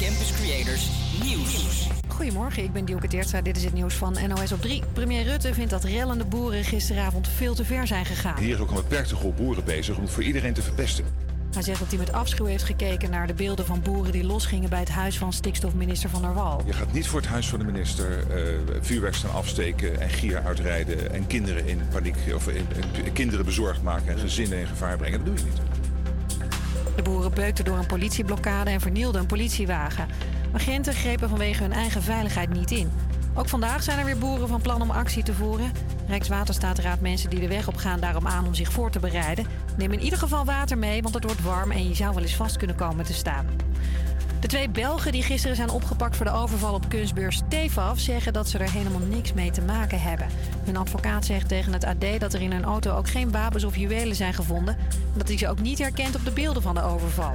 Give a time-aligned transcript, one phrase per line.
[0.00, 0.90] Campus Creators
[1.22, 1.88] Nieuws.
[2.08, 3.40] Goedemorgen, ik ben Dielke Teertstra.
[3.40, 4.82] Dit is het nieuws van NOS op 3.
[4.92, 8.38] Premier Rutte vindt dat rellende boeren gisteravond veel te ver zijn gegaan.
[8.38, 11.04] Hier is ook een beperkte groep boeren bezig om het voor iedereen te verpesten.
[11.52, 14.70] Hij zegt dat hij met afschuw heeft gekeken naar de beelden van boeren die losgingen
[14.70, 16.62] bij het huis van stikstofminister Van der Wal.
[16.66, 20.42] Je gaat niet voor het huis van de minister uh, vuurwerk staan afsteken en gier
[20.44, 22.66] uitrijden en kinderen in paniek of in,
[23.04, 25.24] in, kinderen bezorgd maken en gezinnen in gevaar brengen.
[25.24, 25.75] Dat doe je niet.
[26.96, 30.08] De boeren beukten door een politieblokkade en vernielden een politiewagen.
[30.52, 32.90] Agenten grepen vanwege hun eigen veiligheid niet in.
[33.34, 35.72] Ook vandaag zijn er weer boeren van plan om actie te voeren.
[36.08, 39.46] Rijkswaterstaat raadt mensen die de weg op gaan daarom aan om zich voor te bereiden.
[39.76, 42.36] Neem in ieder geval water mee, want het wordt warm en je zou wel eens
[42.36, 43.46] vast kunnen komen te staan.
[44.46, 48.48] De twee Belgen die gisteren zijn opgepakt voor de overval op kunstbeurs Tefaf zeggen dat
[48.48, 50.26] ze er helemaal niks mee te maken hebben.
[50.64, 53.76] Hun advocaat zegt tegen het AD dat er in hun auto ook geen wapens of
[53.76, 56.82] juwelen zijn gevonden en dat hij ze ook niet herkent op de beelden van de
[56.82, 57.32] overval.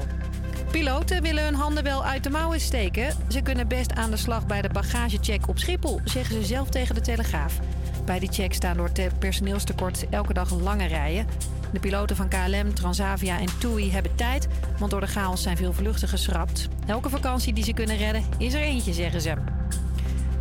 [0.72, 3.16] Piloten willen hun handen wel uit de mouwen steken.
[3.28, 6.96] Ze kunnen best aan de slag bij de bagagecheck op Schiphol, zeggen ze zelf tegen
[6.96, 7.60] de Telegraaf.
[8.06, 11.28] Bij die check staan door personeelstekort elke dag lange rijen.
[11.72, 15.74] De piloten van KLM, Transavia en TUI hebben tijd, want door de chaos zijn veel
[15.74, 16.68] vluchten geschrapt.
[16.88, 19.34] Elke vakantie die ze kunnen redden is er eentje, zeggen ze.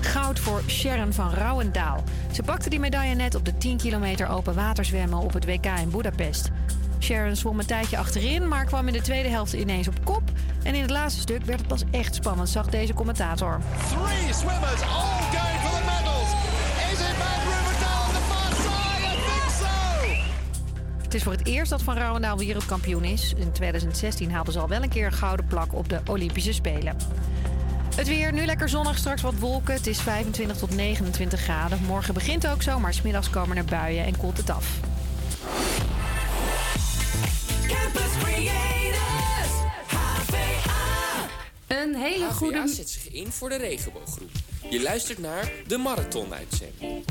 [0.00, 2.04] Goud voor Sharon van Rouwendaal.
[2.32, 5.90] Ze pakte die medaille net op de 10 kilometer open waterzwemmen op het WK in
[5.90, 6.50] Budapest.
[7.00, 10.22] Sharon zwom een tijdje achterin, maar kwam in de tweede helft ineens op kop.
[10.62, 13.60] En in het laatste stuk werd het pas echt spannend, zag deze commentator.
[13.88, 15.79] Three swimmers all going
[21.10, 23.32] Het is voor het eerst dat Van Rouwendaal wereldkampioen is.
[23.36, 26.96] In 2016 haalden ze al wel een keer een gouden plak op de Olympische Spelen.
[27.94, 29.74] Het weer, nu lekker zonnig, straks wat wolken.
[29.74, 31.80] Het is 25 tot 29 graden.
[31.86, 34.66] Morgen begint ook zo, maar smiddags komen er buien en koelt het af.
[37.66, 39.52] Campus Creators,
[39.86, 41.26] HVA.
[41.66, 42.68] Een hele HVA goede...
[42.68, 44.30] zet zich in voor de regenbooggroep.
[44.70, 47.04] Je luistert naar de Marathon-uitzending.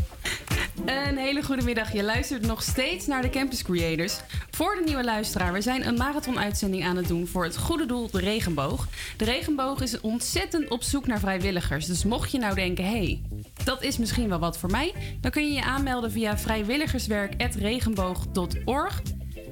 [0.86, 1.94] Een hele goede middag.
[1.94, 4.20] Je luistert nog steeds naar de Campus Creators.
[4.52, 8.10] Voor de nieuwe luisteraar, we zijn een marathon-uitzending aan het doen voor het goede doel,
[8.12, 8.88] de regenboog.
[9.18, 11.86] De regenboog is ontzettend op zoek naar vrijwilligers.
[11.86, 13.22] Dus mocht je nou denken, hé, hey,
[13.64, 19.02] dat is misschien wel wat voor mij, dan kun je je aanmelden via vrijwilligerswerk.regenboog.org.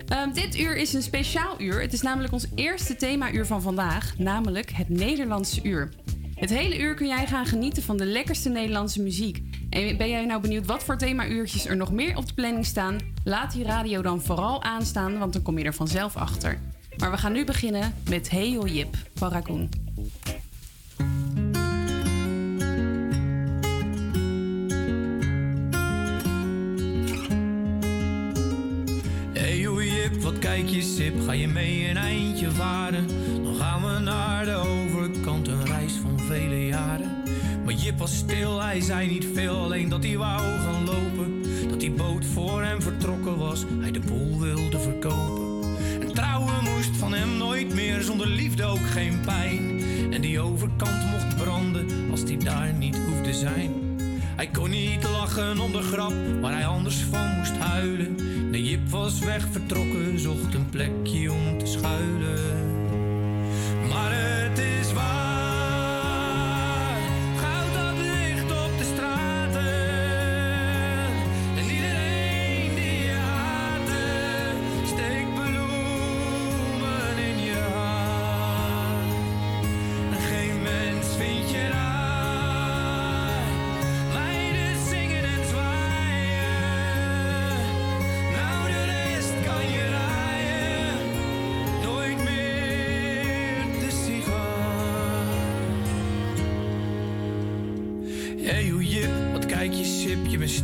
[0.07, 1.81] Ehm, dit uur is een speciaal uur.
[1.81, 5.89] Het is namelijk ons eerste themauur van vandaag, namelijk het Nederlandse uur.
[6.37, 9.41] Het hele uur kun jij gaan genieten van de lekkerste Nederlandse muziek.
[9.69, 12.97] En ben jij nou benieuwd wat voor themauurtjes er nog meer op de planning staan?
[13.23, 16.59] Laat die radio dan vooral aanstaan, want dan kom je er vanzelf achter.
[16.97, 19.69] Maar we gaan nu beginnen met Hey Yo Jip van Raccoon.
[29.33, 33.07] Hey hoe Jip, wat kijk je sip, ga je mee een eindje varen?
[33.43, 37.11] Dan gaan we naar de overkant, een reis van vele jaren.
[37.65, 41.43] Maar Jip was stil, hij zei niet veel, alleen dat hij wou gaan lopen.
[41.69, 45.75] Dat die boot voor hem vertrokken was, hij de boel wilde verkopen.
[46.01, 49.81] En trouwen moest van hem nooit meer, zonder liefde ook geen pijn.
[50.11, 53.71] En die overkant mocht branden, als die daar niet hoefde zijn.
[54.35, 58.15] Hij kon niet lachen om de grap waar hij anders van moest huilen.
[58.51, 62.85] De Jip was weg vertrokken, zocht een plekje om te schuilen.
[63.89, 65.56] Maar het is waar,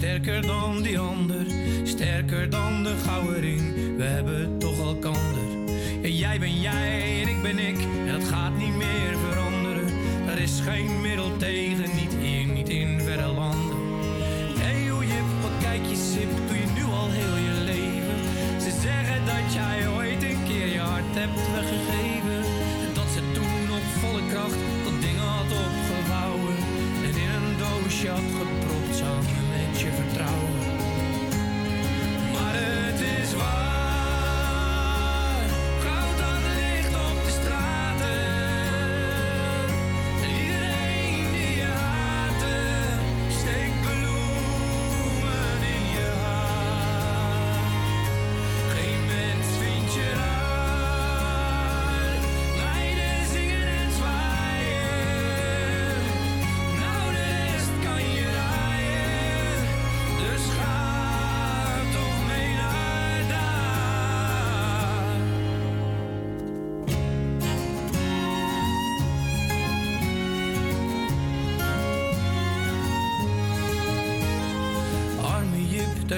[0.03, 1.45] sterker dan die ander.
[1.83, 5.71] Sterker dan de gouden we hebben toch elkander.
[6.01, 7.77] Ja, jij ben jij en ik ben ik,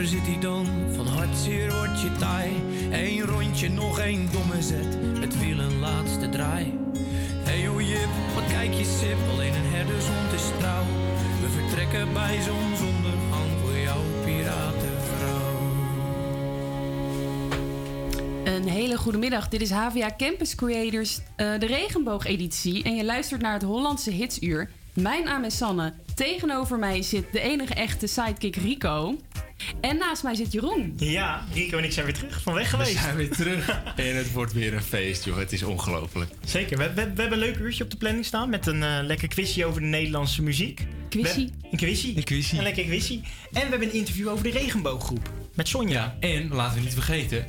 [0.08, 0.68] zit hij dan.
[0.96, 2.52] Van hartzeer wordt je taai.
[2.92, 4.98] Eén rondje, nog één domme zet.
[5.20, 6.74] Het wiel een laatste draai.
[7.44, 10.84] Hey yo Jip, wat kijk je sip, alleen een herdershond is trouw.
[11.42, 15.74] We vertrekken bij zonsondergang voor jouw piratenvrouw.
[18.44, 19.50] Een hele goede middag.
[19.50, 22.84] Dit is HVA Campus Creators, eh, de regenboogeditie.
[22.84, 24.70] En je luistert naar het Hollandse Hitsuur.
[24.94, 25.94] Mijn naam is Sanne.
[26.16, 29.16] Tegenover mij zit de enige echte sidekick Rico.
[29.82, 30.94] En naast mij zit Jeroen.
[30.98, 32.94] Ja, Rico en ik zijn weer terug van weg geweest.
[32.94, 33.70] We zijn weer terug.
[33.96, 35.38] en het wordt weer een feest, joh.
[35.38, 36.32] Het is ongelooflijk.
[36.46, 36.78] Zeker.
[36.78, 39.28] We, we, we hebben een leuk uurtje op de planning staan met een eh, lekker
[39.28, 40.86] quizje over de Nederlandse muziek.
[41.10, 41.46] Quizzy.
[41.62, 42.14] We- Een quizzy.
[42.16, 42.58] Een.
[42.58, 43.14] Een lekker quizzy.
[43.14, 46.16] En we hebben een interview over de regenbooggroep met Sonja.
[46.20, 47.46] Ja, en laten we niet vergeten,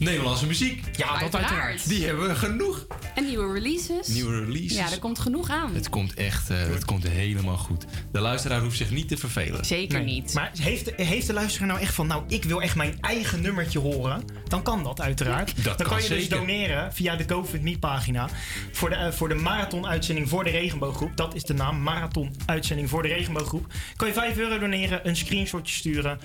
[0.00, 0.84] Nederlandse muziek.
[0.96, 1.88] Ja, dat Uiteraard.
[1.88, 2.86] Die hebben we genoeg.
[3.14, 4.06] En nieuwe releases.
[4.06, 4.76] Nieuwe releases.
[4.76, 5.74] Ja, er komt genoeg aan.
[5.74, 7.84] Het komt echt, eh, het komt helemaal goed.
[8.12, 9.64] De luisteraar hoeft zich niet te vervelen.
[9.64, 10.14] Zeker Nee.
[10.14, 10.34] niet.
[10.34, 13.78] Maar heeft, heeft de luisteraar nou echt van, nou, ik wil echt mijn eigen nummertje
[13.78, 14.24] horen?
[14.48, 15.56] Dan kan dat uiteraard.
[15.56, 18.28] Dat dan kan kan je dus doneren via de GoFundMe pagina
[18.72, 21.16] voor de, eh, voor de marathon-uitzending voor de regenbooggroep.
[21.16, 23.66] Dat is de naam, marathon-uitzending voor de regenbooggroep.
[23.96, 26.20] Kan je 5 euro doneren, een screenshotje sturen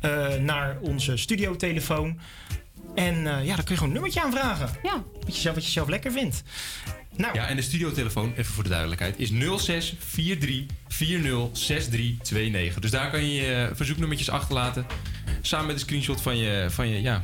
[0.00, 2.18] eh, naar onze studiotelefoon.
[2.94, 4.68] En eh, ja, dan kun je gewoon een nummertje aanvragen.
[4.82, 5.02] Ja.
[5.24, 6.42] Wat je zelf, wat je zelf lekker vindt.
[7.16, 9.28] Nou, Ja, en de studiotelefoon, even voor de duidelijkheid, is
[9.58, 11.98] 06 43 40 63
[12.30, 12.78] 29.
[12.80, 14.86] Dus daar kan je je verzoeknummertjes achterlaten.
[15.42, 17.20] Samen met een screenshot van je, van je, ja,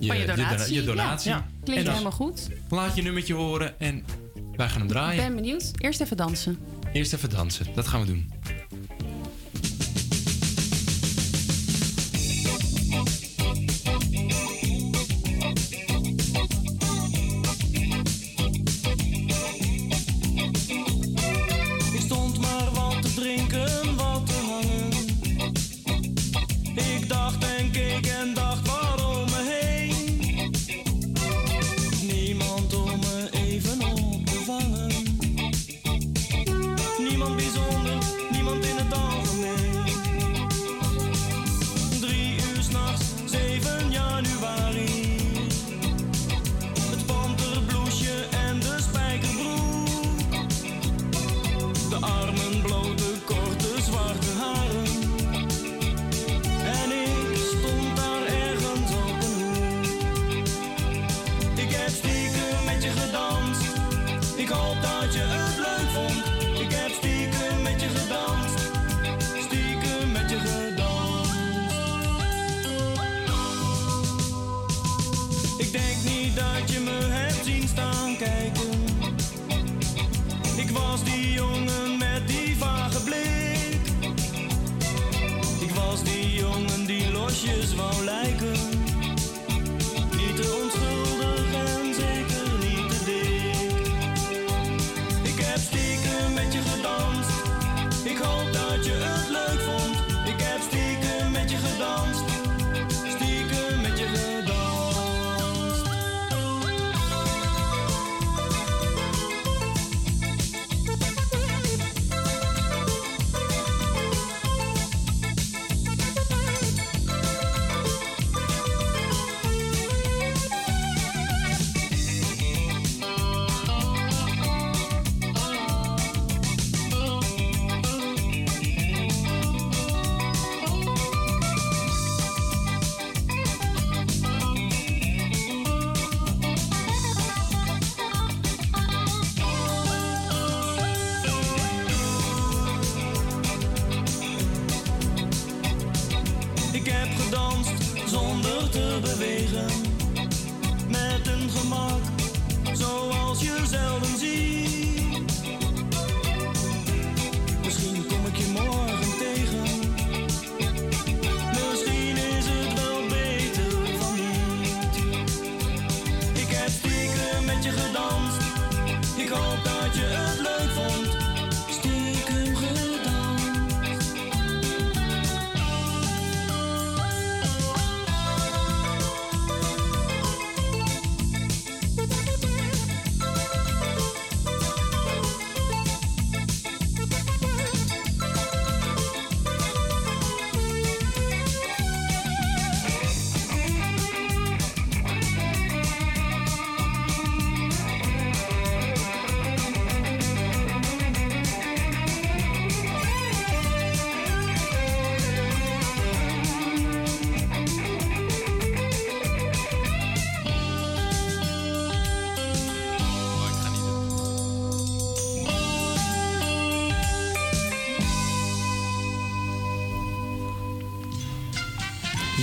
[0.00, 0.74] Van je donatie.
[0.74, 1.30] je donatie.
[1.30, 1.46] Ja.
[1.64, 2.48] Klinkt En dan helemaal goed.
[2.68, 4.04] Laat je nummertje horen en
[4.56, 5.24] wij gaan hem Ik draaien.
[5.26, 5.70] ben benieuwd.
[5.78, 6.58] Eerst even dansen.
[6.92, 8.32] Eerst even dansen, dat gaan we doen.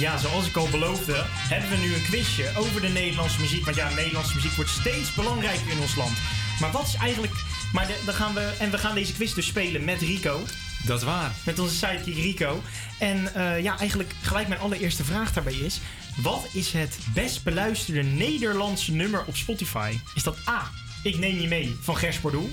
[0.03, 3.65] Ja, zoals ik al beloofde, hebben we nu een quizje over de Nederlandse muziek.
[3.65, 6.17] Want ja, Nederlandse muziek wordt steeds belangrijker in ons land.
[6.60, 7.33] Maar wat is eigenlijk.
[7.74, 10.41] Maar de- dan gaan we, en we gaan deze quiz dus spelen met Rico.
[10.86, 11.31] Dat is waar.
[11.45, 12.63] Met onze sidekick Rico.
[13.00, 15.79] En eh, ja, eigenlijk gelijk mijn allereerste vraag daarbij is...
[16.15, 19.98] Wat is het best beluisterde Nederlandse nummer op Spotify?
[20.15, 20.72] Is dat A,
[21.03, 22.50] Ik Neem Je Mee van Gers Bordoel?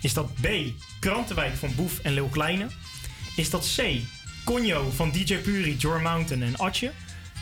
[0.00, 0.46] Is dat B,
[1.00, 2.66] Krantenwijk van Boef en Lil Kleine?
[3.36, 3.82] Is dat C,
[4.46, 6.92] Conjo van DJ Puri, Jor Mountain en Atje?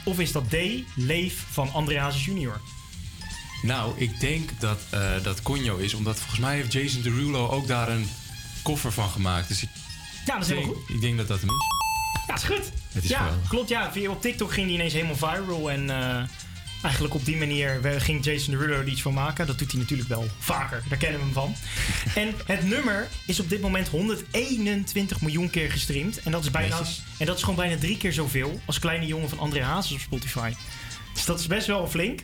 [0.04, 0.54] Of is dat D,
[0.94, 2.61] Leef van André Hazes Junior?
[3.62, 7.66] Nou, ik denk dat eh, dat Conjo is, omdat volgens mij heeft Jason Derulo ook
[7.66, 8.08] daar een
[8.62, 9.49] koffer van gemaakt.
[9.49, 9.68] Dus ik,
[10.26, 10.94] Ja, dat is helemaal denk, goed.
[10.94, 11.56] ik denk dat dat hem is.
[12.26, 12.70] Ja, is goed.
[12.92, 13.49] Het is ja, geweldig.
[13.49, 13.68] klopt.
[13.68, 15.70] Ja, op TikTok ging die ineens helemaal viral.
[15.70, 16.23] En eh,
[16.85, 19.47] eigenlijk op die manier ging Jason Derulo er iets van maken.
[19.47, 20.83] Dat doet hij natuurlijk wel vaker.
[20.88, 21.55] Daar kennen we hem van.
[22.23, 26.23] en het nummer is op dit moment 121 miljoen keer gestreamd.
[26.23, 26.81] En dat is, bijna,
[27.19, 30.00] en dat is gewoon bijna drie keer zoveel als Kleine Jongen van André Hazes op
[30.00, 30.53] Spotify.
[31.14, 32.21] Dus dat is best wel flink.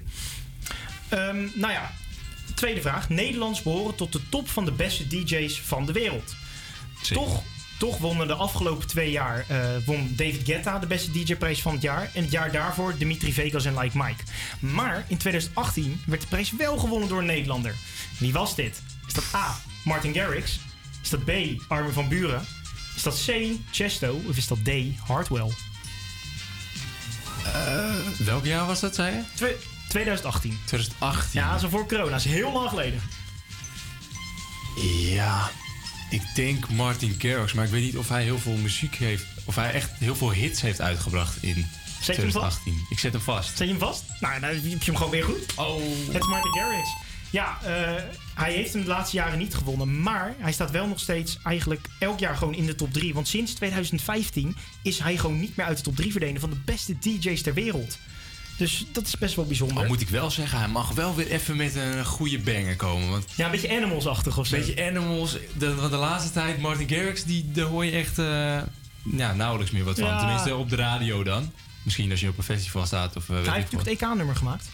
[1.09, 1.93] Ehm, nou ja,
[2.55, 3.09] tweede vraag.
[3.09, 6.35] Nederlands behoren tot de top van de beste DJ's van de wereld.
[7.13, 7.43] Toch,
[7.81, 11.83] toch wonnen de afgelopen twee jaar eh, won David Guetta de beste DJ-prijs van het
[11.83, 12.11] jaar.
[12.15, 14.23] En het jaar daarvoor Dimitri Vegas en Like Mike.
[14.59, 17.75] Maar in 2018 werd de prijs wel gewonnen door een Nederlander.
[18.19, 18.83] Wie was dit?
[19.07, 19.57] Is dat A.
[19.85, 20.61] Martin Garrix?
[21.03, 21.31] Is dat B.
[21.69, 22.45] Armin van Buren?
[22.97, 23.33] Is dat C.
[23.71, 24.21] Chesto?
[24.29, 24.71] Of is dat D.
[25.07, 25.51] Hardwell?
[28.19, 29.23] Welk jaar was dat, zei je?
[29.35, 29.57] Twe-
[29.89, 30.59] 2018.
[30.65, 31.41] 2018.
[31.41, 32.11] Ja, zo voor corona.
[32.11, 33.01] Dat is heel lang geleden.
[35.01, 35.51] Ja,
[36.11, 39.25] ik denk Martin Garrix, maar ik weet niet of hij heel veel muziek heeft.
[39.45, 41.67] Of hij echt heel veel hits heeft uitgebracht in
[42.01, 42.61] Zet je hem vast?
[42.63, 42.87] 2018.
[42.89, 43.49] Ik zet hem vast.
[43.49, 44.05] Zet je hem vast?
[44.21, 45.55] Nou, dan heb je hem gewoon weer goed.
[45.57, 45.83] Oh.
[46.07, 46.89] Het is Martin Garrix.
[47.31, 48.03] Ja, eh,
[48.35, 50.03] hij heeft hem de laatste jaren niet gewonnen.
[50.03, 53.15] Maar hij staat wel nog steeds eigenlijk elk jaar gewoon in de top 3.
[53.15, 56.61] Want sinds 2015 is hij gewoon niet meer uit de top 3 verdwenen van de
[56.65, 57.99] beste DJ's ter wereld.
[58.61, 59.77] Dus dat is best wel bijzonder.
[59.77, 63.11] Al moet ik wel zeggen, hij mag wel weer even met een goede banger komen.
[63.11, 64.55] Want Ja, een beetje Animals-achtig of zo.
[64.57, 68.61] een beetje Animals, de, de laatste tijd, Martin Garrix, die, daar hoor je echt eh,
[69.03, 70.09] ja, nauwelijks meer wat van.
[70.09, 70.19] Ja.
[70.19, 71.53] Tenminste op de radio dan.
[71.83, 74.69] Misschien als je op een festival staat of eh, hij heeft natuurlijk het EK-nummer gemaakt.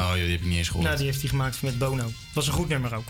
[0.00, 0.84] Oh joh, die heb ik niet eens gehoord.
[0.84, 2.12] Nou, die heeft hij gemaakt met Bono.
[2.34, 3.06] Was een goed nummer ook.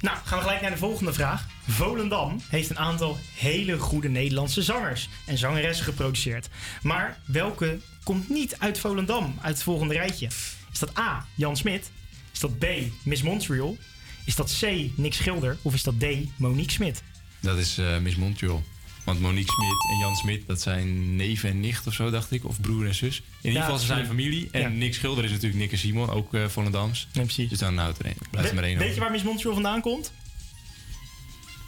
[0.00, 1.46] Nou, gaan we gelijk naar de volgende vraag.
[1.68, 6.48] Volendam heeft een aantal hele goede Nederlandse zangers en zangeressen geproduceerd.
[6.82, 10.26] Maar welke komt niet uit Volendam, uit het volgende rijtje?
[10.72, 11.90] Is dat A, Jan Smit?
[12.32, 12.66] Is dat B,
[13.02, 13.76] Miss Montreal?
[14.24, 15.56] Is dat C, Nick Schilder?
[15.62, 16.04] Of is dat D,
[16.36, 17.02] Monique Smit?
[17.40, 18.62] Dat is eh, Miss Montreal.
[19.04, 22.44] Want Monique Smit en Jan Smit, dat zijn neef en nicht of zo, dacht ik.
[22.44, 23.16] Of broer en zus.
[23.16, 24.04] In ieder Ja, geval, ze zijn ja.
[24.06, 24.48] familie.
[24.52, 24.68] En Ja.
[24.68, 27.08] Nick Schilder is natuurlijk Nick en Simon, ook eh Volendams.
[27.12, 27.48] Nee, precies.
[27.48, 28.12] Dus dan houdt er.
[28.30, 28.94] Blijft er maar één weet over.
[28.94, 30.12] je waar Miss Montreal vandaan komt?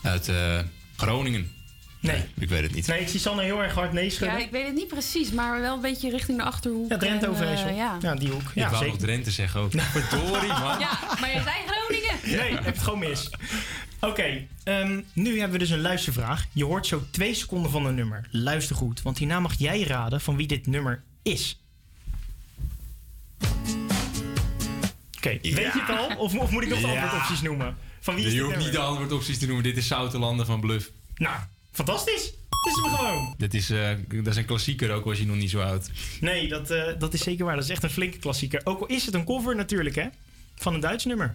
[0.02, 0.58] Uit eh,
[0.96, 1.52] Groningen.
[2.00, 2.24] Nee.
[2.38, 2.86] Ik weet het niet.
[2.86, 4.40] Nee, ik zie Sanne heel erg hard nee Ja, schudden.
[4.40, 6.90] ik weet het niet precies, maar wel een beetje richting de Achterhoek.
[6.90, 7.68] Ja, Drenthe Overijssel.
[7.68, 7.98] eh, ja.
[8.00, 8.42] ja, die hoek.
[8.42, 8.88] ik Ja, wou zeker.
[8.88, 9.70] nog Drenthe zeggen ook.
[9.94, 10.78] Verdorie, man.
[10.78, 12.16] ja, maar je zei Groningen.
[12.42, 13.30] Nee, je hebt het gewoon mis.
[14.08, 16.46] Oké, ehm, nu hebben we dus een luistervraag.
[16.52, 18.28] Je hoort zo twee seconden van een nummer.
[18.30, 21.58] Luister goed, want hierna mag jij raden van wie dit nummer is.
[25.16, 26.16] Oké, weet je het al?
[26.16, 27.02] Of, of moet ik nog de Ja.
[27.02, 27.76] antwoordopties noemen?
[28.00, 29.62] Van wie is Je hoeft niet de antwoordopties te noemen.
[29.64, 30.90] Dit is Zoutelanden van Bluff.
[31.16, 31.36] Nou,
[31.72, 32.22] fantastisch.
[32.64, 33.34] Dit is hem gewoon.
[33.38, 35.90] Dit is, eh, dat is een klassieker ook, was je nog niet zo oud.
[36.20, 37.54] Nee, dat, eh, dat is zeker waar.
[37.54, 38.60] Dat is echt een flinke klassieker.
[38.64, 40.06] Ook al is het een cover natuurlijk, hè?
[40.54, 41.34] Van een Duits nummer.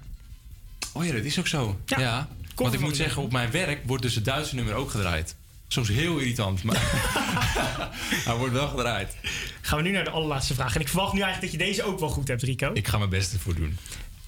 [0.93, 1.79] Oh ja, dat is ook zo.
[1.85, 2.29] Ja.
[2.63, 5.35] Want ik moet zeggen, op mijn werk wordt dus het Duitse nummer ook gedraaid.
[5.67, 6.81] Soms heel irritant, maar
[8.25, 9.15] hij wordt wel gedraaid.
[9.61, 10.75] Gaan we nu naar de allerlaatste vraag.
[10.75, 12.71] En ik verwacht nu eigenlijk dat je deze ook wel goed hebt, Rico.
[12.73, 13.77] Ik ga mijn best ervoor doen.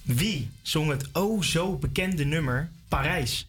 [0.02, 3.48] Wie zong het o zo bekende nummer Parijs?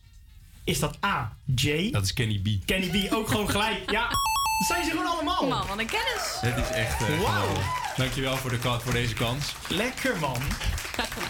[0.65, 1.37] Is dat A.
[1.55, 1.91] J?
[1.91, 2.67] Dat is Kenny B.
[2.67, 3.91] Kenny B ook gewoon gelijk.
[3.91, 5.49] Ja, dat zijn ze gewoon allemaal.
[5.49, 6.39] Man, wat een kennis.
[6.41, 7.65] Het is echt eh geweldig.
[7.97, 9.55] Dankjewel voor, de, voor deze kans.
[9.69, 10.43] Lekker man.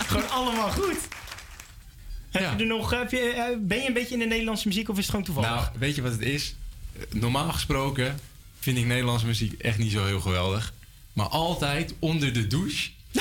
[0.07, 0.99] gewoon allemaal goed.
[2.33, 4.89] Heb je er nog, heb je, eh, ben je een beetje in de Nederlandse muziek
[4.89, 5.51] of is het gewoon toevallig?
[5.51, 6.55] Nou, weet je wat het is?
[6.97, 8.19] Eh, Normaal gesproken
[8.61, 10.73] vind ik Nederlandse muziek echt niet zo heel geweldig.
[11.13, 12.91] Maar altijd onder de douche.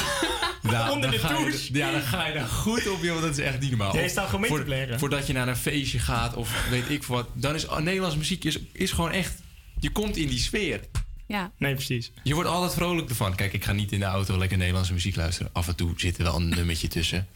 [0.61, 1.73] Nou, Onder de je- douche?
[1.73, 3.97] ja, dan ga je daar goed op, joh, want dat is echt niet normaal.
[3.97, 4.99] Je staat gewoon mee te blaren.
[4.99, 7.27] Voordat je naar een feestje gaat of weet ik wat.
[7.33, 9.33] Dan is oh, Nederlandse muziek is, is gewoon echt...
[9.79, 10.79] Je komt in die sfeer.
[11.27, 11.51] Ja.
[11.57, 12.11] Nee, precies.
[12.23, 13.35] Je wordt altijd vrolijk ervan.
[13.35, 15.49] Kijk, ik ga niet in de auto lekker Nederlandse muziek luisteren.
[15.53, 17.27] Af en toe zit er wel een nummertje tussen.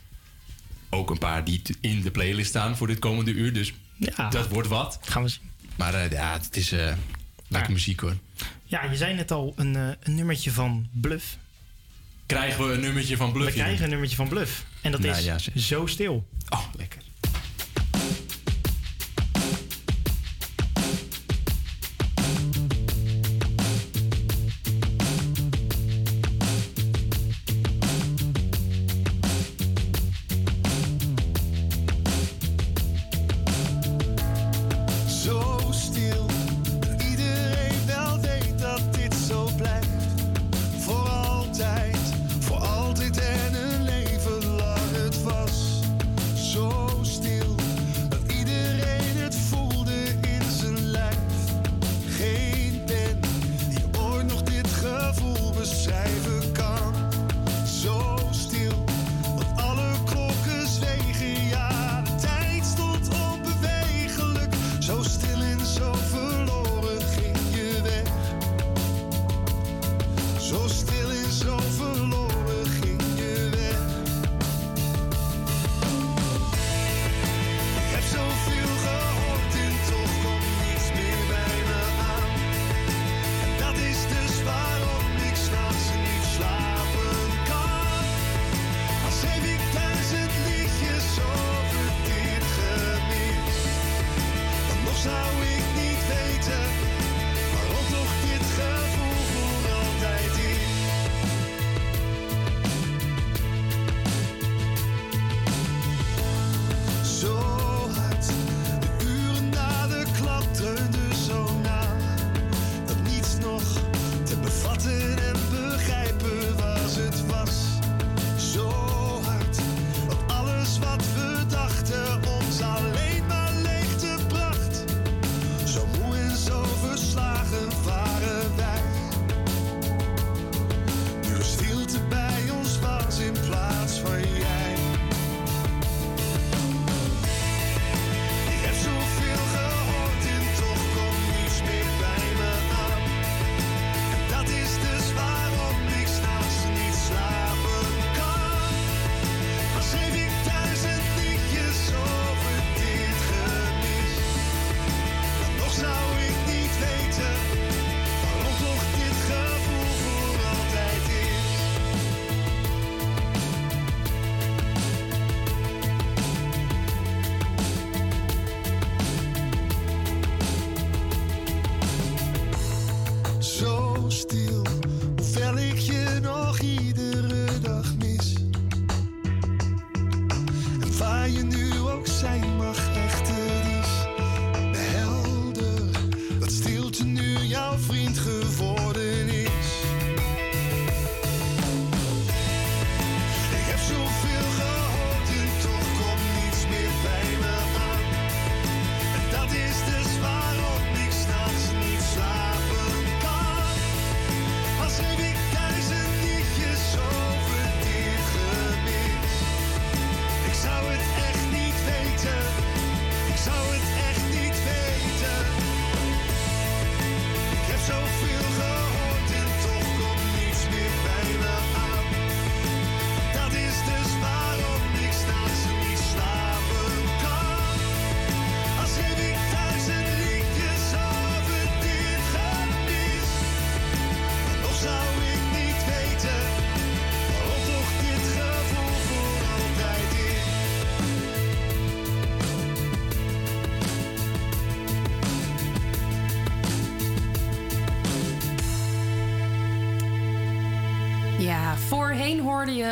[0.90, 3.54] Ook een paar die in de playlist staan voor dit komende uur.
[3.54, 4.30] Dus Ja.
[4.30, 5.00] dat wordt wat.
[5.02, 5.42] Gaan we zien.
[5.76, 6.94] Maar eh, ja, het is eh,
[7.48, 8.16] lekker muziek hoor.
[8.66, 11.38] Ja, je zei net al een, eh, een nummertje van Bluff.
[12.26, 14.66] Krijgen we een nummertje van Bluff We krijgen een nummertje van Bluff.
[14.82, 15.38] En dat Nou is ja.
[15.60, 16.28] Zo Stil.
[16.50, 17.02] Oh, lekker.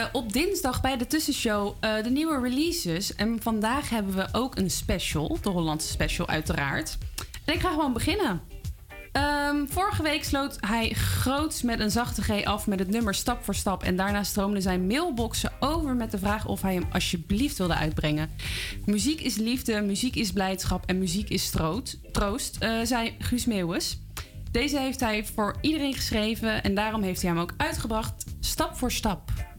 [0.03, 3.15] Je op dinsdag bij de tussenshow eh, de nieuwe releases.
[3.15, 6.97] En vandaag hebben we ook een special, de Hollandse special uiteraard.
[7.45, 8.41] En ik ga gewoon beginnen.
[9.11, 13.43] Ehm, vorige week sloot hij groots met een zachte G af met het nummer Stap
[13.43, 13.83] voor Stap.
[13.83, 18.29] En daarna stroomden zijn mailboxen over met de vraag of hij hem alsjeblieft wilde uitbrengen.
[18.85, 23.99] Muziek is liefde, muziek is blijdschap en muziek is stroot, troost, eh, zei Guus Meeuwis.
[24.51, 28.91] Deze heeft hij voor iedereen geschreven en daarom heeft hij hem ook uitgebracht, stap voor
[28.91, 29.52] stap.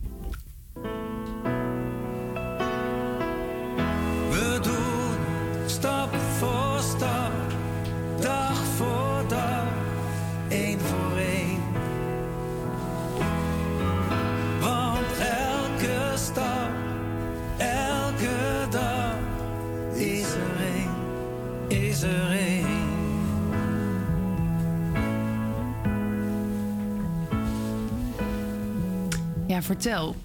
[29.48, 30.16] Ja, vertel.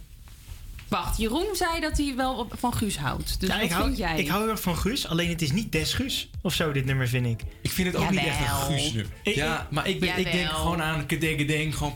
[0.88, 3.40] Wacht, Jeroen zei dat hij wel van Guus houdt.
[3.40, 4.20] Dus Ja, wat ik, hou, vind jij?
[4.20, 6.86] ik hou heel erg van Guus, alleen het is niet des Guus of zo, dit
[6.86, 7.42] nummer vind ik.
[7.62, 9.12] Ik vind het ook niet echt een guus nummer.
[9.24, 11.06] Ja, maar ik, ben, ik denk gewoon aan.
[11.72, 11.94] Gewoon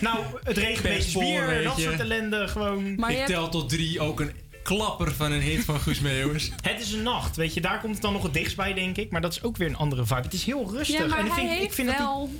[0.00, 2.94] Nou, het regent een beetje bier, weet dat soort ellende, gewoon.
[2.94, 4.32] Maar ik hebt- tel tot drie, ook een
[4.64, 6.50] klapper van een hit van Guus Meeuwis.
[6.70, 8.96] Het is een nacht, weet je, daar komt het dan nog het dichtst bij, denk
[8.96, 9.10] ik.
[9.10, 10.20] Maar dat is ook weer een andere vibe.
[10.22, 10.98] Het is heel rustig.
[11.00, 12.30] Ja, maar en ik hij vind, heeft ik vind dat die- wel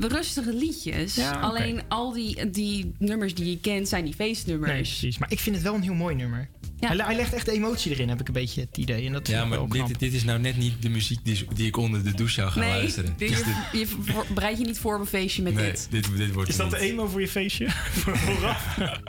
[0.00, 1.14] rustige liedjes.
[1.14, 1.30] Ja.
[1.32, 4.72] Alleen al die, die nummers die je kent zijn die feestnummers.
[4.72, 5.18] Nee, precies.
[5.18, 6.48] Maar ik vind het wel een heel mooi nummer.
[6.80, 6.88] Ja.
[6.88, 9.06] Hij, hij legt echt de emotie erin, heb ik een beetje het idee.
[9.06, 11.76] En dat Ja, maar dit, dit is nou net niet de muziek die, die ik
[11.76, 13.14] onder de douche zou gaan Nee, luisteren.
[13.16, 13.38] dit- Dus
[13.72, 15.86] je, je voor- bereid je niet voor op een feestje met nee, dit.
[15.90, 17.70] dit, dit wordt Is dat de emo voor je feestje?
[18.00, 18.76] Voor- Vooraf?
[18.76, 19.00] Ja,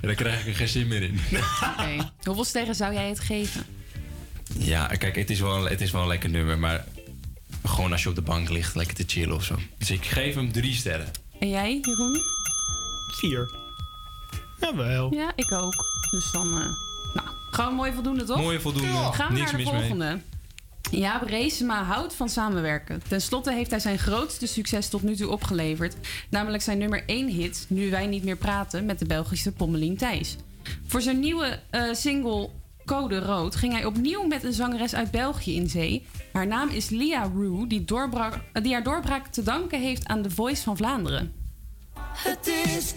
[0.00, 1.18] Daar krijg ik er geen zin meer in.
[1.78, 2.10] Oké.
[2.22, 3.64] Hoeveel sterren zou jij het geven?
[4.58, 6.84] Ja, kijk, het is, wel, het is wel een lekker nummer, maar
[7.68, 9.54] gewoon als je op de bank ligt, lekker te chillen of zo.
[9.78, 11.10] Dus ik geef hem drie sterren.
[11.40, 12.16] En jij, Jeroen?
[13.20, 13.50] Vier.
[14.60, 15.14] Jawel.
[15.14, 15.74] Ja, ik ook.
[16.10, 16.66] Dus dan, eh,
[17.14, 18.36] nou, gewoon mooi voldoende, toch?
[18.36, 19.80] Mooie voldoende, Gaan we niks naar de mis mee.
[19.80, 20.20] volgende.
[20.90, 23.02] Jaap Reesema houdt van samenwerken.
[23.08, 25.96] Ten slotte heeft hij zijn grootste succes tot nu toe opgeleverd.
[26.30, 30.36] Namelijk zijn nummer 1 hit, Nu wij niet meer praten, met de Belgische Pommelien Thijs.
[30.86, 32.50] Voor zijn nieuwe eh, single
[32.88, 36.06] Code Rood ging hij opnieuw met een zangeres uit België in zee.
[36.32, 40.30] Haar naam is Lia Rue, die, eh, die haar doorbraak te danken heeft aan The
[40.30, 41.32] Voice van Vlaanderen.
[42.12, 42.94] Het is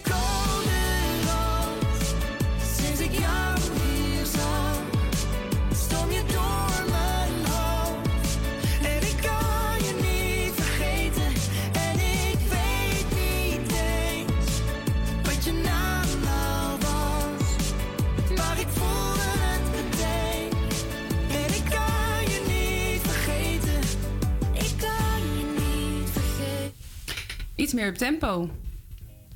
[27.62, 28.50] Iets meer op tempo.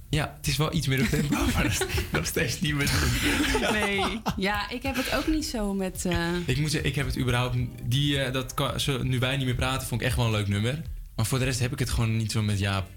[0.09, 2.85] Ja, het is wel iets meer op tempo, maar dat is nog steeds niet meer
[2.91, 3.71] doen.
[3.71, 4.19] Nee.
[4.37, 6.05] Ja, ik heb het ook niet zo met.
[6.05, 7.55] eh, Ik moet zeggen, ik heb het überhaupt...
[7.83, 10.31] Die, eh, dat kan, zo, nu wij niet meer praten, vond ik echt wel een
[10.31, 10.81] leuk nummer.
[11.15, 12.87] Maar voor de rest heb ik het gewoon niet zo met Jaap.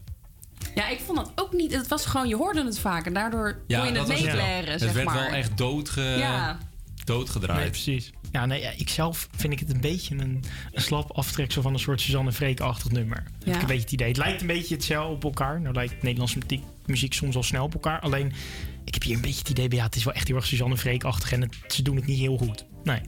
[0.75, 1.73] Ja, ik vond dat ook niet.
[1.75, 4.21] Het was gewoon, je hoorde het vaak en daardoor Ja, kon je het dat was
[4.21, 6.59] het zeg werd wel echt doodge, Ja.
[7.09, 7.61] Doodgedraaid.
[7.61, 8.11] Nee, precies.
[8.33, 11.73] Ja, nee, ja, ik zelf vind ik het een beetje een, een slap aftreksel van
[11.73, 13.17] een soort Suzanne Freek-achtig nummer.
[13.39, 13.55] Heb Ja.
[13.55, 14.09] ik een beetje het idee.
[14.09, 15.61] Het lijkt een beetje hetzelfde op elkaar.
[15.61, 18.01] Nou lijkt Nederlandse muziek, muziek soms al snel op elkaar.
[18.01, 18.33] Alleen,
[18.85, 20.47] ik heb hier een beetje het idee bij, ja, het is wel echt heel erg
[20.47, 22.65] Suzanne Freek-achtig en het, ze doen het niet heel goed.
[22.85, 23.01] Nee.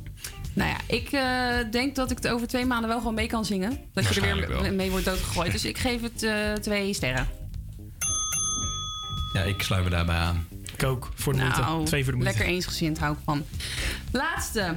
[0.53, 3.45] Nou ja, ik eh, denk dat ik het over twee maanden wel gewoon mee kan
[3.45, 3.79] zingen.
[3.93, 4.73] Dat je er weer wel.
[4.75, 5.53] mee wordt doodgegooid.
[5.53, 7.29] Dus ik geef het eh, twee sterren.
[9.33, 10.47] Ja, ik sluit me daarbij aan.
[10.81, 11.61] Ik ook, voor de moeite.
[11.61, 12.37] Nou, Twee voor de moeite.
[12.37, 13.45] lekker eensgezind hou ik van.
[14.13, 14.77] Laatste.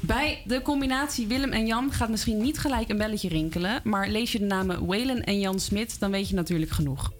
[0.00, 4.32] Bij de combinatie Willem en Jan gaat misschien niet gelijk een belletje rinkelen, maar lees
[4.32, 7.12] je de namen Waylon en Jan Smit, dan weet je natuurlijk genoeg.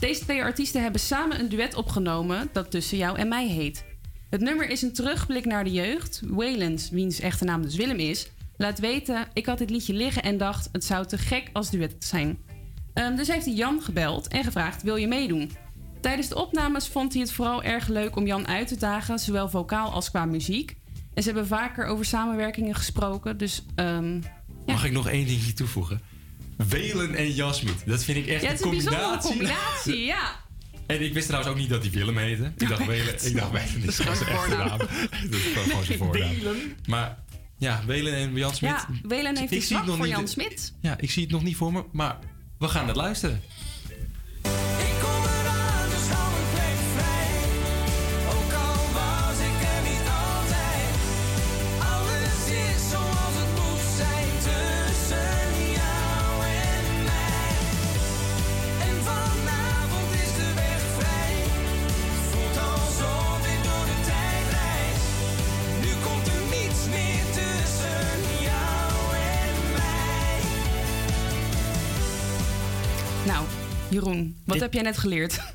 [0.00, 3.84] Deze twee artiesten hebben samen een duet opgenomen dat tussen jou en mij heet.
[4.30, 6.22] Het nummer is een terugblik naar de jeugd.
[6.26, 10.38] Waylons, wiens echte naam dus Willem is, laat weten: ik had dit liedje liggen en
[10.38, 12.38] dacht het zou te gek als duet zijn.
[12.94, 15.50] Ehm, dus heeft hij Jan gebeld en gevraagd: wil je meedoen?
[16.00, 19.48] Tijdens de opnames vond hij het vooral erg leuk om Jan uit te dagen, zowel
[19.48, 20.76] vocaal als qua muziek.
[21.14, 24.20] En ze hebben vaker over samenwerkingen gesproken, dus ehm,
[24.66, 26.00] Mag ik nog één dingetje toevoegen?
[26.68, 27.86] Welen en Jasmit.
[27.86, 29.28] Dat vind ik echt ja, het is een een bijzondere combinatie.
[29.30, 30.46] combinatie, ja.
[30.86, 32.52] En ik wist trouwens ook niet dat hij Willem heette.
[32.56, 34.78] Ik dacht Welen, ik dacht Welen is gewoon zijn echte naam.
[34.78, 34.88] Dat
[35.32, 36.34] is gewoon zijn voornaam.
[36.86, 37.18] Maar
[37.58, 38.70] ja, Welen en Jan Smit.
[38.70, 40.14] Ja, Welen heeft Ik een zie het zwak nog voor niet.
[40.14, 40.74] Jan Smit.
[40.80, 42.18] Ja, ik zie het nog niet voor me, maar
[42.58, 43.40] we gaan het luisteren.
[73.98, 75.40] Jeroen, wat Dit- heb jij net geleerd?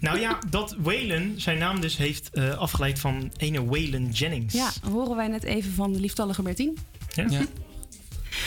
[0.00, 4.54] Nou ja, dat Waylon zijn naam dus heeft eh, afgeleid van ene Waylon Jennings.
[4.54, 6.78] Ja, horen wij net even van de lieftallige Bertien.
[7.14, 7.40] Ja.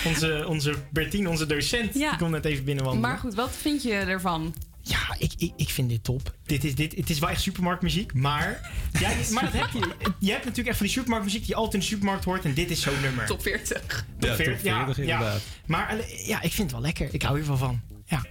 [0.06, 2.10] Onze, onze Bertien, onze docent, Ja.
[2.10, 3.10] die komt net even binnenwandelen.
[3.10, 4.56] Maar goed, wat vind je ervan?
[4.82, 6.36] Ja, ik, ik, ik vind dit top.
[6.46, 8.72] Dit is, dit, het is wel echt supermarktmuziek, maar...
[9.00, 9.80] Ja, maar dat heb je.
[10.20, 12.46] Je hebt natuurlijk echt van die supermarktmuziek die je altijd in de supermarkt hoort.
[12.46, 13.26] En dit is zo'n nummer.
[13.26, 14.06] Top 40.
[14.20, 15.42] Top Ja, 40, top 40 inderdaad.
[15.66, 17.10] Maar eh, ja, ik vind het wel lekker.
[17.12, 17.82] Ik hou hier wel van.
[18.06, 18.26] Ja.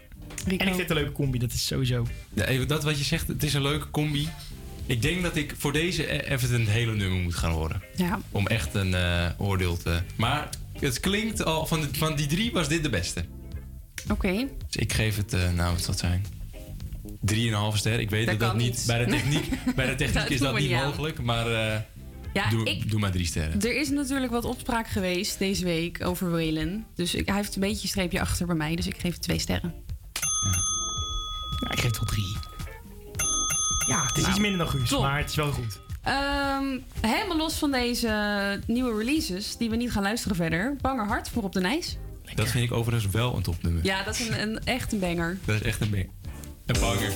[0.47, 2.07] En ik vind het een leuke combi, dat is sowieso.
[2.35, 4.29] Ja, dat wat je zegt, het is een leuke combi.
[4.87, 7.83] Ik denk dat ik voor deze e- even een hele nummer moet gaan horen.
[7.97, 8.21] Ja.
[8.31, 10.01] Om echt een eh, oordeel te...
[10.17, 10.49] Maar
[10.81, 11.67] het klinkt al...
[11.67, 13.25] Van, de, van die drie was dit de beste.
[14.11, 14.33] Oké.
[14.67, 16.25] Dus ik geef het, eh, nou wat zal het zijn?
[17.73, 18.01] 3,5 ster.
[18.01, 18.67] Ik weet Dat dat niet...
[18.77, 18.85] niet.
[18.87, 19.45] Bij de techniek,
[19.77, 20.85] bij de techniek Dat is dat niet aan.
[20.87, 21.23] mogelijk.
[21.23, 21.81] Maar eh,
[22.33, 23.61] Ja, doe, ik- doe maar drie sterren.
[23.63, 26.85] Er is natuurlijk wat opspraak geweest deze week over Waylon.
[26.95, 28.75] Dus ik, hij heeft een beetje een streepje achter bij mij.
[28.77, 29.75] Dus ik geef het twee sterren.
[30.43, 32.37] Nou, ik geef het wel drie.
[33.89, 35.03] Ja, het is Nou, iets minder dan Guus, top.
[35.03, 35.81] maar het is wel goed.
[36.03, 40.77] Ehm, helemaal los van deze nieuwe releases, die we niet gaan luisteren verder.
[40.81, 41.97] Banger Hart voor op de Nijs.
[42.35, 43.85] Dat vind ik overigens wel een topnummer.
[43.85, 45.39] Ja, dat is een, een, echt een banger.
[45.45, 46.11] Dat is echt een, bang-
[46.67, 47.13] een banger.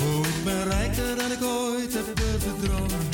[0.00, 3.13] Oh, ik ben rijker dan ik ooit heb heb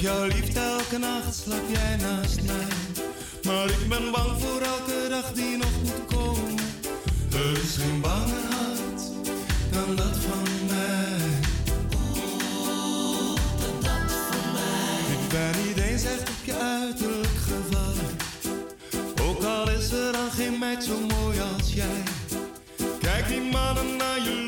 [0.00, 3.04] jou lief, elke nacht slaap jij naast mij.
[3.42, 6.56] Maar ik ben bang voor elke dag die nog moet komen.
[7.32, 9.02] Er is geen banger hart
[9.70, 11.18] dan dat van mij.
[15.16, 18.16] Ik ben niet eens echt op je uiterlijk gevallen.
[19.22, 22.02] Ook al is er dan geen meid zo mooi als jij.
[23.00, 24.45] Kijk die mannen naar je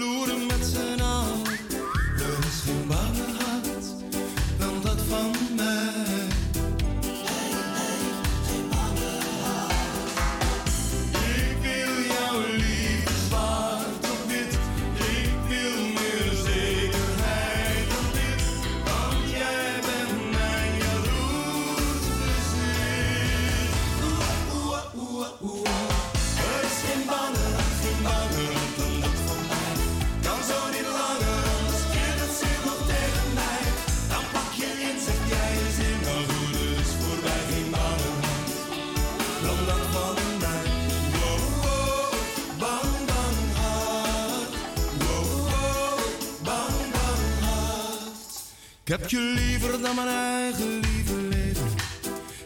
[48.88, 51.68] Ik heb je liever dan mijn eigen lieve leven.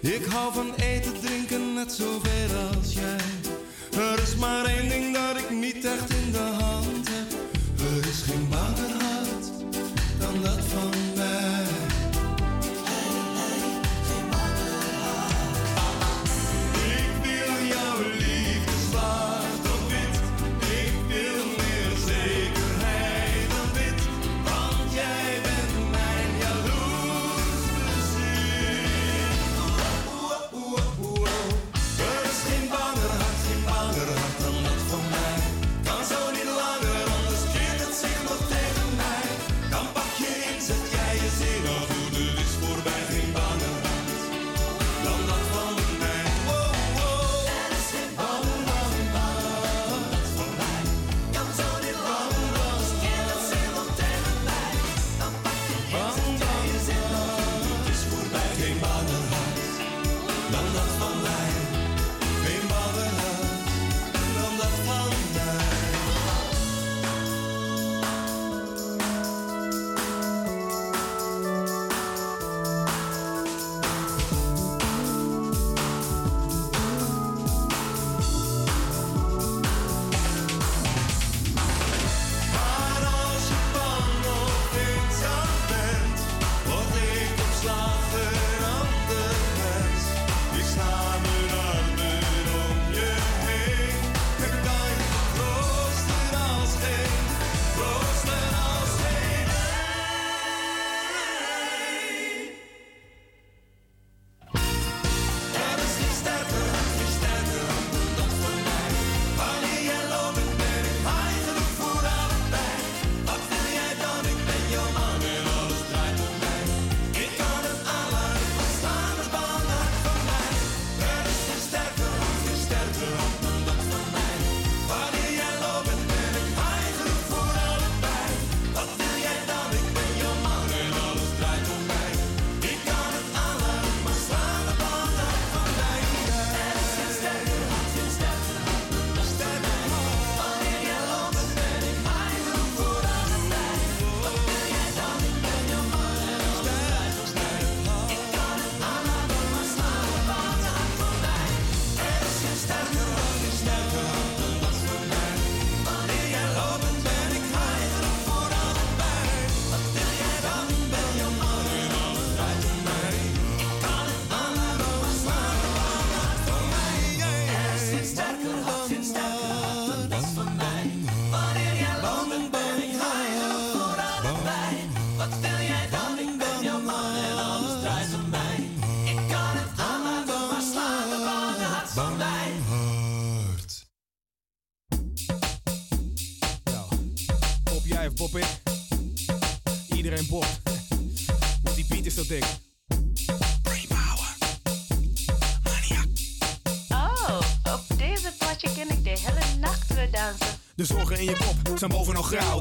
[0.01, 3.21] Ik hou van eten, drinken net zoveel als jij.
[4.03, 6.12] Er is maar één ding dat ik niet echt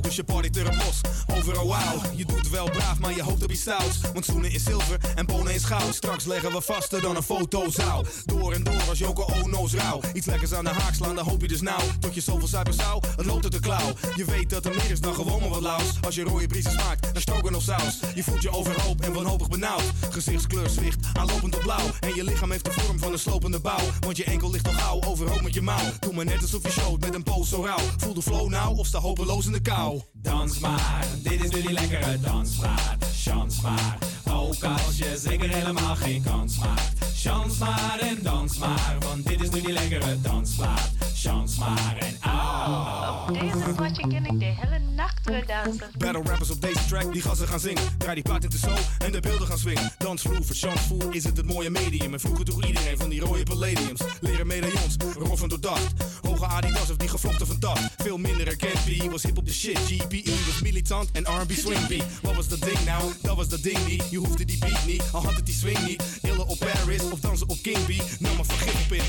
[0.02, 1.02] dus je partyt er los.
[1.38, 4.00] Overal wauw, je doet wel braaf, maar je hoopt op iets stouts.
[4.14, 5.96] Want zoenen is zilver en bonen is goud.
[5.96, 8.06] Straks leggen we vaster dan een fotozaal.
[8.26, 10.00] Door en door als Joko Ono's rauw.
[10.14, 11.82] Iets lekkers aan de haak slaan, dan hoop je dus nou.
[12.00, 13.94] Tot je zoveel zuiper zou, het loopt uit de klauw.
[14.16, 15.90] Je weet dat er meer is dan gewoon maar wat laus.
[16.02, 18.00] Als je rode briezen smaakt, stroken of saus.
[18.16, 19.84] Je voelt je overhoop en wanhopig benauwd.
[20.10, 21.90] Gezichtskleur zwicht, aanlopend op blauw.
[22.00, 23.86] En je lichaam heeft de vorm van een slopende bouw.
[24.00, 25.92] Want je enkel ligt al gauw, overhoop met je mouw.
[26.00, 27.86] Doe maar net alsof je showt met een poos zo rauw.
[27.98, 30.02] Voel de flow nou of sta hopeloos in de kou.
[30.14, 33.06] Dans maar, dit is nu die lekkere dansplaat.
[33.16, 33.98] Chans maar,
[34.32, 37.06] ook als je zeker helemaal geen kans maakt.
[37.16, 40.91] Chans maar en dans maar, want dit is nu die lekkere dansplaat.
[41.22, 43.30] Chans maar en au.
[43.30, 45.90] Op deze ken ik de hele nacht weer dansen.
[45.98, 47.84] Battle rappers op deze track die gassen gaan zingen.
[47.98, 49.92] Draai die plaat in de show en de beelden gaan swingen.
[49.98, 52.14] Dansvloer chansvoer is het het mooie medium.
[52.14, 54.02] En vroeger droeg iedereen van die rode palladiums.
[54.22, 55.94] Leren medaillons, roffen door dacht.
[56.22, 57.80] Hoge Adidas of die gevlochten van dat.
[57.98, 59.78] Veel minder herkend, was hip op de shit.
[59.78, 62.04] GPE was militant en R&B swing beat.
[62.22, 63.14] Wat was dat ding nou?
[63.22, 64.04] Dat was dat ding niet.
[64.10, 66.04] Je hoefde die beat niet, al had het die swing niet.
[66.22, 68.20] Illen op Paris of dansen op King B.
[68.20, 69.04] Nou maar vergif op in.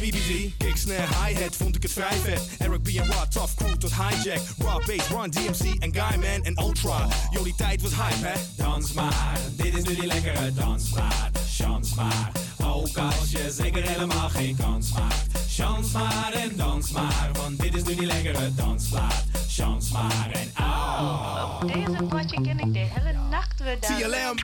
[0.00, 2.48] BBG, kick, snare, hi-hat vond ik het vrij vet.
[2.58, 4.40] Eric B en Rod, tough crew tot hijack.
[4.58, 7.06] Raw bass, Run DMC en Guyman en Ultra.
[7.30, 8.40] Jullie tijd was hype hè?
[8.56, 11.38] Dans maar, dit is nu die lekkere dansplaat.
[11.48, 12.32] Chans maar,
[12.64, 15.26] ook als je zeker helemaal geen kans maakt.
[15.48, 19.24] Chans maar en dans maar, want dit is nu die lekkere dansplaat.
[19.48, 21.62] Chans maar en au.
[21.62, 24.10] Op deze plaatje ken ik de hele nacht weer dansen.
[24.10, 24.36] TLM.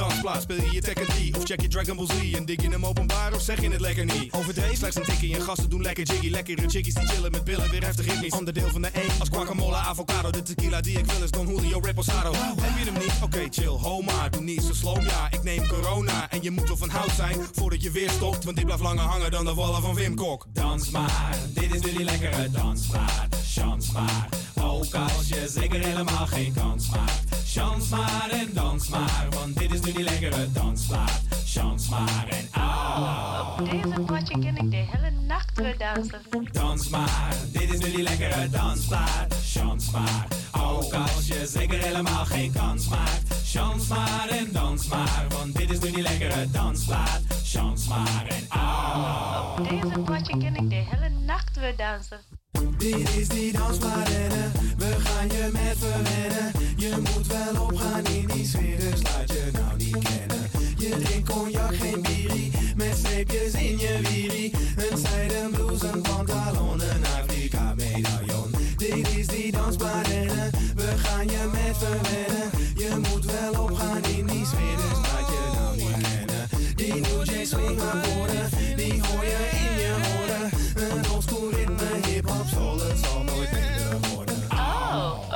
[0.00, 0.42] Dansplaats.
[0.42, 2.34] Speel je je Tekken 3 of check je Dragon Ball Z?
[2.34, 4.32] En dik je hem openbaar of zeg je het lekker niet?
[4.32, 6.30] Overdreven, slechts een tikkie en gasten doen lekker jiggy.
[6.30, 8.32] Lekkere chickies die chillen met billen, weer heftig ritmisch.
[8.32, 10.30] Onderdeel van de één als guacamole, avocado.
[10.30, 12.32] De tequila die ik wil is Don Julio Reposado.
[12.32, 13.12] Heb je hem niet?
[13.22, 14.30] Oké, chill, ho maar.
[14.30, 15.30] Doe niet zo slow, ja.
[15.30, 18.44] Ik neem corona en je moet wel van hout zijn voordat je weer stopt.
[18.44, 20.46] Want dit blijft langer hangen dan de wallen van Wim Kok.
[20.52, 23.36] Dans maar, dit is nu die lekkere dansplaat.
[23.52, 24.28] Chans maar,
[24.62, 27.39] ook als je zeker helemaal geen kans maakt.
[27.52, 31.20] Chans maar en dans maar, want dit is nu die lekkere dansplaat.
[31.46, 33.60] Chans maar en au.
[33.60, 36.20] Op deze plaatje ken ik de hele nacht weer dansen.
[36.52, 39.34] Dans maar, dit is nu die lekkere dansplaat.
[39.44, 43.34] Chans maar, ook als je zeker helemaal geen kans maakt.
[43.44, 47.20] Chans maar en dans maar, want dit is nu die lekkere dansplaat.
[47.44, 49.60] Chans maar en au.
[49.60, 52.39] Op deze plaatje ken ik de hele nacht weer dansen.
[52.52, 56.52] Dit is die dansparenne, we gaan je met verwennen.
[56.76, 60.50] Je moet wel opgaan in die sfeer, dus laat je nou niet kennen.
[60.78, 64.52] Je drinkt cognac, geen bierie, met streepjes in je wierie.
[64.76, 68.50] Een zijden blouse, een pantalon, een Afrika medaillon.
[68.76, 72.50] Dit is die dansparenne, we gaan je met verwennen.
[72.74, 73.69] Je moet wel opgaan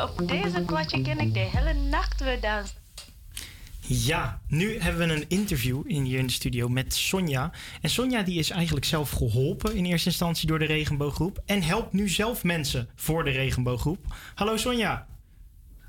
[0.04, 2.76] op deze plaatje ken ik de hele nacht weer dansen.
[3.86, 7.50] Ja, nu hebben we een interview in, hier in de studio met Sonja.
[7.80, 11.42] En Sonja die is eigenlijk zelf geholpen in eerste instantie door de Regenbooggroep.
[11.46, 13.98] En helpt nu zelf mensen voor de Regenbooggroep.
[14.34, 15.06] Hallo Sonja.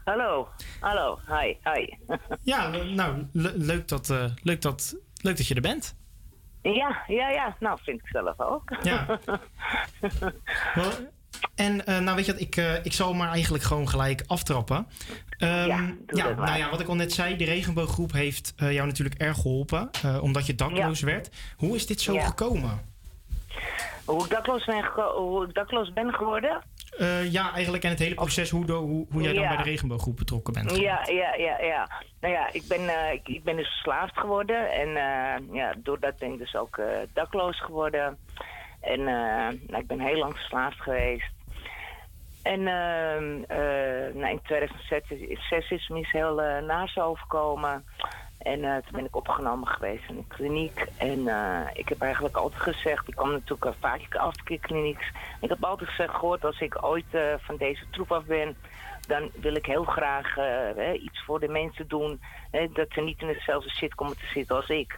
[0.04, 0.48] Hallo,
[0.80, 1.94] hallo, hi, hi.
[2.44, 5.96] Ja, nou, le- leuk, dat, eh, leuk, dat, leuk dat je er bent.
[6.62, 8.76] Ja, ja, ja, nou vind ik zelf ook.
[8.84, 9.20] Ja.
[10.76, 10.92] Wel,
[11.56, 14.88] En eh, nou weet je wat, ik, eh, ik zal maar eigenlijk gewoon gelijk aftrappen.
[15.38, 15.78] Ehm, Ja,
[16.08, 16.36] maar.
[16.36, 19.90] nou ja, wat ik al net zei, de regenbooggroep heeft eh, jou natuurlijk erg geholpen,
[20.04, 21.30] eh, omdat je dakloos werd.
[21.58, 22.26] Hoe is dit zo Ja.
[22.26, 22.94] gekomen?
[24.06, 26.62] Hoe ik dakloos ben, hoe ik dakloos ben geworden?
[27.30, 30.54] Ja, eigenlijk en het hele proces, hoe, hoe, hoe jij dan bij de regenbooggroep betrokken
[30.54, 30.76] bent.
[30.76, 31.90] Ja, ja, ja, ja.
[32.22, 34.72] Nou ja, ik ben, ik, ik ben dus verslaafd geworden.
[34.72, 34.90] En
[35.54, 36.80] ja, doordat ben ik dus ook
[37.14, 38.18] dakloos geworden.
[38.86, 41.34] En eh, nou, ik ben heel lang verslaafd geweest.
[42.42, 47.84] En ehm, eh, nou, in 2006 is me iets heel uh, naars overkomen.
[48.46, 50.86] En eh, toen ben ik opgenomen geweest in een kliniek.
[50.98, 55.12] En eh, ik heb eigenlijk altijd gezegd, ik kwam natuurlijk vaak afkeerklinieks.
[55.42, 58.56] Ik heb altijd gezegd, gehoord, als ik ooit eh, van deze troep af ben,
[59.08, 62.22] dan wil ik heel graag eh, iets voor de mensen doen.
[62.74, 64.98] Dat ze niet in hetzelfde shit komen te zitten als ik.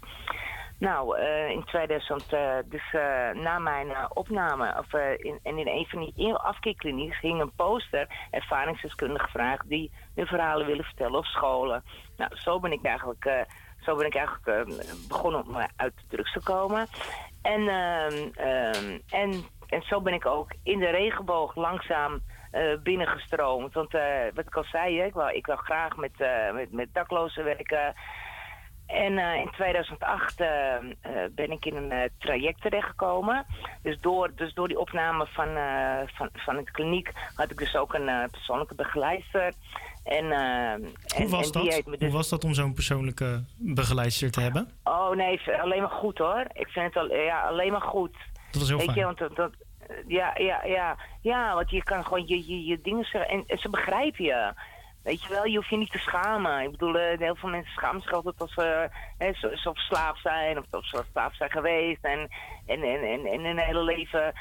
[0.80, 5.86] Nou, eh, in 2000, eh, dus eh, na mijn opname, of, in, en in een
[5.86, 11.26] van die in- afkeerklinieks hing een poster, ervaringsdeskundige gevraagd, die hun verhalen willen vertellen op
[11.26, 11.84] scholen.
[12.18, 13.46] Nou, zo ben ik eigenlijk,
[13.80, 14.68] zo ben ik eigenlijk
[15.08, 16.88] begonnen om uit de drugs te komen.
[17.42, 17.68] En,
[19.10, 22.22] en, en zo ben ik ook in de regenboog langzaam
[22.84, 23.74] binnengestroomd.
[23.74, 23.92] Want
[24.34, 26.12] wat ik al zei, hè, ik, wil, ik graag met,
[26.54, 27.94] met, met daklozen werken.
[28.88, 30.82] En eh, in 2008 eh, eh,
[31.32, 33.46] ben ik in een traject terechtgekomen.
[33.82, 35.48] Dus door, dus door die opname van,
[36.16, 39.54] van, van het kliniek had ik dus ook een persoonlijke begeleidster.
[40.04, 40.82] En, en,
[41.16, 41.64] Hoe was en dat?
[41.86, 44.72] dus Hoe was dat om zo'n persoonlijke begeleidster te hebben?
[44.84, 46.46] Oh nee, alleen maar goed hoor.
[46.54, 48.16] Ik vind het al, ja, alleen maar goed.
[48.52, 48.98] Dat was heel Weet fijn.
[49.00, 49.54] je, want dat, dat-
[50.08, 53.58] ja, ja, ja, ja, want je kan gewoon je, je, je dingen zeggen en, en
[53.58, 54.54] ze begrijpen je.
[55.08, 56.64] Weet je wel, je hoeft je niet te schamen.
[56.64, 60.22] Ik bedoel, eh, heel veel mensen schamen zich altijd als ze hè, zo, zo verslaafd
[60.22, 62.30] zijn of of ze verslaafd zijn geweest en,
[62.66, 64.34] en, en, en, en hun hele leven.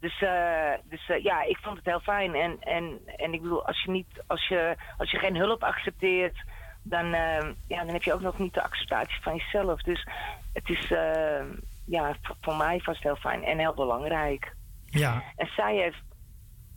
[0.00, 2.34] Dus, eh, dus eh, ja, ik vond het heel fijn.
[2.34, 6.44] En, en, en ik bedoel, als je, niet, als, je, als je geen hulp accepteert,
[6.82, 9.82] dan, eh, ja, dan heb je ook nog niet de acceptatie van jezelf.
[9.82, 10.06] Dus
[10.52, 11.44] het is, eh,
[11.86, 14.54] ja, voor, voor mij was het heel fijn en heel belangrijk.
[14.84, 15.22] Ja.
[15.36, 16.02] En zij heeft,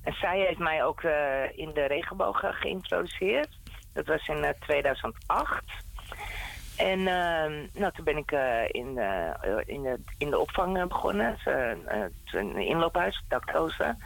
[0.07, 3.49] en zij heeft mij ook eh, in de regenboog eh, geïntroduceerd.
[3.93, 5.63] Dat was in eh, 2008.
[6.77, 10.77] En ehm, nou, toen ben ik eh, in, eh, eh, in, de, in de opvang
[10.77, 11.25] eh, begonnen.
[11.25, 13.97] Het eh, eh, een inloophuis, daklozen.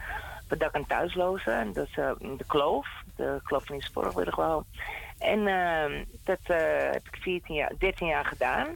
[0.48, 1.54] Voor dak- en thuislozen.
[1.54, 2.88] En dat is eh, in de Kloof.
[3.16, 4.64] De Kloof van de Spoorweg
[5.20, 8.68] En ehm, dat eh, heb ik 14 jaar, 13 jaar gedaan.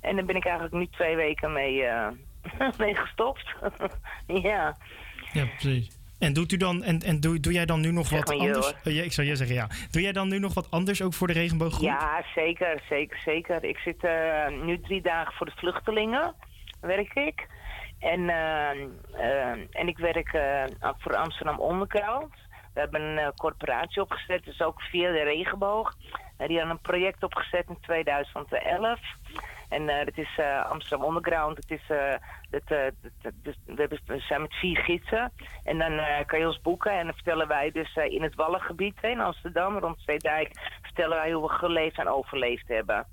[0.00, 2.08] En daar ben ik eigenlijk nu twee weken mee, eh,
[2.78, 3.54] mee gestopt.
[4.26, 4.76] ja.
[5.32, 6.02] Ja, precies.
[6.24, 8.40] En doet u dan en, en doe, doe jij dan nu nog Zeg wat je,
[8.40, 8.72] anders?
[8.72, 9.68] Oh, ja, ik zou je zeggen ja.
[9.90, 11.84] Doe jij dan nu nog wat anders ook voor de regenbooggroep?
[11.84, 13.64] Ja, zeker, zeker, zeker.
[13.64, 16.34] Ik zit eh, nu drie dagen voor de vluchtelingen,
[16.80, 17.46] werk ik.
[17.98, 18.70] En, eh,
[19.12, 20.64] eh, en ik werk eh,
[20.98, 22.42] voor Amsterdam Onderkruid.
[22.74, 25.94] We hebben een eh, corporatie opgezet, dus ook via de regenboog.
[26.36, 29.00] Eh, die hadden een project opgezet in 2011.
[29.68, 31.56] En eh dat is eh, Amsterdam Underground.
[31.56, 32.14] Het is, eh,
[32.50, 32.78] dat, eh,
[33.22, 35.32] dat- dus we, hebben, zijn met vier gidsen.
[35.64, 36.92] En dan eh, kan je ons boeken.
[36.92, 40.50] En dan vertellen wij dus eh, in het Wallengebied in Amsterdam, rond Zeedijk,
[40.82, 43.06] vertellen wij hoe we geleefd en overleefd hebben.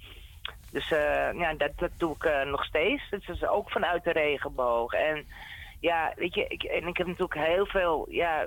[0.71, 3.09] Dus eh, ja, dat, dat doe ik eh, nog steeds.
[3.09, 4.93] Dus dat is ook vanuit de regenboog.
[4.93, 5.25] En
[5.79, 8.45] ja, weet je, ik, en ik heb natuurlijk heel veel, ja,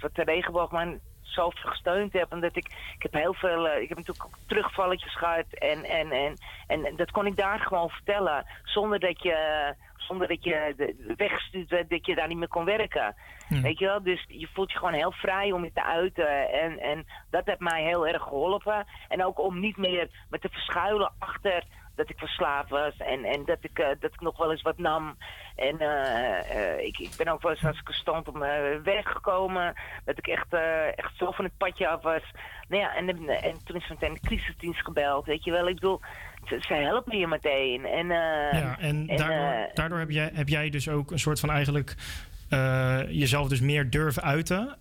[0.00, 2.32] wat, de regenboog man zo gesteund heb.
[2.32, 5.46] Omdat ik, ik heb heel veel, eh, ik heb natuurlijk ook terugvalletjes gehad.
[5.50, 8.46] En, en, en, en dat kon ik daar gewoon vertellen.
[8.64, 13.14] Zonder dat je, zonder dat je weggestuurd werd, dat je daar niet meer kon werken.
[13.48, 14.02] Weet je wel?
[14.02, 16.52] Dus je voelt je gewoon heel vrij om je te uiten.
[16.52, 18.86] En, en dat heeft mij heel erg geholpen.
[19.08, 21.64] En ook om niet meer me te verschuilen achter
[21.98, 22.96] dat ik verslaafd was.
[22.96, 25.16] En, en dat, ik, eh, dat ik nog wel eens wat nam.
[25.58, 29.08] En eh, eh, ik, ik ben ook wel eens als ik stond op mijn weg
[29.08, 29.74] gekomen.
[30.04, 32.22] Dat ik echt, eh, echt zo van het padje af was.
[32.68, 35.26] Nou ja, en, en toen is meteen de crisisdienst gebeld.
[35.26, 36.00] Weet je wel, ik bedoel,
[36.44, 37.84] ze, ze helpen je meteen.
[37.84, 41.50] En, Ja, en, en, daardoor, daardoor heb, jij, heb jij dus ook een soort van
[41.50, 41.94] eigenlijk
[43.08, 44.76] jezelf dus meer durven uiten.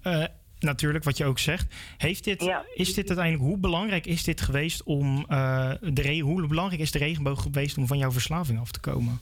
[0.60, 1.76] Eh, natuurlijk, wat je ook zegt.
[1.98, 6.82] Heeft dit, Is dit uiteindelijk, hoe belangrijk is dit geweest om eh, de hoe belangrijk
[6.82, 9.22] is de regenboog geweest om van jouw verslaving af te komen?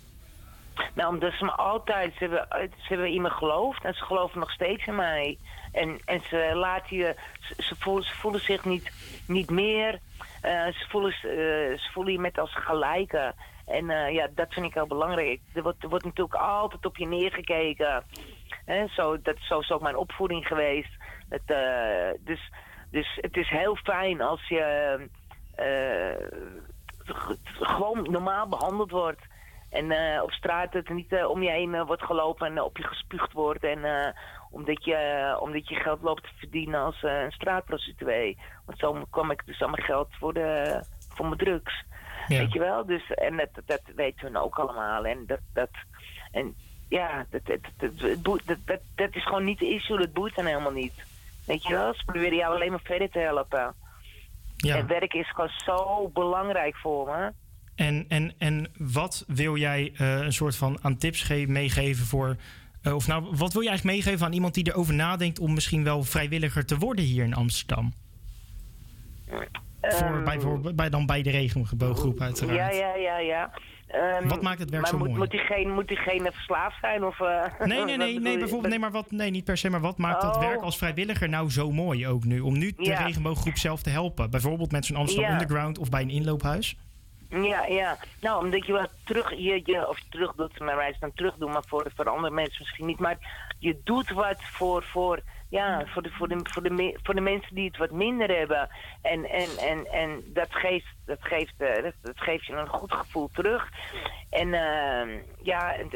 [0.93, 4.39] Nou, omdat ze me altijd, ze hebben, ze hebben in me geloofd en ze geloven
[4.39, 5.37] nog steeds in mij.
[5.71, 8.91] En, en ze laten je, ze, ze voelen, ze voelen zich niet,
[9.27, 9.99] niet meer,
[10.41, 13.33] eh, ze, voelen, eh, ze voelen je met als gelijke.
[13.65, 15.39] En eh, ja, dat vind ik heel belangrijk.
[15.53, 18.03] Er wordt, er wordt natuurlijk altijd op je neergekeken.
[18.65, 20.91] Hè, zo, dat zo is ook mijn opvoeding geweest.
[21.35, 22.51] Het, eh, dus,
[22.91, 24.61] dus het is heel fijn als je
[25.55, 26.27] eh,
[27.15, 29.21] g- gewoon normaal behandeld wordt.
[29.69, 33.63] En op straat er niet om je heen wordt gelopen en op je gespuugd wordt.
[33.63, 34.11] En eh,
[34.51, 38.37] omdat, je, omdat je geld loopt te verdienen als een straatprostituee.
[38.65, 40.79] Want zo kwam ik dus aan mijn geld voor, de,
[41.09, 41.83] voor mijn drugs.
[42.27, 42.37] Ja.
[42.37, 42.85] Weet je wel?
[42.85, 45.05] Dus, en dat, dat weten we ook allemaal.
[45.05, 45.69] En dat, dat,
[46.31, 46.55] en
[46.89, 49.97] ja, dat, dat, dat, het dat, dat, dat is gewoon niet de issue.
[49.97, 50.93] Dat boeit dan helemaal niet.
[51.45, 51.93] Weet je wel?
[51.93, 53.73] Ze proberen jou alleen maar verder te helpen.
[54.57, 54.75] Ja.
[54.77, 57.31] En werk is gewoon zo belangrijk voor me.
[57.75, 62.35] En, en, en wat wil jij eh, een soort van aan tips ge- meegeven voor.
[62.81, 65.83] eh, of nou, wat wil je eigenlijk meegeven aan iemand die erover nadenkt om misschien
[65.83, 67.93] wel vrijwilliger te worden hier in Amsterdam?
[69.29, 69.47] Voor,
[69.81, 72.57] Ehm, bij, voor, bij, dan bij de regenbooggroep uiteraard.
[72.75, 73.51] Ja, ja, ja, ja.
[73.95, 75.19] Ehm, Wat maakt het werk maar zo moet, mooi?
[75.19, 77.05] Moet diegene, moet diegene verslaafd zijn?
[77.05, 79.79] Of, eh, Nee, nee, nee, nee, bijvoorbeeld, nee, maar wat, nee, niet per se, maar
[79.81, 80.41] wat maakt dat Oh.
[80.41, 82.39] werk als vrijwilliger nou zo mooi ook nu?
[82.39, 83.03] Om nu de Ja.
[83.03, 84.29] regenbooggroep zelf te helpen.
[84.29, 85.33] Bijvoorbeeld met zo'n Amsterdam Ja.
[85.41, 86.77] Underground of bij een inloophuis.
[87.29, 87.97] Ja, ja.
[88.21, 91.51] Nou, omdat je wat terug, je, je, of terug doet, maar wij dan terug doen,
[91.51, 92.99] maar voor, voor andere mensen misschien niet.
[92.99, 93.17] Maar
[93.59, 95.19] je doet wat voor, voor,
[95.55, 98.69] ja, voor, de, voor, de, voor, de, voor de mensen die het wat minder hebben.
[99.01, 102.93] En, en, en, en dat, geeft, dat, geeft, eh, dat, dat geeft je een goed
[102.93, 103.69] gevoel terug.
[104.29, 105.89] En eh, ja, een,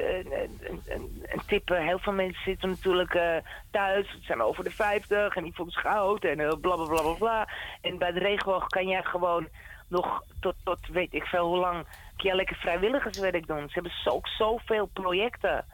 [1.30, 3.36] een, tip, eh, heel veel mensen zitten natuurlijk eh,
[3.72, 6.86] thuis, het zijn over de 50 en die voelen zich oud en eh, bla bla
[6.86, 7.47] bla bla bla.
[7.82, 9.47] En bij de regenboog kan jij gewoon
[9.88, 11.86] nog tot, tot weet ik veel hoe lang,
[12.18, 13.68] kun je lekker vrijwilligerswerk doen.
[13.68, 15.66] Ze hebben zo, ook zoveel projecten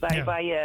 [0.00, 0.24] waar, Ja.
[0.24, 0.62] waar je,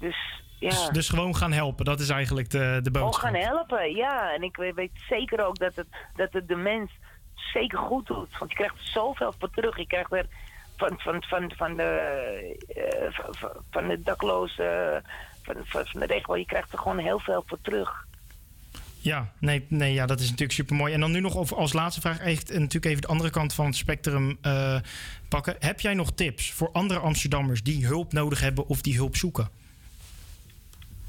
[0.00, 0.70] dus ja.
[0.70, 3.30] Dus, dus gewoon gaan helpen, dat is eigenlijk de, de Gewoon boodschap.
[3.30, 4.34] gaan helpen, ja.
[4.34, 5.86] En ik weet, weet zeker ook dat het,
[6.16, 6.90] dat het de mens
[7.34, 8.38] zeker goed doet.
[8.38, 9.76] Want je krijgt er zoveel voor terug.
[9.76, 10.26] Je krijgt er
[10.76, 11.82] van, van, van, van, de,
[12.68, 15.02] eh, van, de daklozen,
[15.42, 18.06] van, van, van de regio, je krijgt er gewoon heel veel voor terug.
[18.98, 20.92] Ja, nee, nee, ja, dat is natuurlijk super mooi.
[20.92, 23.76] En dan nu nog als laatste vraag, echt, natuurlijk even de andere kant van het
[23.76, 24.76] spectrum eh,
[25.28, 25.56] pakken.
[25.58, 29.48] Heb jij nog tips voor andere Amsterdammers die hulp nodig hebben of die hulp zoeken?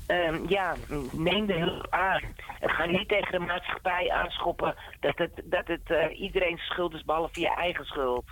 [0.08, 0.76] Ehm, ja,
[1.12, 2.22] neem de hulp aan.
[2.60, 7.04] En ga niet tegen de maatschappij aanschoppen dat het, dat het eh, iedereen schuld is,
[7.04, 8.26] behalve je eigen schuld.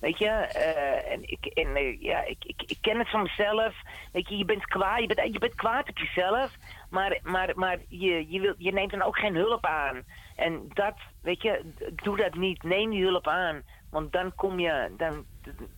[0.00, 3.74] Weet je, eh, en, ik, en eh, ja, ik, ik, ik ken het van mezelf.
[4.12, 6.54] Weet je, je bent kwaad, je bent, je bent kwaad op jezelf,
[6.90, 10.02] maar, maar, maar je, je, wil, je neemt dan ook geen hulp aan.
[10.36, 11.64] En dat, weet je,
[12.02, 12.62] doe dat niet.
[12.62, 13.62] Neem die hulp aan.
[13.90, 15.24] Want dan kom je, dan,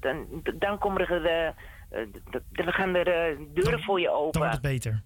[0.00, 1.54] dan, dan komen er, eh, eh,
[2.12, 4.32] d- d- dan gaan er deuren voor je open.
[4.40, 5.02] Dan wordt het beter.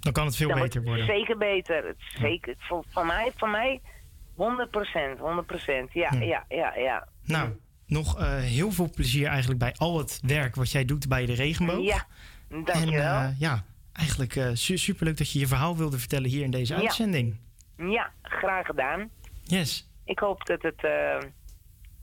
[0.00, 1.06] Dan kan het veel Dan beter worden.
[1.06, 1.86] Zeker beter.
[1.86, 2.54] Het Zeker.
[2.58, 3.80] Voor, voor mij, voor mij
[4.34, 5.18] 100 procent.
[5.18, 5.92] 100 procent.
[5.92, 6.20] Ja, Ja.
[6.20, 7.08] ja, ja, ja.
[7.24, 7.50] Nou,
[7.86, 11.34] nog eh, heel veel plezier eigenlijk bij al het werk wat jij doet bij de
[11.34, 11.84] regenboog.
[11.84, 12.06] Ja,
[12.48, 13.18] dankjewel.
[13.18, 16.74] En eh, ja, eigenlijk su superleuk dat je je verhaal wilde vertellen hier in deze
[16.74, 16.80] Ja.
[16.80, 17.36] uitzending.
[17.76, 19.10] Ja, graag gedaan.
[19.42, 19.88] Yes.
[20.04, 20.84] Ik hoop dat het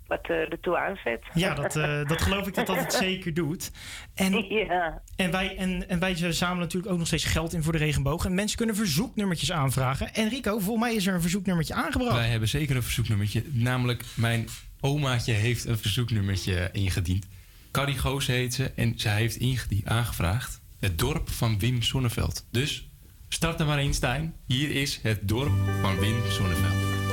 [0.07, 1.23] wat eh, ertoe aanzet.
[1.33, 3.71] Ja, dat, eh, dat geloof ik dat dat het zeker doet.
[4.13, 5.01] En, ja.
[5.15, 8.25] en, wij, en, en wij zamelen natuurlijk ook nog steeds geld in voor de regenboog.
[8.25, 10.13] En mensen kunnen verzoeknummertjes aanvragen.
[10.13, 12.15] En Rico, volgens mij is er een verzoeknummertje aangebracht.
[12.15, 13.43] Wij hebben zeker een verzoeknummertje.
[13.51, 14.47] Namelijk, mijn
[14.79, 17.27] omaatje heeft een verzoeknummertje ingediend.
[17.71, 18.71] Carrie Goos heet ze.
[18.75, 19.39] En zij heeft
[19.85, 22.45] aangevraagd het dorp van Wim Sonneveld.
[22.51, 22.89] Dus
[23.29, 24.33] start er maar in, Stijn.
[24.45, 27.06] Hier is het dorp van Wim Sonneveld.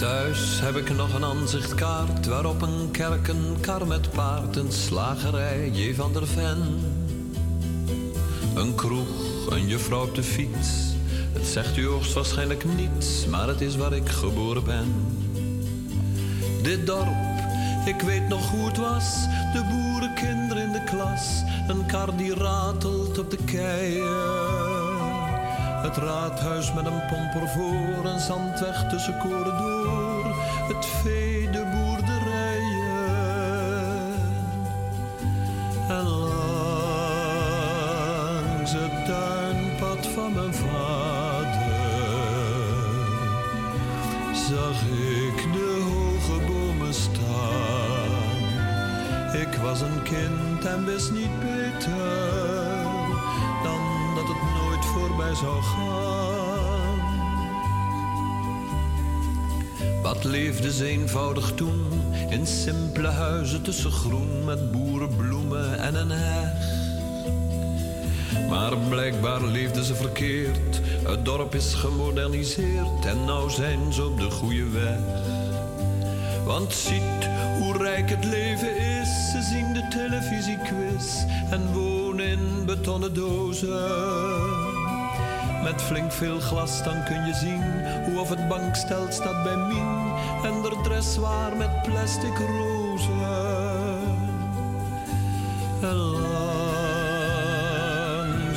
[0.00, 5.70] Thuis heb ik nog een aanzichtkaart waarop een kerk, een kar met paard, een slagerij,
[5.72, 5.94] J.
[5.94, 6.58] van der Ven.
[8.54, 10.68] Een kroeg, een juffrouw op de fiets.
[11.32, 14.94] Het zegt u hoogstwaarschijnlijk niets, maar het is waar ik geboren ben.
[16.62, 17.38] Dit dorp,
[17.84, 19.14] ik weet nog hoe het was.
[19.52, 21.42] De boerenkinderen in de klas.
[21.68, 24.48] Een kar die ratelt op de keien.
[25.82, 29.69] Het raadhuis met een pomper voor, een zandweg tussen koren door.
[30.72, 33.04] Het vee, de boerderijen.
[35.88, 36.42] En langs
[38.72, 41.50] het tuinpad van mijn vader
[44.34, 48.38] zag ik de hoge bomen staan.
[49.40, 52.84] Ik was een kind en wist niet beter
[53.62, 53.80] dan
[54.14, 56.29] dat het nooit voorbij zou gaan.
[60.10, 66.52] Wat leefde ze eenvoudig toen in simpele huizen tussen groen met boerenbloemen en een heg.
[68.48, 70.80] Maar blijkbaar leefden ze verkeerd.
[71.06, 74.98] Het dorp is gemoderniseerd en nou zijn ze op de goede weg.
[76.44, 79.30] Want ziet hoe rijk het leven is.
[79.32, 84.78] Ze zien de televisiequiz en wonen in betonnen dozen.
[85.62, 87.62] Met flink veel glas dan kun je zien
[88.04, 89.99] hoe of het bankstel staat bij Mien
[90.44, 93.18] en de dress waar met plastic rozen.
[95.80, 96.30] En langs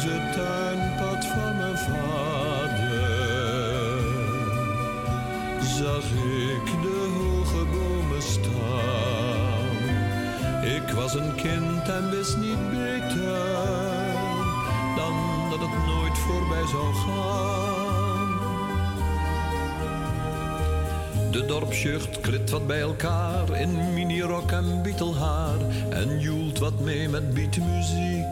[0.04, 2.74] het tuinpad van mijn vader
[5.62, 6.04] zag
[6.52, 9.78] ik de hoge bomen staan.
[10.64, 14.12] Ik was een kind en wist niet beter
[14.96, 15.14] dan
[15.50, 17.53] dat het nooit voorbij zou gaan.
[21.34, 25.60] De dorpsjucht klit wat bij elkaar in minirok en bietelhaar
[25.90, 28.26] en joelt wat mee met beatmuziek.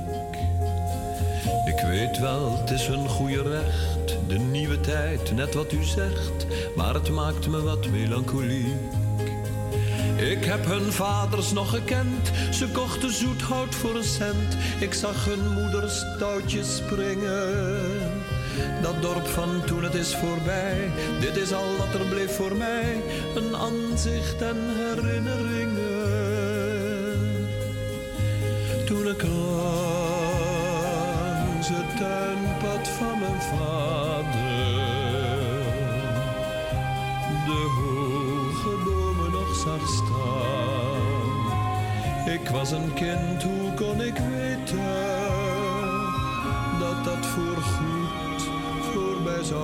[1.91, 6.45] Weet wel, het is een goede recht, de nieuwe tijd, net wat u zegt,
[6.75, 8.91] maar het maakt me wat melancholiek.
[10.17, 14.57] Ik heb hun vaders nog gekend, ze kochten zoethout voor een cent.
[14.79, 17.90] Ik zag hun moeders touwtjes springen.
[18.81, 23.01] Dat dorp van toen het is voorbij, dit is al wat er bleef voor mij.
[23.35, 25.79] Een aanzicht en herinneringen.
[28.85, 29.77] Toen ik langs
[31.67, 34.41] het tuinpad van mijn vader
[37.45, 40.41] de hoge bomen nog zag staan.
[42.33, 44.79] Ik was een kind, hoe kon ik weten
[46.79, 48.10] dat dat voorgoed voorbij
[49.51, 49.57] Ik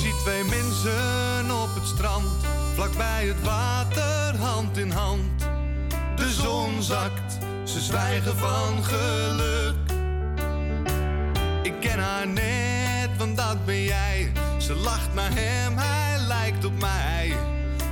[0.00, 1.13] zie twee mensen
[2.74, 5.48] vlakbij het water, hand in hand.
[6.16, 9.74] De zon zakt, ze zwijgen van geluk.
[11.62, 14.32] Ik ken haar net, want dat ben jij.
[14.58, 17.36] Ze lacht naar hem, hij lijkt op mij.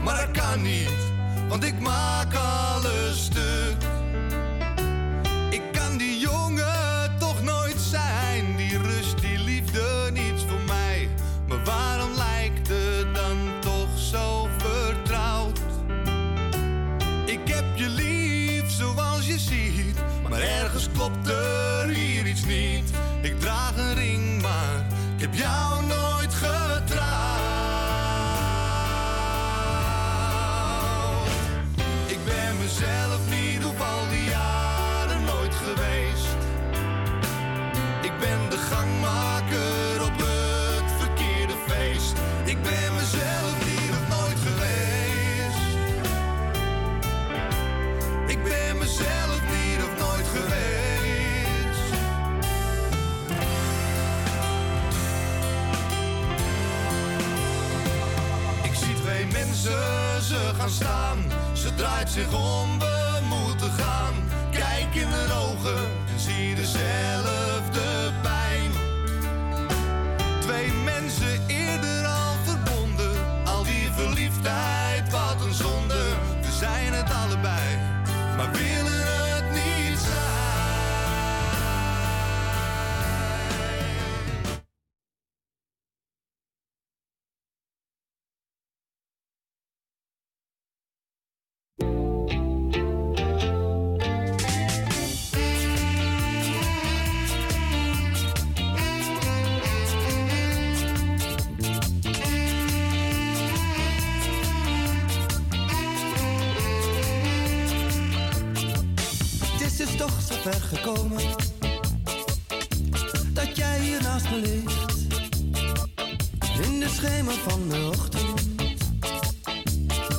[0.05, 1.13] Maar dat kan niet,
[1.49, 2.62] want ik maak alles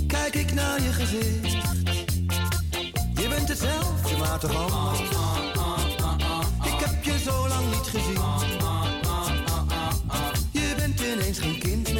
[0.07, 1.57] kijk ik naar je gezicht.
[3.13, 4.99] Je bent hetzelfde, maar toch anders.
[6.63, 8.21] Ik heb je zo lang niet gezien.
[10.51, 11.92] Je bent ineens geen kind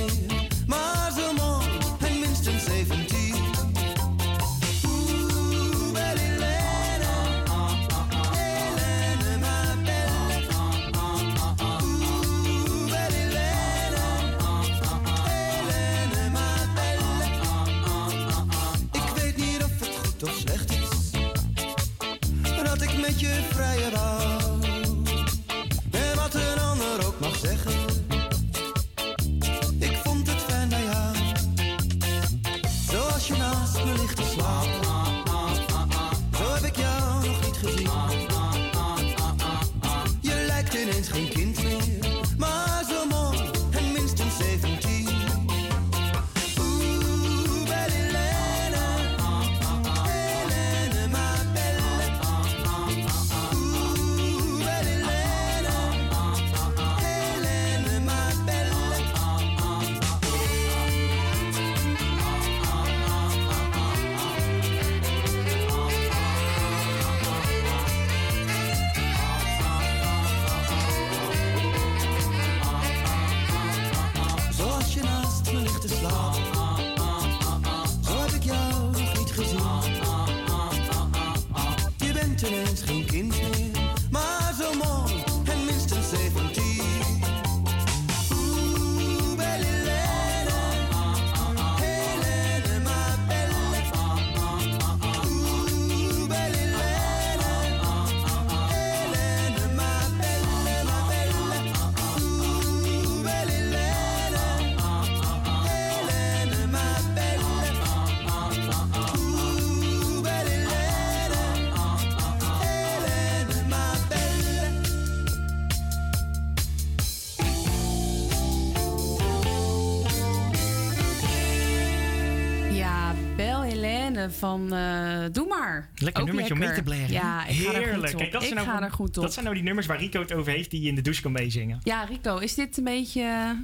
[124.44, 125.90] van eh, Doe maar.
[125.96, 126.86] Lekker Ook nummertje om mee lekker.
[126.86, 127.12] te blaren.
[127.12, 128.04] Ja, ik ga er Heerlijk.
[128.04, 128.20] goed op.
[128.20, 129.24] Kijk, dat ik zijn nou, ga er goed op.
[129.24, 131.22] Dat zijn nou die nummers waar Rico het over heeft die je in de douche
[131.22, 131.80] kan meezingen.
[131.84, 133.56] Ja, Rico, is dit een beetje,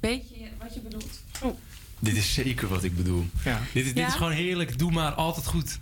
[0.00, 1.20] beetje wat je bedoelt?
[1.42, 1.56] Oh.
[1.98, 3.24] Dit is zeker wat ik bedoel.
[3.44, 3.60] Ja.
[3.72, 4.06] Dit, is, dit Ja?
[4.06, 4.78] is gewoon heerlijk.
[4.78, 5.78] Doe maar altijd goed.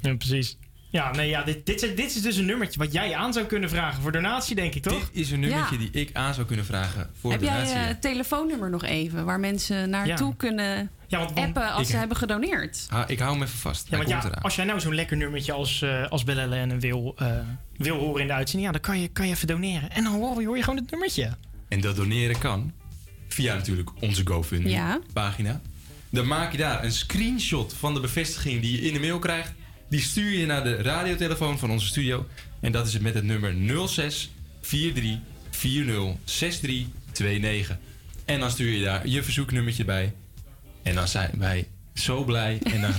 [0.00, 0.56] Ja, precies.
[0.90, 3.46] Ja, nee, ja, dit, dit, is- dit is dus een nummertje wat jij aan zou
[3.46, 5.00] kunnen vragen voor donatie, denk ik, toch?
[5.00, 5.80] Dit is een nummertje Ja.
[5.80, 7.76] die ik aan zou kunnen vragen voor Heb jij donatie.
[7.76, 10.34] het telefoonnummer nog even waar mensen naartoe Ja.
[10.36, 12.86] kunnen Ja, want- want- appen als ik- ze hebben gedoneerd?
[12.88, 13.86] Ha, ik hou hem even vast.
[13.90, 17.14] Ja, want ja, als jij nou zo'n lekker nummertje als, eh als Belle en wil,
[17.18, 17.38] eh,
[17.76, 19.90] wil horen in de uitzending, ja, dan kan je, kan je even doneren.
[19.90, 21.36] En dan hoor je, hoor je gewoon het nummertje.
[21.68, 22.72] En dat doneren kan
[23.28, 25.00] via natuurlijk onze GoFundMe Ja.
[25.12, 25.60] pagina.
[26.10, 29.52] Dan maak je daar een screenshot van de bevestiging die je in de mail krijgt.
[29.88, 32.26] Die stuur je naar de radiotelefoon van onze studio.
[32.60, 33.54] En dat is het met het nummer
[33.88, 35.18] 06 43
[35.50, 37.76] 40 6329.
[38.24, 40.12] En dan stuur je daar je verzoeknummertje bij.
[40.84, 42.58] En dan zijn wij zo blij.
[42.62, 42.84] En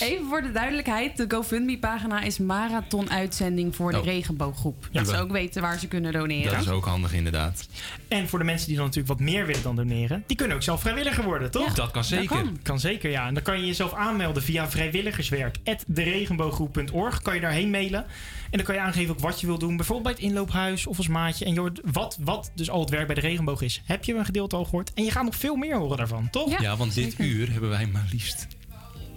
[0.00, 4.04] Even voor de duidelijkheid, de GoFundMe-pagina is marathon-uitzending voor de Oh.
[4.04, 4.88] regenbooggroep.
[4.90, 5.02] Ja.
[5.02, 6.52] Dat ze ook weten waar ze kunnen doneren.
[6.52, 7.68] dat is ook handig inderdaad.
[8.08, 10.62] En voor de mensen die dan natuurlijk wat meer willen dan doneren, die kunnen ook
[10.62, 11.74] zelf vrijwilliger worden, toch?
[11.74, 12.42] Dat kan zeker.
[12.62, 12.80] kan.
[12.80, 13.26] zeker, ja.
[13.26, 17.22] En dan kan je jezelf aanmelden via vrijwilligerswerk.deregenbooggroep.org.
[17.22, 18.04] Kan je daarheen mailen.
[18.50, 19.76] En dan kan je aangeven ook wat je wil doen.
[19.76, 21.44] Bijvoorbeeld bij het inloophuis of als maatje.
[21.44, 23.82] En wat, wat dus al het werk bij de regenboog is.
[23.84, 24.92] Heb je een gedeelte al gehoord?
[24.94, 26.60] En je gaat nog veel meer horen daarvan, toch?
[26.60, 28.25] Ja, want dit uur hebben wij maar liefst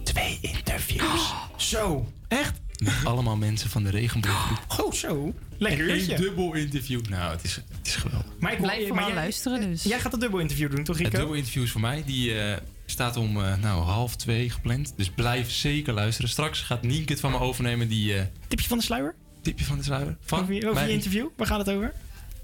[0.04, 1.32] twee interviews.
[1.56, 2.60] Zo, echt?
[2.78, 4.80] met allemaal mensen van de regenbooggroep.
[4.80, 5.34] Oh, zo.
[5.58, 6.16] Lekker uurtje.
[6.16, 7.00] dubbel interview.
[7.08, 8.32] Nou, het is, het is geweldig.
[8.38, 9.82] Maar ik Blijf maar vooral jij- luisteren dus.
[9.82, 11.18] Jij gaat een dubbel interview doen, toch Het Rico?
[11.18, 12.02] dubbel interview is voor mij.
[12.06, 12.56] Die eh,
[12.86, 14.92] staat om eh, nou, half twee gepland.
[14.96, 16.30] Dus blijf zeker luisteren.
[16.30, 17.88] Straks gaat Nienke het van me overnemen.
[17.88, 19.14] Die, eh, Tipje van de sluier?
[19.42, 20.16] tipje van de sluier.
[20.20, 21.26] Van Over je, over mij- je interview?
[21.36, 21.92] Waar gaat het over?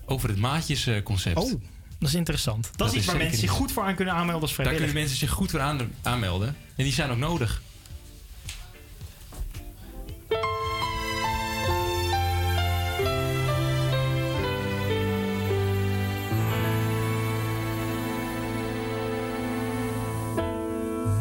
[0.06, 1.36] over het maatjesconcept.
[1.38, 1.52] Oh,
[1.98, 2.62] dat is interessant.
[2.64, 4.76] Dat, Dat is iets waar mensen zich goed voor aan kunnen aanmelden als Daar kunnen
[4.88, 5.00] vrijwilliger.
[5.10, 6.48] mensen zich goed voor aan, aanmelden.
[6.76, 7.60] En die zijn ook nodig.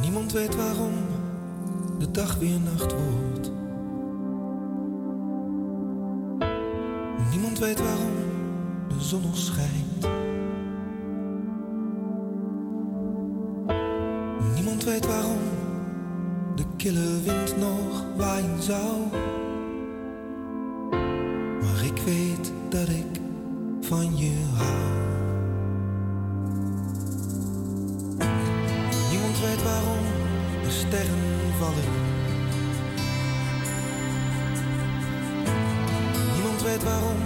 [0.01, 0.93] Niemand weet waarom
[1.99, 3.51] de dag weer nacht wordt.
[7.31, 8.13] Niemand weet waarom
[8.87, 10.07] de zon nog schijnt.
[14.85, 15.39] Weet waarom
[16.55, 19.07] de kille wind nog waaien zou.
[21.61, 23.19] Maar ik weet dat ik
[23.81, 24.93] van je hou.
[29.11, 30.03] Niemand weet waarom
[30.63, 31.91] de sterren vallen.
[36.33, 37.17] Niemand weet waarom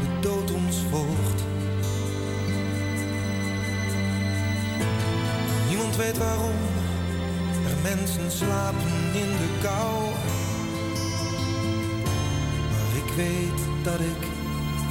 [0.00, 1.44] de dood ons volgt.
[5.68, 6.71] Niemand weet waarom
[7.82, 10.02] mensen slapen in de kou.
[12.70, 14.22] Maar ik weet dat ik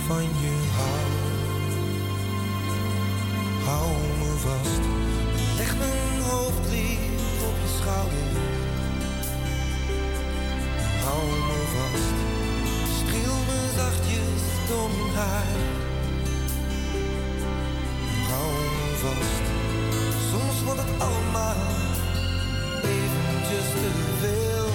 [0.07, 1.01] van je hou.
[3.65, 4.83] Hou me vast.
[5.57, 8.29] Leg mijn hoofd lief op je schouder.
[11.05, 12.17] Hou me vast.
[12.99, 15.59] Streel me zachtjes door mijn haar.
[18.29, 19.45] Hou me vast.
[20.29, 21.90] Soms wordt het allemaal
[23.51, 23.89] eventjes te
[24.19, 24.65] veel.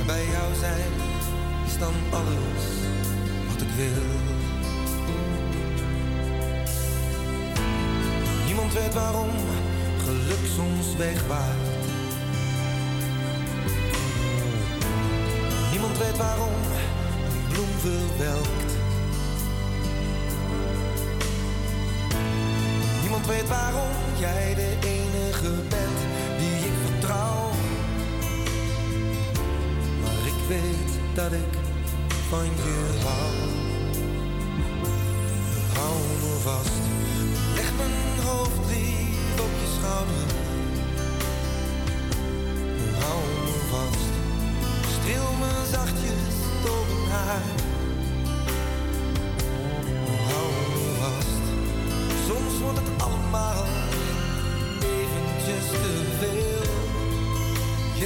[0.00, 0.92] En bij jou zijn
[1.66, 2.64] is dan alles
[3.48, 4.02] wat ik wil.
[8.46, 9.30] Niemand weet waarom
[10.04, 11.72] geluk soms wegwaait.
[15.70, 16.54] Niemand weet waarom
[17.30, 18.72] een bloem verwelkt.
[23.00, 26.13] Niemand weet waarom jij de enige bent
[30.48, 31.52] weet dat ik
[32.28, 33.34] van je hou.
[35.74, 36.82] Hou me vast.
[37.54, 40.26] Leg mijn hoofd lief op je schouder.
[42.98, 44.12] Hou me vast.
[44.96, 46.34] Streel me zachtjes
[46.64, 47.42] door mijn haar.
[50.28, 51.44] Hou me vast.
[52.26, 53.64] Soms wordt het allemaal
[54.78, 56.72] eventjes te veel.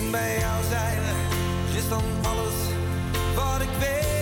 [0.03, 1.28] En bij jou zijn
[1.79, 2.55] is dan alles
[3.35, 4.18] wat ik wil.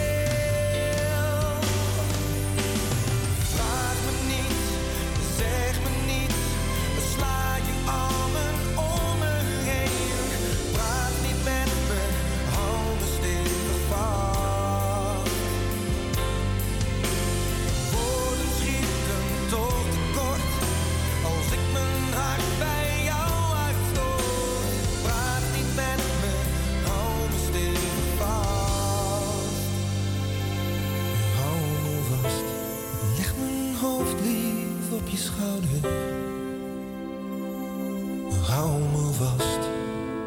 [39.12, 39.61] Vast.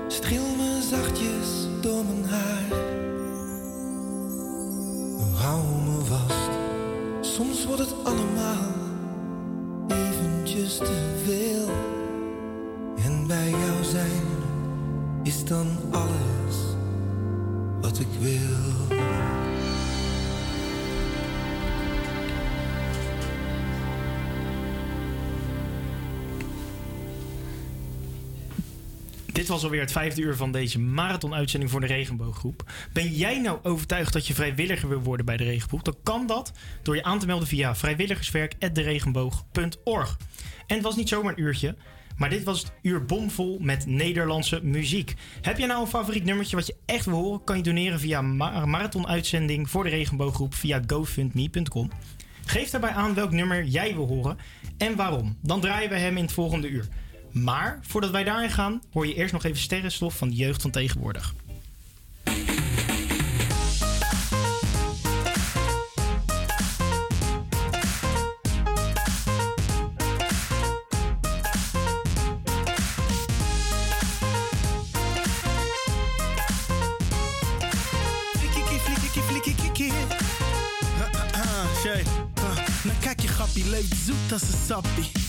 [0.07, 2.77] Streel me zachtjes door mijn haar.
[5.35, 6.49] Hou me vast.
[7.21, 8.71] Soms wordt het allemaal
[9.87, 11.67] eventjes te veel.
[13.05, 14.27] En bij jou zijn
[15.23, 16.55] is dan alles
[17.81, 18.98] wat ik wil.
[29.49, 32.71] Was alweer het vijfde uur van deze marathon-uitzending voor de Regenbooggroep.
[32.93, 35.81] Ben jij nou overtuigd dat je vrijwilliger wil worden bij de Regenboog?
[35.81, 36.51] Dan kan dat
[36.83, 40.17] door je aan te melden via vrijwilligerswerk.deregenboog.org.
[40.67, 41.75] En het was niet zomaar een uurtje,
[42.17, 45.13] maar dit was het uur bomvol met Nederlandse muziek.
[45.41, 47.43] Heb jij nou een favoriet nummertje wat je echt wil horen?
[47.43, 51.89] Kan je doneren via ma- marathon-uitzending voor de Regenbooggroep via gofundme.com.
[52.45, 54.37] Geef daarbij aan welk nummer jij wil horen
[54.77, 55.37] en waarom.
[55.41, 56.87] Dan draaien we hem in het volgende uur.
[57.43, 60.71] Maar voordat wij daarin gaan, hoor je eerst nog even sterrenstof van de jeugd van
[60.71, 61.33] tegenwoordig.
[82.99, 85.28] Kijk je grappie, leeft zoet als een sappie.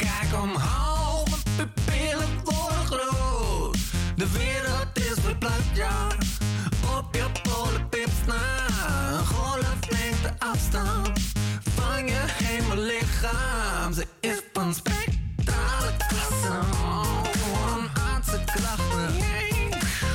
[0.00, 3.76] kijk omhoog, mijn pupillen worden groot.
[4.16, 6.06] De wereld is verplaatst, ja.
[6.98, 8.66] Op je polenpips na.
[9.12, 11.20] Een golflengte afstand
[11.74, 13.92] van je hemellichaam.
[13.92, 16.58] Ze is van spectrale klasse.
[16.82, 19.14] Oh, aardse klachten.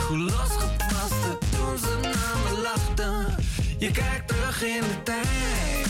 [0.07, 3.36] Hoe losgepast het toen ze naar me lachten.
[3.77, 5.88] Je kijkt terug in de tijd.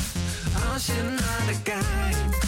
[0.74, 2.45] Als je naar de kijkt.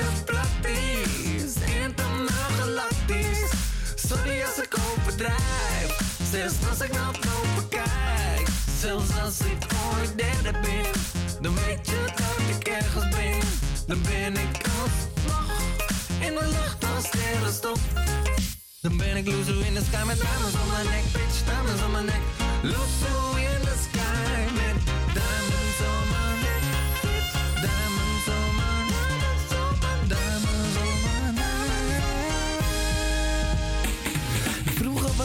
[0.00, 1.54] Is praktisch.
[1.84, 3.52] Intergalactisch.
[3.94, 5.90] Sorry als ik overdrijf.
[6.30, 8.48] Zelfs als ik naar boven kijk.
[8.80, 10.90] Zelfs als ik ooit derde ben.
[11.40, 13.38] Dan weet je dat ik ergens ben.
[13.86, 15.60] Dan ben ik alsnog
[16.20, 17.80] in de lucht als sterrenstof.
[18.80, 21.90] Dan ben ik loezo in de sky met diamonds om mijn nek, bitch, diamonds om
[21.90, 22.22] mijn nek.
[22.62, 24.84] Loezo in de sky met
[25.14, 25.39] diamonds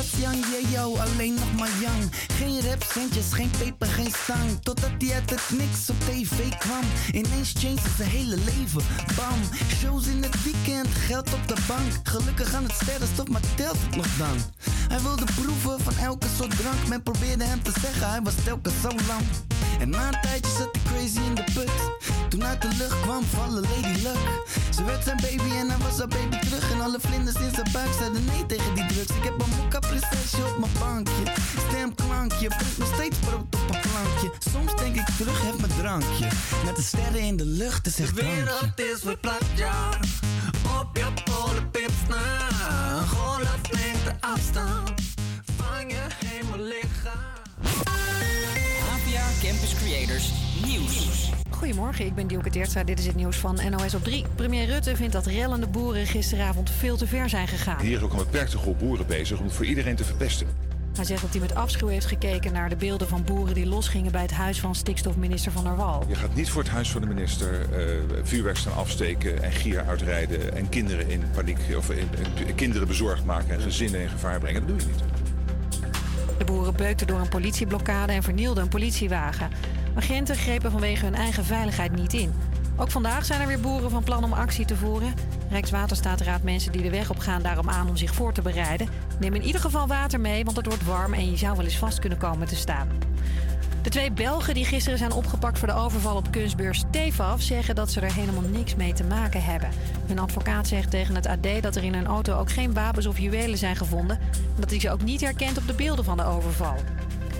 [0.05, 2.11] Was Jan jou alleen nog maar Jan.
[2.37, 4.61] Geen rap, centjes, geen peper, geen stang.
[4.61, 6.83] Totdat hij uit het niks op tv kwam.
[7.11, 8.81] Ineens changed zijn hele leven.
[9.15, 9.39] Bam,
[9.79, 11.91] shows in het weekend, geld op de bank.
[12.03, 14.37] Gelukkig aan het sterrenstof, maar telt het nog dan?
[14.87, 16.87] Hij wilde proeven van elke soort drank.
[16.87, 19.25] Men probeerde hem te zeggen, hij was telkens zo lang.
[19.79, 21.71] En na een tijdje zat hij crazy in de put.
[22.29, 24.43] Toen uit de lucht kwam vallen Lady Luck.
[24.69, 26.71] Ze werd zijn baby en hij was haar baby terug.
[26.71, 29.11] En alle vlinders in zijn buik zeiden nee tegen die drugs.
[29.17, 31.23] Ik heb een mokka prinsesje op mijn bankje.
[31.69, 34.31] Stemklankje, brengt nog steeds brood op een plankje.
[34.51, 36.27] Soms denk ik terug, heb mijn drankje.
[36.65, 38.35] Met de sterren in de lucht, is De echt drankje.
[38.43, 39.89] wereld is verplaatst, ja.
[40.81, 42.49] Op je polenpips na.
[42.97, 44.91] Een golflengte afstand
[45.57, 47.33] van je hemellichaam.
[48.93, 50.31] APA Campus Creators
[50.65, 51.29] Nieuws.
[51.65, 52.83] Goedemorgen, ik ben Dielke Teertstra.
[52.83, 54.25] Dit is het nieuws van NOS op 3.
[54.35, 57.79] Premier Rutte vindt dat rellende boeren gisteravond veel te ver zijn gegaan.
[57.79, 60.47] Hier is ook een beperkte groep boeren bezig om het voor iedereen te verpesten.
[60.95, 64.11] Hij zegt dat hij met afschuw heeft gekeken naar de beelden van boeren die losgingen
[64.11, 66.03] bij het huis van stikstofminister Van der Wal.
[66.07, 67.87] Je gaat niet voor het huis van de minister eh
[68.23, 72.09] vuurwerk staan afsteken en gier uitrijden en kinderen in paniek of in,
[72.47, 74.67] in- kinderen bezorgd maken en gezinnen in gevaar brengen.
[74.67, 75.03] Dat doe je niet.
[76.37, 79.49] De boeren beukten door een politieblokkade en vernielden een politiewagen.
[79.95, 82.33] Agenten grepen vanwege hun eigen veiligheid niet in.
[82.77, 85.13] Ook vandaag zijn er weer boeren van plan om actie te voeren.
[85.49, 88.89] Rijkswaterstaat raadt mensen die de weg op gaan daarom aan om zich voor te bereiden.
[89.19, 91.77] Neem in ieder geval water mee, want het wordt warm en je zou wel eens
[91.77, 92.87] vast kunnen komen te staan.
[93.81, 97.91] De twee Belgen die gisteren zijn opgepakt voor de overval op kunstbeurs Stefaf zeggen dat
[97.91, 99.69] ze er helemaal niks mee te maken hebben.
[100.07, 103.19] Hun advocaat zegt tegen het AD dat er in hun auto ook geen wapens of
[103.19, 104.19] juwelen zijn gevonden.
[104.31, 106.75] En dat hij ze ook niet herkent op de beelden van de overval.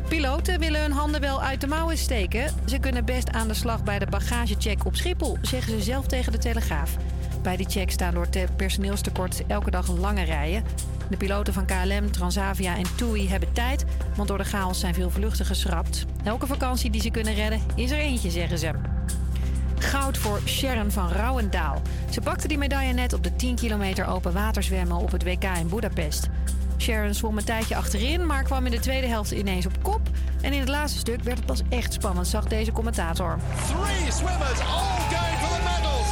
[0.10, 2.53] Piloten willen hun handen wel uit de mouwen steken.
[2.66, 6.32] Ze kunnen best aan de slag bij de bagagecheck op Schiphol, zeggen ze zelf tegen
[6.32, 6.97] de Telegraaf.
[7.41, 10.64] Bij die check staan door personeelstekort elke dag lange rijen.
[11.10, 13.86] De piloten van KLM, Transavia en TUI hebben tijd,
[14.16, 16.06] want door de chaos zijn veel vluchten geschrapt.
[16.24, 18.72] Elke vakantie die ze kunnen redden is er eentje, zeggen ze.
[19.80, 21.82] Goud voor Sharon van Rouwendaal.
[22.10, 25.70] Ze pakte die medaille net op de 10 kilometer open waterzwemmen op het WK in
[25.70, 26.30] Budapest.
[26.78, 30.02] Sharon zwom een tijdje achterin, maar kwam in de tweede helft ineens op kop.
[30.42, 33.38] En in het laatste stuk werd het pas echt spannend, zag deze commentator.
[33.68, 36.08] Three swimmers all going for the medals.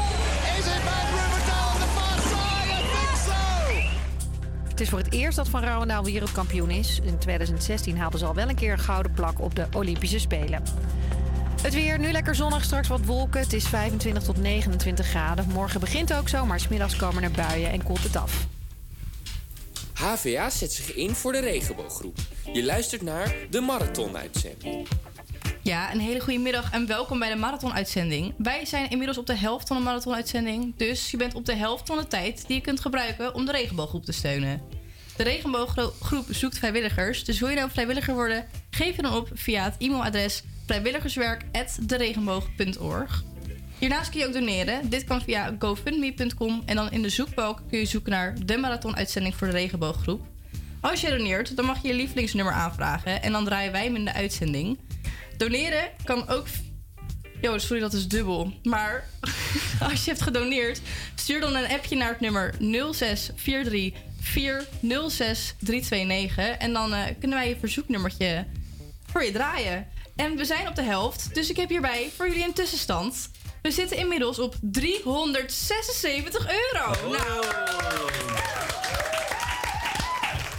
[0.57, 2.71] Is it Van Rubendaal on the far side?
[2.71, 4.69] I think so.
[4.69, 6.99] Het is voor het eerst dat Van Rouwendaal wereldkampioen is.
[7.03, 10.63] In 2016 haalde ze al wel een keer een gouden plak op de Olympische Spelen.
[11.61, 13.41] Het weer, nu lekker zonnig, straks wat wolken.
[13.41, 15.47] Het is 25 tot 29 graden.
[15.53, 18.47] Morgen begint ook zo, maar smiddags komen er buien en koelt het af.
[20.03, 22.17] HVA zet zich in voor de regenbooggroep.
[22.53, 24.87] Je luistert naar de Marathon-uitzending.
[25.61, 28.33] Ja, een hele goede middag en welkom bij de marathon-uitzending.
[28.37, 31.87] Wij zijn inmiddels op de helft van de marathon-uitzending, dus je bent op de helft
[31.87, 34.61] van de tijd die je kunt gebruiken om de regenbooggroep te steunen.
[35.17, 38.47] De regenbooggroep zoekt vrijwilligers, dus wil je nou vrijwilliger worden?
[38.69, 43.23] Geef je dan op via het e-mailadres vrijwilligerswerk.deregenboog.org.
[43.83, 44.89] Hiernaast kun je ook doneren.
[44.89, 49.35] Dit kan via gofundme.com en dan in de zoekbalk kun je zoeken naar de marathon-uitzending
[49.35, 50.25] voor de regenbooggroep.
[50.81, 54.05] Als je doneert, dan mag je je lievelingsnummer aanvragen en dan draaien wij hem in
[54.05, 54.79] de uitzending.
[55.37, 56.45] Doneren kan ook.
[57.41, 58.53] Yo, sorry, dat is dubbel.
[58.63, 59.09] Maar
[59.89, 60.81] als je hebt gedoneerd,
[61.15, 66.57] stuur dan een appje naar het nummer 0643 406329.
[66.57, 68.45] En dan eh, kunnen wij je verzoeknummertje
[69.05, 69.87] voor je draaien.
[70.15, 73.29] En we zijn op de helft, dus ik heb hierbij voor jullie een tussenstand.
[73.63, 76.91] We zitten inmiddels op 376 euro.
[77.11, 77.45] Nou,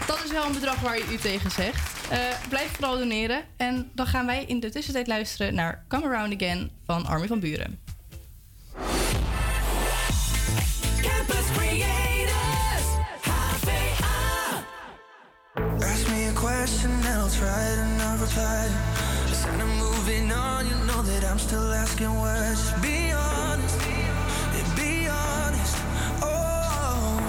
[0.06, 2.08] dat is wel een bedrag waar je u tegen zegt.
[2.10, 3.44] Eh, blijf vooral doneren.
[3.56, 7.40] En dan gaan wij in de tussentijd luisteren naar Come Around Again van Armin van
[7.40, 7.80] Buren.
[11.00, 12.86] Campus Creators,
[13.20, 14.64] HVA.
[15.78, 18.68] Ask me a question and I'll try to not reply.
[19.28, 19.46] Just
[19.78, 22.08] moving on, that I'm still asking.
[22.08, 23.78] Just be honest,
[24.76, 25.76] be honest.
[26.22, 27.20] Oh.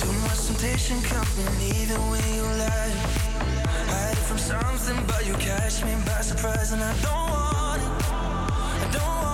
[0.00, 2.94] Too much temptation coming either way you lie.
[3.92, 7.90] Hide from something, but you catch me by surprise, and I don't want it.
[8.10, 9.25] I don't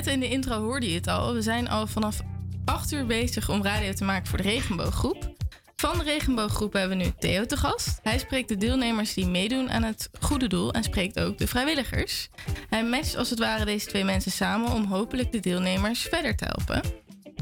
[0.00, 1.34] Net in de intro hoorde je het al.
[1.34, 2.20] We zijn al vanaf
[2.64, 5.32] 8 uur bezig om radio te maken voor de regenbooggroep.
[5.76, 7.98] Van de regenbooggroep hebben we nu Theo te gast.
[8.02, 12.28] Hij spreekt de deelnemers die meedoen aan het goede doel en spreekt ook de vrijwilligers.
[12.68, 16.44] Hij matcht als het ware deze twee mensen samen om hopelijk de deelnemers verder te
[16.44, 16.82] helpen.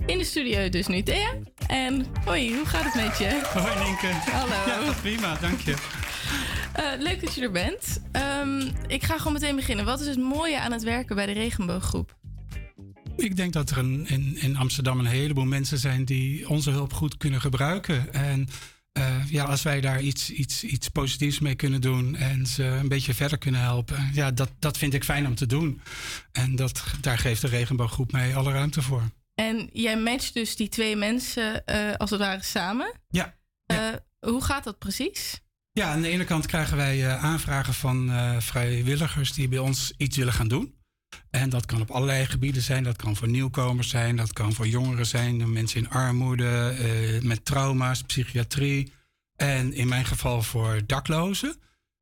[0.07, 1.35] In de studio dus nu Thea.
[1.67, 3.41] En hoi, hoe gaat het met je?
[3.53, 4.07] Hoi Nienke.
[4.31, 4.85] Hallo.
[4.85, 5.75] Ja, prima, dank je.
[6.73, 8.03] Eh, leuk dat je er bent.
[8.13, 9.85] Ehm, ik ga gewoon meteen beginnen.
[9.85, 12.18] Wat is het mooie aan het werken bij de regenbooggroep?
[13.19, 16.93] Ik denk dat er een, in, in Amsterdam een heleboel mensen zijn die onze hulp
[16.93, 18.13] goed kunnen gebruiken.
[18.13, 18.49] En
[18.93, 22.89] eh, ja, als wij daar iets, iets, iets positiefs mee kunnen doen en ze een
[22.89, 25.81] beetje verder kunnen helpen, ja, dat, dat vind ik fijn om te doen.
[26.33, 29.03] En dat, daar geeft de regenbooggroep mij alle ruimte voor.
[29.35, 32.93] En jij matcht dus die twee mensen eh, als het ware samen.
[33.09, 33.37] Ja.
[33.67, 33.79] Eh,
[34.19, 35.41] hoe gaat dat precies?
[35.73, 40.33] Ja, aan de ene kant krijgen wij aanvragen van vrijwilligers die bij ons iets willen
[40.33, 40.78] gaan doen.
[41.31, 42.85] En dat kan op allerlei gebieden zijn.
[42.85, 47.45] Dat kan voor nieuwkomers zijn, dat kan voor jongeren zijn, mensen in armoede, eh, met
[47.45, 48.93] trauma's, psychiatrie.
[49.37, 51.57] En in mijn geval voor daklozen.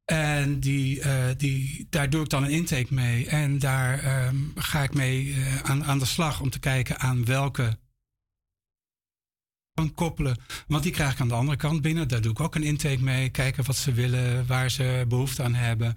[0.04, 3.26] En die, eh, die, daar doe ik dan een intake mee.
[3.26, 7.24] En daar ehm, ga ik mee eh, aan, aan de slag om te kijken aan
[7.24, 7.78] welke
[9.76, 10.36] kan koppelen.
[10.66, 12.08] Want die krijg ik aan de andere kant binnen.
[12.08, 13.28] Daar doe ik ook een intake mee.
[13.28, 15.96] Kijken wat ze willen, waar ze behoefte aan hebben.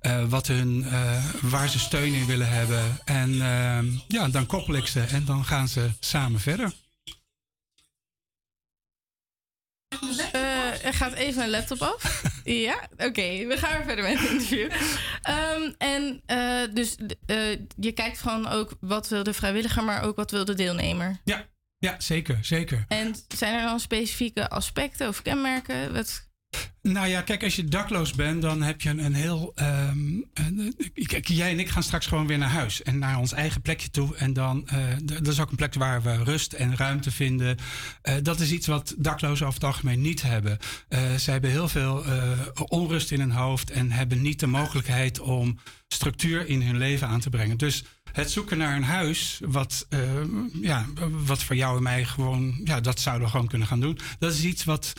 [0.00, 2.98] eh, wat hun, eh, waar ze steun in willen hebben.
[3.04, 6.72] En ehm, ja, dan koppel ik ze en dan gaan ze samen verder.
[10.32, 12.22] Eh, er gaat even mijn laptop af.
[12.44, 13.46] ja, oké.
[13.46, 14.70] we gaan weer verder met het interview.
[15.22, 16.96] Ehm, en eh, dus
[17.26, 21.20] eh, je kijkt gewoon ook wat wil de vrijwilliger, maar ook wat wil de deelnemer.
[21.24, 21.46] Ja,
[21.80, 22.84] ja zeker, zeker.
[22.88, 25.92] En zijn er dan specifieke aspecten of kenmerken?
[25.92, 26.28] Wat...
[26.82, 29.52] Nou ja, kijk, als je dakloos bent, dan heb je een, een heel.
[29.54, 29.98] ehm,
[30.34, 30.74] een-
[31.06, 33.90] kijk, jij en ik gaan straks gewoon weer naar huis en naar ons eigen plekje
[33.90, 34.16] toe.
[34.16, 34.64] En dan,
[35.04, 37.56] d- dat is ook een plek waar we rust en ruimte vinden.
[38.02, 40.58] Eh, dat is iets wat daklozen over het algemeen niet hebben.
[40.88, 42.04] Eh, ze hebben heel veel
[42.68, 45.58] onrust in hun hoofd en hebben niet de mogelijkheid om
[45.88, 47.56] structuur in hun leven aan te brengen.
[47.56, 52.60] Dus het zoeken naar een huis, wat, eh, ja, wat voor jou en mij gewoon,
[52.64, 53.98] ja, dat zouden we gewoon kunnen gaan doen.
[54.18, 54.92] Dat is iets wat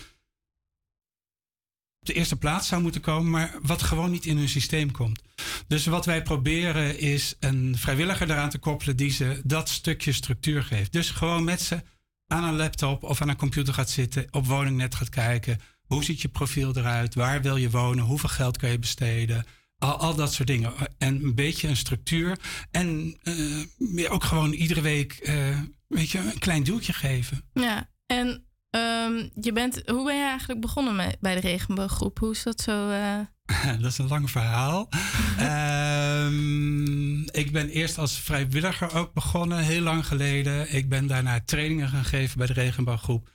[1.99, 5.21] op de eerste plaats zou moeten komen, maar wat gewoon niet in hun systeem komt.
[5.67, 10.63] Dus wat wij proberen is een vrijwilliger eraan te koppelen die ze dat stukje structuur
[10.63, 10.91] geeft.
[10.91, 11.81] Dus gewoon met ze
[12.27, 15.59] aan een laptop of aan een computer gaat zitten, op woningnet gaat kijken.
[15.81, 17.15] Hoe ziet je profiel eruit?
[17.15, 18.03] Waar wil je wonen?
[18.03, 19.45] Hoeveel geld kan je besteden?
[19.81, 20.73] Al, al dat soort dingen.
[20.97, 22.37] En een beetje een structuur.
[22.71, 27.41] En eh, ook gewoon iedere week eh, weet je, een klein duwtje geven.
[27.53, 32.19] Ja, en ehm, je bent, hoe ben je eigenlijk begonnen met, bij de regenbooggroep?
[32.19, 32.89] Hoe is dat zo?
[32.89, 33.19] eh?
[33.81, 34.89] Dat is een lang verhaal.
[35.37, 40.73] Ehm, ik ben eerst als vrijwilliger ook begonnen, heel lang geleden.
[40.73, 43.29] Ik ben daarna trainingen gaan geven bij de Regenbooggroep.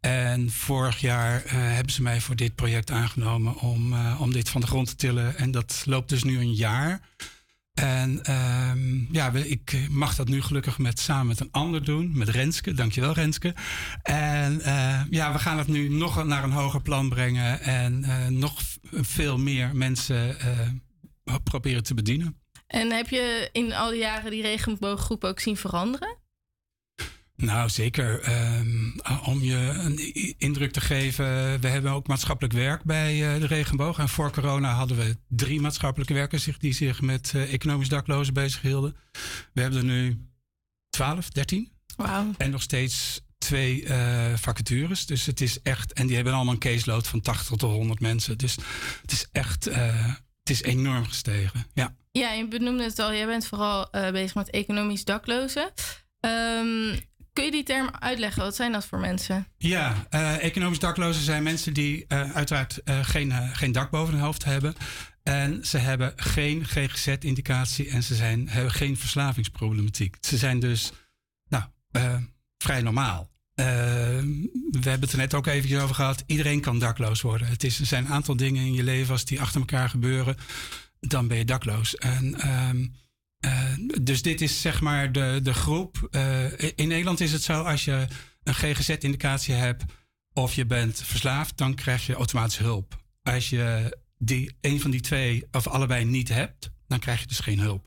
[0.00, 4.48] En vorig jaar eh, hebben ze mij voor dit project aangenomen om, eh, om dit
[4.48, 5.36] van de grond te tillen.
[5.36, 7.00] En dat loopt dus nu een jaar.
[7.74, 12.28] En ehm, ja, ik mag dat nu gelukkig met, samen met een ander doen, met
[12.28, 12.72] Renske.
[12.72, 13.54] Dankjewel Renske.
[14.02, 18.04] En eh, ja, we gaan het nu nog naar een hoger plan brengen en
[18.38, 18.60] nog
[18.92, 20.36] veel meer mensen
[21.42, 22.40] proberen te bedienen.
[22.66, 26.16] En heb je in al die jaren die regenbooggroep ook zien veranderen?
[27.36, 28.20] Nou, zeker.
[28.20, 28.90] Ehm,
[29.24, 33.98] om je een indruk te geven, we hebben ook maatschappelijk werk bij eh, de Regenboog.
[33.98, 38.96] En voor corona hadden we drie maatschappelijke werkers die zich met eh, economisch daklozen bezighielden.
[39.52, 40.28] We hebben er nu
[40.88, 41.72] 12, 13.
[41.96, 42.32] Wauw.
[42.36, 45.06] En nog steeds twee eh, vacatures.
[45.06, 45.92] Dus het is echt.
[45.92, 48.38] En die hebben allemaal een caseload van 80 tot 100 mensen.
[48.38, 48.56] Dus
[49.02, 49.64] het is echt.
[49.64, 51.66] het is enorm gestegen.
[51.74, 51.94] Ja.
[52.12, 53.12] Ja, je benoemde het al.
[53.12, 55.72] Jij bent vooral bezig met economisch daklozen.
[56.20, 56.96] Ehm,
[57.36, 58.42] kun je die term uitleggen?
[58.42, 59.46] Wat zijn dat voor mensen?
[59.58, 64.22] Ja, eh, economisch daklozen zijn mensen die eh, uiteraard eh, geen, geen dak boven hun
[64.22, 64.74] hoofd hebben.
[65.22, 70.16] En ze hebben geen GGZ-indicatie en ze zijn, hebben geen verslavingsproblematiek.
[70.20, 70.92] Ze zijn dus
[71.48, 71.64] nou,
[72.58, 73.30] vrij normaal.
[73.54, 73.62] We
[74.70, 76.22] hebben het er net ook eventjes over gehad.
[76.26, 77.48] Iedereen kan dakloos worden.
[77.48, 80.36] Het is, er zijn een aantal dingen in je leven, als die achter elkaar gebeuren,
[81.00, 81.96] dan ben je dakloos.
[81.96, 82.86] En ehm,
[83.38, 86.08] eh, dus dit is zeg maar de, de groep.
[86.10, 88.06] Eh, in Nederland is het zo, als je
[88.42, 89.84] een GGZ-indicatie hebt
[90.32, 93.04] of je bent verslaafd, dan krijg je automatisch hulp.
[93.22, 97.40] Als je die, een van die twee of allebei niet hebt, dan krijg je dus
[97.40, 97.86] geen hulp.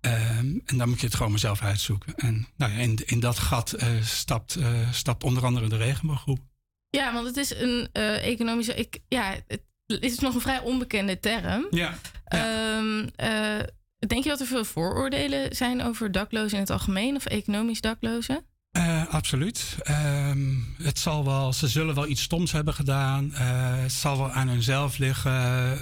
[0.00, 2.14] Ehm, en dan moet je het gewoon maar zelf uitzoeken.
[2.14, 4.58] En nou ja, in, in dat gat eh, stapt,
[4.90, 6.50] stapt onder andere de regenbooggroep.
[6.96, 8.74] Ja, want het is een eh, economische.
[8.74, 11.66] Ik, ja, het is nog een vrij onbekende term.
[11.70, 11.98] Ja.
[12.24, 13.66] Ehm, eh,
[14.06, 18.44] denk je dat er veel vooroordelen zijn over daklozen in het algemeen of economisch daklozen?
[18.72, 19.76] Eh, absoluut.
[19.82, 23.34] Ehm, het zal wel, ze zullen wel iets stoms hebben gedaan.
[23.34, 25.32] Eh, het zal wel aan hunzelf liggen.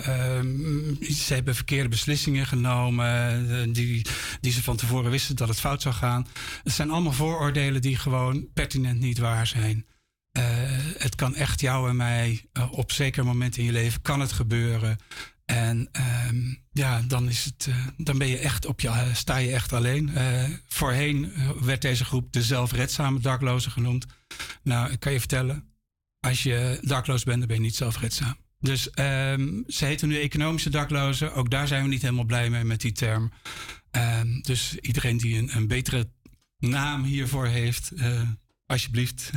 [0.05, 3.09] Ehm, ze hebben verkeerde beslissingen genomen.
[3.51, 4.07] eh, die,
[4.41, 6.27] die ze van tevoren wisten dat het fout zou gaan.
[6.63, 9.87] Het zijn allemaal vooroordelen die gewoon pertinent niet waar zijn.
[10.99, 14.99] Het kan echt jou en mij op zeker moment in je leven kan het gebeuren.
[15.51, 19.37] En ehm, ja, dan, is het, eh, dan ben je echt op je, eh, sta
[19.37, 20.15] je echt alleen.
[20.15, 24.07] Eh, voorheen werd deze groep de zelfredzame daklozen genoemd.
[24.63, 25.75] Nou, ik kan je vertellen,
[26.21, 28.37] als je dakloos bent, dan ben je niet zelfredzaam.
[28.59, 31.35] Dus ehm, ze heten nu economische daklozen.
[31.35, 33.33] Ook daar zijn we niet helemaal blij mee met die term.
[33.91, 36.11] Ehm, dus iedereen die een, een betere
[36.59, 37.93] naam hiervoor heeft,
[38.67, 39.31] alsjeblieft,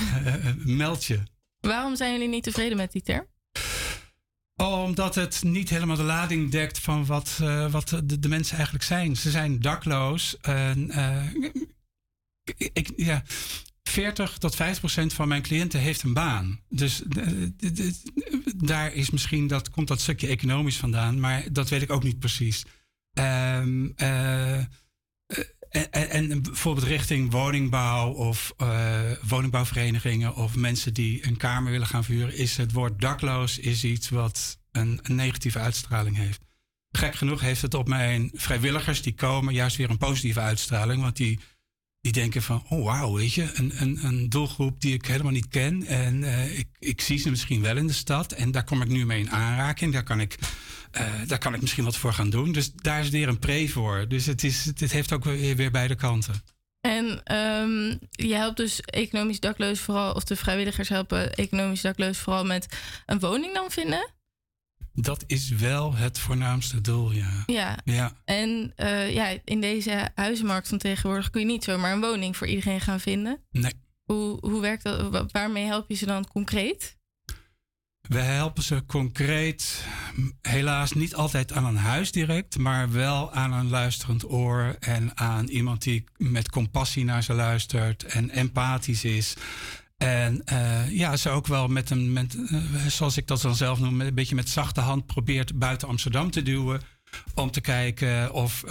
[0.82, 1.22] meld je.
[1.60, 3.26] Waarom zijn jullie niet tevreden met die term?
[4.56, 9.16] Omdat het niet helemaal de lading dekt van wat, eh, wat de, mensen eigenlijk zijn.
[9.16, 10.36] Ze zijn dakloos.
[10.40, 10.70] Eh,
[12.72, 13.22] ik, ja,
[13.82, 16.60] 40 tot 50 procent van mijn cliënten heeft een baan.
[16.68, 17.26] Dus eh,
[18.56, 22.18] daar is misschien dat, komt dat stukje economisch vandaan, maar dat weet ik ook niet
[22.18, 22.64] precies.
[23.12, 24.64] Ehm, eh,
[25.72, 32.04] en, en, bijvoorbeeld richting woningbouw of eh, woningbouwverenigingen of mensen die een kamer willen gaan
[32.04, 36.40] vuren, is het woord dakloos is iets wat een, een negatieve uitstraling heeft.
[36.90, 41.16] Gek genoeg heeft het op mijn vrijwilligers die komen juist weer een positieve uitstraling, want
[41.16, 41.38] die
[42.02, 45.48] die denken van, oh wauw, weet je, een, een, een doelgroep die ik helemaal niet
[45.48, 45.86] ken.
[45.86, 48.32] En eh, ik, ik zie ze misschien wel in de stad.
[48.32, 49.92] En daar kom ik nu mee in aanraking.
[49.92, 50.38] Daar kan ik,
[50.90, 52.52] eh, daar kan ik misschien wat voor gaan doen.
[52.52, 54.04] Dus daar is weer een pre voor.
[54.08, 56.34] Dus het, is, het heeft ook weer, weer beide kanten.
[56.80, 62.44] En ehm, je helpt dus economisch dakloos vooral, of de vrijwilligers helpen economisch dakloos vooral
[62.44, 62.68] met
[63.06, 64.10] een woning dan vinden.
[64.94, 67.42] Dat is wel het voornaamste doel, ja.
[67.46, 67.78] Ja.
[67.84, 68.12] Ja.
[68.24, 72.46] En eh, ja, in deze huizenmarkt van tegenwoordig kun je niet zomaar een woning voor
[72.46, 73.40] iedereen gaan vinden.
[73.50, 73.72] Nee.
[74.04, 75.10] Hoe, hoe werkt dat?
[75.10, 77.00] Wa- Waarmee help je ze dan concreet?
[78.08, 79.84] We helpen ze concreet,
[80.40, 85.48] helaas niet altijd aan een huis direct, maar wel aan een luisterend oor en aan
[85.48, 89.34] iemand die met compassie naar ze luistert en empathisch is.
[90.02, 93.78] En eh, ja, ze ook wel met een, met, eh, zoals ik dat dan zelf
[93.78, 96.80] noem, een beetje met zachte hand probeert buiten Amsterdam te duwen.
[97.34, 98.64] Om te kijken of,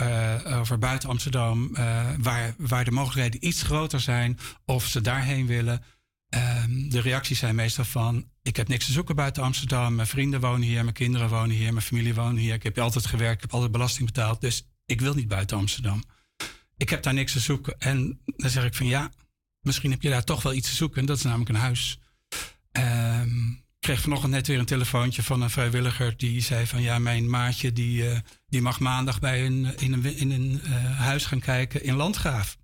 [0.60, 1.72] of er buiten Amsterdam,
[2.18, 5.84] waar, waar de mogelijkheden iets groter zijn, of ze daarheen willen.
[6.30, 9.96] Ehm, de reacties zijn meestal van: ik heb niks te zoeken buiten Amsterdam.
[9.96, 12.54] Mijn vrienden wonen hier, mijn kinderen wonen hier, mijn familie woont hier.
[12.54, 14.42] Ik heb altijd gewerkt, ik heb altijd belasting betaald.
[14.42, 16.04] Dus ik wil niet buiten Amsterdam.
[16.78, 17.80] Ik heb daar niks te zoeken.
[17.80, 19.12] En dan zeg ik van ja,
[19.62, 21.00] misschien heb je daar toch wel iets te zoeken.
[21.00, 22.00] En dat is namelijk een huis.
[22.72, 23.50] Ehm,
[23.82, 27.30] ik kreeg vanochtend net weer een telefoontje van een vrijwilliger die zei van ja, mijn
[27.30, 28.18] maatje die, eh,
[28.48, 32.58] die mag maandag bij een, in een, in een eh, huis gaan kijken in Landgraaf.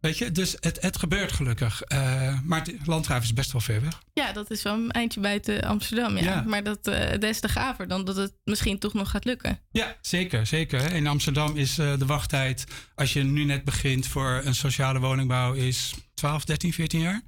[0.00, 1.82] Weet je, dus het, het gebeurt gelukkig.
[1.82, 4.02] Eh, maar Landgraaf is best wel ver weg.
[4.12, 6.16] Ja, dat is wel een eindje buiten Amsterdam.
[6.16, 6.22] Ja.
[6.22, 6.42] Ja.
[6.46, 6.84] Maar dat
[7.20, 9.60] des te gaver dan dat het misschien toch nog gaat lukken.
[9.70, 10.46] Ja, zeker.
[10.46, 10.92] zeker.
[10.92, 12.64] In Amsterdam is de wachttijd,
[12.94, 17.22] als je nu net begint voor een sociale woningbouw, is 12, 13, 14 jaar.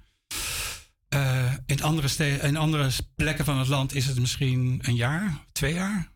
[1.08, 5.74] Eh, in, andere in andere plekken van het land is het misschien een jaar, twee
[5.74, 6.08] jaar.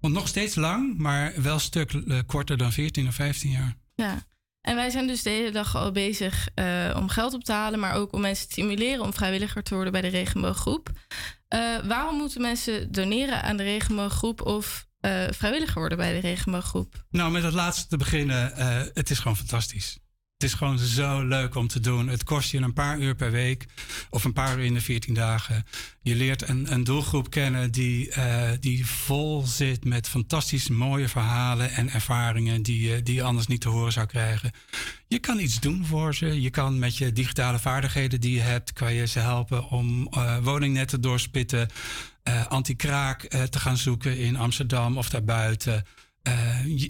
[0.00, 3.76] Want nog steeds lang, maar wel een stuk eh, korter dan 14 of 15 jaar.
[3.94, 4.26] Ja.
[4.60, 7.80] En wij zijn dus de hele dag al bezig eh, om geld op te halen,
[7.80, 10.90] maar ook om mensen te stimuleren om vrijwilliger te worden bij de regenbooggroep.
[11.84, 14.86] Waarom moeten mensen doneren aan de regenbooggroep of
[15.30, 17.04] vrijwilliger worden bij de regenbooggroep?
[17.10, 18.52] Nou, met het laatste te beginnen,
[18.94, 19.98] het is gewoon fantastisch.
[20.36, 22.08] Het is gewoon zo leuk om te doen.
[22.08, 23.66] Het kost je een paar uur per week
[24.10, 25.64] of een paar uur in de 14 dagen.
[26.02, 31.70] Je leert een, een doelgroep kennen die, eh, die vol zit met fantastisch mooie verhalen
[31.70, 34.52] en ervaringen die, die je anders niet te horen zou krijgen.
[35.08, 36.40] Je kan iets doen voor ze.
[36.40, 40.38] Je kan met je digitale vaardigheden die je hebt, kan je ze helpen om eh,
[40.42, 41.68] woningnetten doorspitten,
[42.22, 45.84] eh anti-kraak te gaan zoeken in Amsterdam of daarbuiten.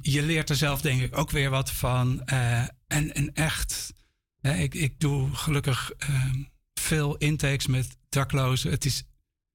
[0.02, 2.23] Je, leert er zelf denk ik ook weer wat van.
[2.86, 3.92] En, en echt,
[4.40, 6.32] hè, ik, ik doe gelukkig eh,
[6.74, 8.70] veel intakes met daklozen.
[8.70, 9.04] Het is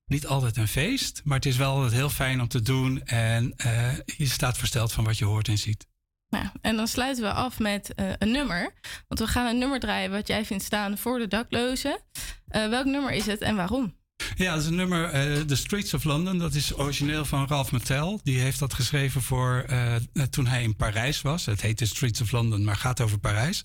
[0.06, 3.04] niet altijd een feest, maar het is wel heel fijn om te doen.
[3.06, 5.90] En eh, je staat versteld van wat je hoort en ziet.
[6.30, 8.74] Nou, en dan sluiten we af met eh, een nummer.
[9.08, 12.00] Want we gaan een nummer draaien wat jij vindt staan voor de daklozen.
[12.48, 14.00] Eh, welk nummer is het en waarom?
[14.36, 16.38] Ja, dat is een nummer, eh, The Streets of London.
[16.38, 18.20] Dat is origineel van Ralph Mattel.
[18.24, 19.96] Die heeft dat geschreven voor eh,
[20.30, 21.46] toen hij in Parijs was.
[21.46, 23.64] Het heet The Streets of London, maar gaat over Parijs.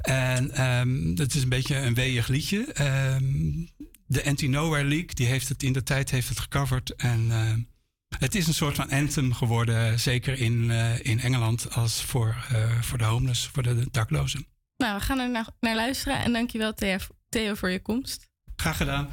[0.00, 2.64] En ehm dat is een beetje een weeig liedje.
[2.72, 3.22] Ehm,
[4.06, 6.94] de Anti-Nowhere League, die heeft het in de tijd heeft het gecoverd.
[6.94, 10.70] En eh, het is een soort van anthem geworden, zeker in,
[11.02, 12.46] in Engeland, als voor,
[12.80, 14.46] voor de homeless, voor de daklozen.
[14.76, 16.96] Nou, we gaan er naar, naar luisteren en dankjewel Theo,
[17.28, 18.28] Theo voor je komst.
[18.56, 19.08] Graag gedaan.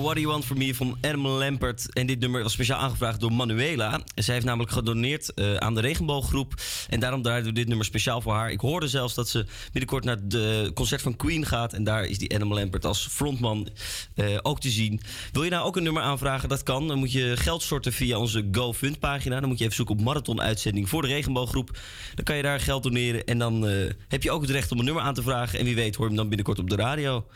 [0.00, 1.92] What Do You Want From Me van Adam Lampert.
[1.92, 4.00] En dit nummer was speciaal aangevraagd door Manuela.
[4.14, 6.54] Zij heeft namelijk gedoneerd eh, aan de regenbooggroep.
[6.88, 8.50] En daarom draaiden we dit nummer speciaal voor haar.
[8.50, 11.72] Ik hoorde zelfs dat ze binnenkort naar het concert van Queen gaat.
[11.72, 13.68] En daar is die Adam Lampert als frontman
[14.14, 15.00] eh, ook te zien.
[15.32, 16.48] Wil je nou ook een nummer aanvragen?
[16.48, 16.88] Dat kan.
[16.88, 19.40] Dan moet je geld storten via onze GoFund pagina.
[19.40, 21.78] Dan moet je even zoeken op marathon uitzending voor de regenbooggroep.
[22.14, 23.24] Dan kan je daar geld doneren.
[23.24, 25.58] En dan eh, heb je ook het recht om een nummer aan te vragen.
[25.58, 27.26] En wie weet hoor je hem dan binnenkort op de radio.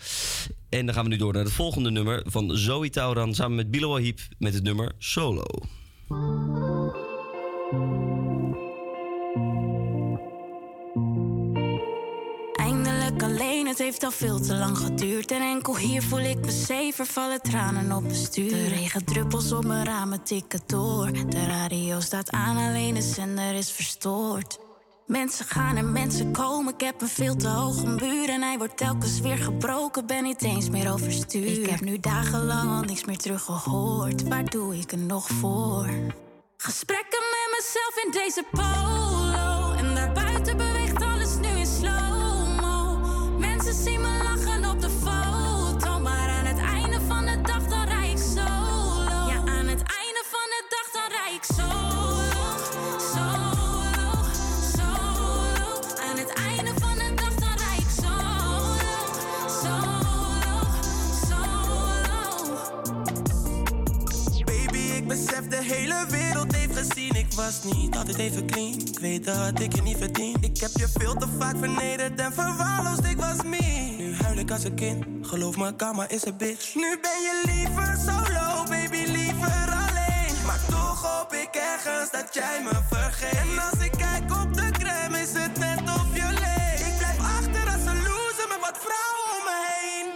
[0.71, 3.71] En dan gaan we nu door naar het volgende nummer van Zoe Tauran samen met
[3.71, 5.45] Bilo Wahib met het nummer Solo.
[12.53, 15.31] Eindelijk alleen, het heeft al veel te lang geduurd.
[15.31, 18.51] En enkel hier voel ik me zeven, vallen tranen op mijn stuur.
[18.51, 21.13] De regendruppels op mijn ramen tikken door.
[21.13, 24.70] De radio staat aan, alleen de zender is verstoord.
[25.11, 28.29] Mensen gaan en mensen komen, ik heb een veel te hoge muur.
[28.29, 31.47] En hij wordt telkens weer gebroken, ben niet eens meer overstuur.
[31.47, 34.29] Ik heb nu dagenlang al niks meer teruggehoord.
[34.29, 35.89] Waar doe ik het nog voor?
[36.57, 39.73] Gesprekken met mezelf in deze polo.
[39.73, 42.99] En daarbuiten beweegt alles nu in slow-mo.
[43.39, 45.30] Mensen zien me lachen op de foto.
[65.71, 67.15] Hele wereld heeft gezien.
[67.15, 68.75] Ik was niet altijd even clean.
[68.81, 70.37] Ik weet dat ik je niet verdien.
[70.41, 73.05] Ik heb je veel te vaak vernederd en verwaarloosd.
[73.05, 73.95] Ik was me.
[73.99, 75.05] Nu huil ik als een kind.
[75.23, 76.75] Geloof me, karma is een bitch.
[76.75, 80.35] Nu ben je liever solo, baby, liever alleen.
[80.47, 83.39] Maar toch hoop ik ergens dat jij me vergeet.
[83.39, 86.87] En als ik kijk op de crème, is het net of je leeft.
[86.89, 90.09] Ik blijf achter als een loser met wat vrouwen om me heen.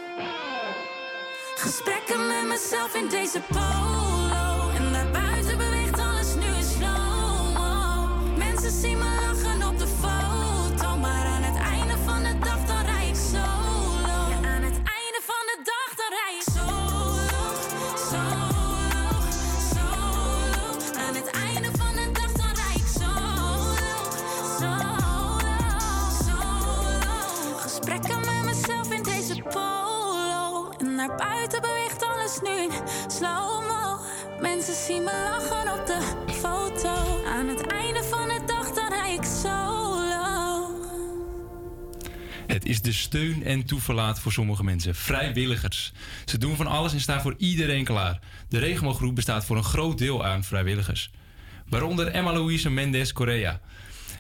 [1.57, 4.04] Gesprekken met mezelf in deze polo.
[31.07, 32.71] Naar buiten beweegt alles nu in
[33.11, 34.01] slow-mo.
[34.41, 37.25] Mensen zien me lachen op de foto.
[37.27, 40.71] Aan het einde van de dag dan rij ik solo.
[42.47, 44.95] Het is de steun en toeverlaat voor sommige mensen.
[44.95, 45.93] Vrijwilligers.
[46.25, 48.21] Ze doen van alles en staan voor iedereen klaar.
[48.49, 51.11] De regenbooggroep bestaat voor een groot deel aan vrijwilligers.
[51.69, 53.61] Waaronder Emma Louise Mendes Correa.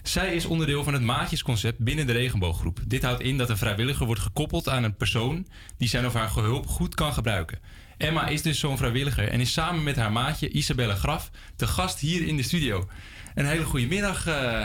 [0.04, 2.80] Zij is onderdeel van het maatjesconcept binnen de regenbooggroep.
[2.86, 5.46] Dit houdt in dat een vrijwilliger wordt gekoppeld aan een persoon
[5.78, 7.58] die zijn of haar hulp goed kan gebruiken.
[7.96, 11.98] Emma is dus zo'n vrijwilliger en is samen met haar maatje Isabelle Graf te gast
[11.98, 12.88] hier in de studio.
[13.34, 14.62] Een hele goede middag, eh,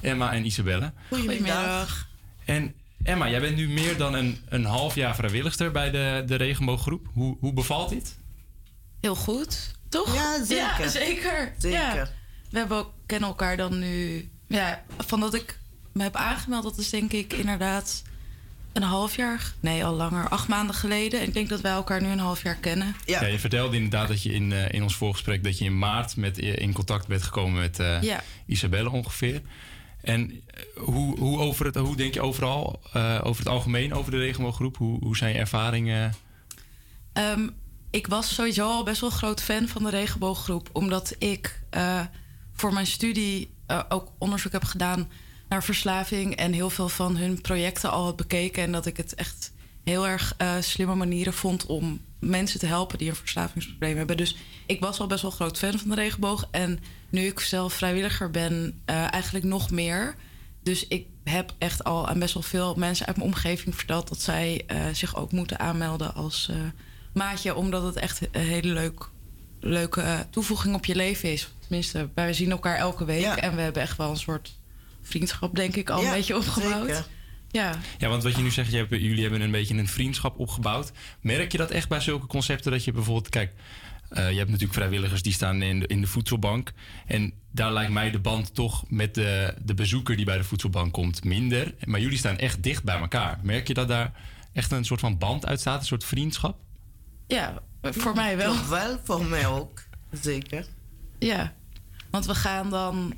[0.00, 0.92] Emma en Isabelle.
[1.08, 2.08] Goedemiddag.
[2.44, 6.34] En Emma, jij bent nu meer dan een, een half jaar vrijwilligster bij de, de
[6.34, 7.06] regenbooggroep.
[7.12, 8.18] Hoe, hoe bevalt dit?
[9.00, 10.14] Heel goed, toch?
[10.14, 10.80] Ja, zeker.
[10.80, 11.54] Ja, zeker.
[11.58, 11.94] Zeker.
[11.94, 12.08] Ja.
[12.50, 14.30] We hebben ook, kennen elkaar dan nu...
[14.52, 15.58] Ja, van dat ik
[15.92, 18.02] me heb aangemeld, dat is denk ik inderdaad
[18.72, 19.52] een half jaar...
[19.60, 20.28] Nee, al langer.
[20.28, 21.20] Acht maanden geleden.
[21.20, 22.96] En ik denk dat wij elkaar nu een half jaar kennen.
[23.04, 23.24] Ja.
[23.24, 25.44] je vertelde inderdaad dat je in, eh, in ons voorgesprek...
[25.44, 28.22] dat je in maart met, in contact bent gekomen met eh, Ja.
[28.46, 29.42] Isabelle ongeveer.
[30.02, 34.10] En eh, hoe, hoe, over het, hoe denk je overal, eh, over het algemeen over
[34.10, 34.76] de regenbooggroep?
[34.76, 36.14] Hoe, hoe zijn je ervaringen?
[37.12, 37.48] Ehm,
[37.90, 40.68] ik was sowieso al best wel een groot fan van de regenbooggroep.
[40.72, 42.00] Omdat ik eh,
[42.52, 45.08] voor mijn studie eh, ook onderzoek heb gedaan
[45.48, 46.36] naar verslaving.
[46.36, 48.62] En heel veel van hun projecten al heb bekeken.
[48.62, 49.52] En dat ik het echt
[49.84, 54.16] heel erg eh, slimme manieren vond om mensen te helpen die een verslavingsprobleem hebben.
[54.16, 54.36] Dus
[54.66, 56.48] ik was al best wel groot fan van de regenboog.
[56.50, 56.78] En
[57.10, 60.14] nu ik zelf vrijwilliger ben, eh, eigenlijk nog meer.
[60.62, 64.20] Dus ik heb echt al aan best wel veel mensen uit mijn omgeving verteld dat
[64.20, 66.50] zij zich ook moeten aanmelden als
[67.14, 69.08] maatje, omdat het echt een hele leuk,
[69.60, 71.48] leuke toevoeging op je leven is.
[71.72, 74.58] Tenminste, wij zien elkaar elke week en we hebben echt wel een soort
[75.02, 76.86] vriendschap, denk ik, al Ja, een beetje opgebouwd.
[76.86, 77.06] zeker.
[77.50, 77.78] Ja.
[77.98, 80.92] Ja, want wat je nu zegt, je hebt, jullie hebben een beetje een vriendschap opgebouwd.
[81.20, 83.52] Merk je dat echt bij zulke concepten dat je bijvoorbeeld, kijk,
[84.08, 86.72] eh, je hebt natuurlijk vrijwilligers die staan in de, in de voedselbank.
[87.06, 90.92] En daar lijkt mij de band toch met de, de bezoeker die bij de voedselbank
[90.92, 91.74] komt minder.
[91.84, 93.38] Maar jullie staan echt dicht bij elkaar.
[93.42, 94.12] Merk je dat daar
[94.52, 96.58] echt een soort van band uit staat, een soort vriendschap?
[97.26, 98.52] Ja, voor mij wel.
[98.52, 99.82] Toch wel, voor mij ook.
[100.10, 100.66] Zeker.
[101.18, 101.54] Ja,
[102.12, 103.14] want we gaan dan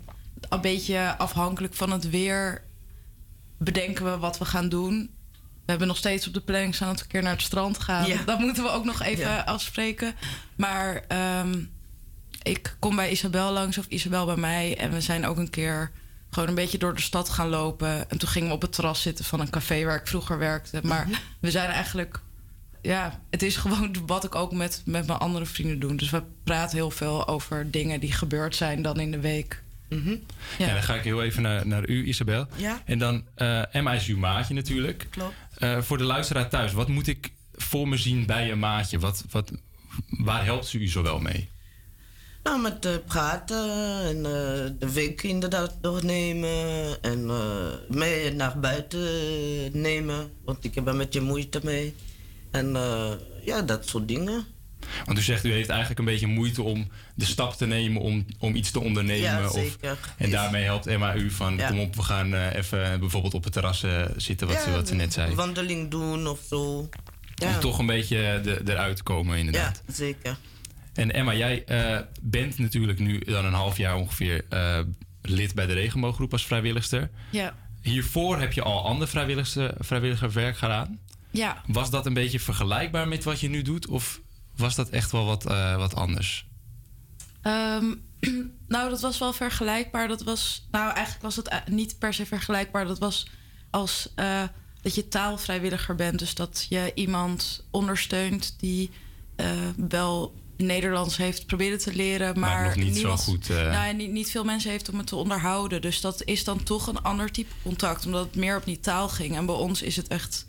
[0.49, 2.62] een beetje afhankelijk van het weer
[3.59, 5.11] bedenken we wat we gaan doen.
[5.33, 7.79] we hebben nog steeds op de planning staan dat we een keer naar het strand
[7.79, 8.07] gaan.
[8.07, 8.23] Ja.
[8.27, 9.41] Dat moeten we ook nog even Ja.
[9.41, 10.15] afspreken.
[10.57, 11.62] Maar ehm,
[12.43, 14.77] ik kom bij Isabel langs of Isabel bij mij.
[14.79, 15.91] En we zijn ook een keer
[16.31, 18.11] gewoon een beetje door de stad gaan lopen.
[18.11, 20.81] En toen gingen we op het terras zitten van een café waar ik vroeger werkte.
[20.83, 21.09] Maar
[21.41, 22.21] we zijn eigenlijk...
[22.85, 25.94] Ja, het is gewoon wat ik ook met, met mijn andere vrienden doe.
[25.94, 29.62] Dus we praten heel veel over dingen die gebeurd zijn dan in de week.
[30.59, 30.73] Ja.
[30.73, 32.47] dan ga ik heel even naar, naar u, Isabel.
[32.56, 32.82] Ja.
[32.85, 35.06] En dan, eh, Emma is uw maatje natuurlijk.
[35.11, 35.35] Klopt.
[35.59, 38.98] Eh, voor de luisteraar thuis, wat moet ik voor me zien bij een maatje?
[38.98, 39.52] Wat, wat,
[40.09, 41.48] waar helpt ze u zo wel mee?
[42.44, 43.69] Nou, met eh, praten
[44.05, 49.01] en eh, de week inderdaad doornemen en eh mee naar buiten
[49.81, 51.94] nemen, want ik heb er met je moeite mee.
[52.55, 53.10] En eh,
[53.44, 54.44] ja, dat soort dingen.
[55.05, 58.26] Want u zegt, u heeft eigenlijk een beetje moeite om de stap te nemen om,
[58.39, 59.22] om iets te ondernemen.
[59.22, 59.98] Ja, Of, zeker.
[60.16, 61.68] en daarmee helpt Emma u van, Ja.
[61.68, 64.70] kom op, we gaan eh, even bijvoorbeeld op het terras eh, zitten, wat, ja, ze,
[64.70, 65.35] wat ze net zei.
[65.35, 66.89] Wandeling doen of zo.
[67.35, 69.82] Ja, Om toch een beetje de, eruit te komen, inderdaad.
[69.86, 70.36] ja zeker.
[70.94, 74.78] En Emma, jij eh, bent natuurlijk nu dan een half jaar ongeveer eh,
[75.22, 77.10] lid bij de regenbooggroep als vrijwilligster.
[77.31, 77.55] Ja.
[77.82, 80.98] Hiervoor heb je al ander vrijwilligster, vrijwilligerswerk gedaan.
[81.35, 81.62] Ja.
[81.66, 83.86] Was dat een beetje vergelijkbaar met wat je nu doet?
[83.86, 84.20] Of
[84.56, 86.47] was dat echt wel wat, eh, wat anders?
[87.43, 87.94] Ehm,
[88.74, 90.09] nou, dat was wel vergelijkbaar.
[90.09, 92.86] Dat was, nou, eigenlijk was het eh, niet per se vergelijkbaar.
[92.86, 93.27] Dat was
[93.70, 94.43] als eh,
[94.82, 96.19] dat je taalvrijwilliger bent.
[96.19, 98.90] Dus dat je iemand ondersteunt die
[99.77, 103.70] wel Nederlands heeft proberen te leren, maar, niet zo goed, eh.
[103.70, 105.82] Nou, niet, niet veel mensen heeft om het te onderhouden.
[105.82, 109.09] Dus dat is dan toch een ander type contact, omdat het meer op die taal
[109.09, 109.36] ging.
[109.36, 110.47] En bij ons is het echt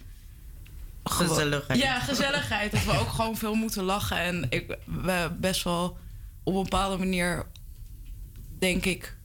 [1.09, 1.79] Gezelligheid.
[1.79, 2.71] Ja, gezelligheid.
[2.71, 4.17] Dat we ook gewoon veel moeten lachen.
[4.17, 5.97] En ik, we best wel
[6.43, 7.45] op een bepaalde manier,
[8.59, 9.17] denk ik,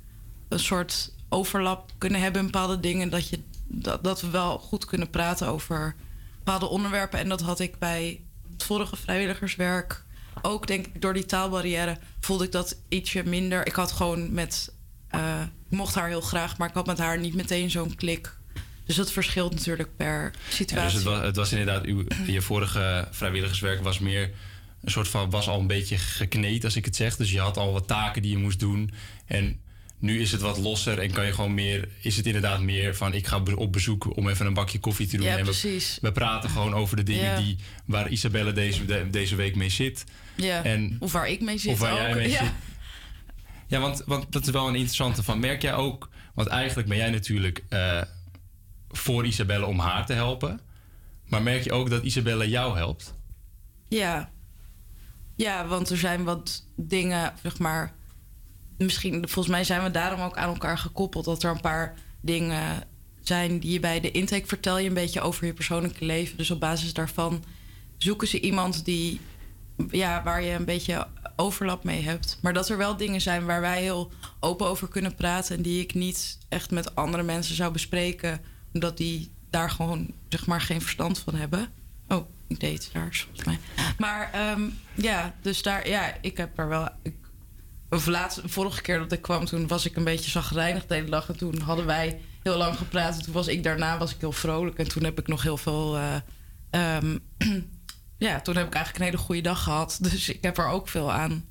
[0.48, 3.10] een soort overlap kunnen hebben in bepaalde dingen.
[3.10, 5.94] Dat, je, dat, dat we wel goed kunnen praten over
[6.36, 7.18] bepaalde onderwerpen.
[7.18, 8.20] En dat had ik bij
[8.52, 10.04] het vorige vrijwilligerswerk
[10.42, 13.66] ook, denk ik, door die taalbarrière voelde ik dat ietsje minder.
[13.66, 14.72] Ik had gewoon met,
[15.08, 15.40] eh,
[15.70, 18.38] ik mocht haar heel graag, maar ik had met haar niet meteen zo'n klik.
[18.90, 20.84] Dus dat verschilt natuurlijk per Ja, situatie.
[20.84, 24.30] dus het was, het was inderdaad, uw, je vorige vrijwilligerswerk was meer
[24.82, 27.16] een soort van, was al een beetje gekneed als ik het zeg.
[27.16, 28.90] Dus je had al wat taken die je moest doen.
[29.26, 29.60] En
[29.98, 33.14] nu is het wat losser en kan je gewoon meer, is het inderdaad meer van
[33.14, 35.26] ik ga op bezoek om even een bakje koffie te doen.
[35.26, 35.98] Ja, en we, precies.
[36.00, 37.36] we praten gewoon over de dingen Ja.
[37.36, 40.04] die, waar Isabelle deze, de- deze week mee zit.
[40.34, 42.14] Ja, En, of waar ik mee zit of waar jij ook.
[42.14, 42.38] mee ja.
[42.38, 42.52] zit.
[43.66, 45.40] Ja, want, want dat is wel een interessante van.
[45.40, 48.00] Merk jij ook, want eigenlijk ben jij natuurlijk eh,
[48.90, 50.60] voor Isabelle om haar te helpen.
[51.26, 53.14] Maar merk je ook dat Isabelle jou helpt?
[53.88, 54.30] Ja.
[55.36, 57.94] Ja, want er zijn wat dingen, zeg maar.
[58.78, 61.24] Misschien, volgens mij zijn we daarom ook aan elkaar gekoppeld.
[61.24, 62.82] Dat er een paar dingen
[63.20, 66.36] zijn die je bij de intake vertel je een beetje over je persoonlijke leven.
[66.36, 67.44] Dus op basis daarvan
[67.96, 69.20] zoeken ze iemand die,
[69.90, 71.06] ja, waar je een beetje
[71.36, 72.38] overlap mee hebt.
[72.42, 75.56] Maar dat er wel dingen zijn waar wij heel open over kunnen praten.
[75.56, 78.40] En die ik niet echt met andere mensen zou bespreken.
[78.72, 81.68] Omdat die daar gewoon, zeg maar, geen verstand van hebben.
[82.08, 83.58] Oh, ik deed het daar volgens mij.
[83.98, 84.62] Maar ehm,
[84.94, 86.88] ja, dus daar, ja, ik heb er wel.
[87.02, 87.14] Ik,
[87.90, 91.10] of laatst, vorige keer dat ik kwam, toen was ik een beetje zagrijnig de hele
[91.10, 91.28] dag.
[91.28, 93.16] En toen hadden wij heel lang gepraat.
[93.16, 94.78] En toen was ik daarna was ik heel vrolijk.
[94.78, 95.96] En toen heb ik nog heel veel.
[95.96, 96.16] eh,
[96.70, 97.18] ehm,
[98.18, 99.98] ja, toen heb ik eigenlijk een hele goede dag gehad.
[100.10, 101.44] Dus ik heb er ook veel aan.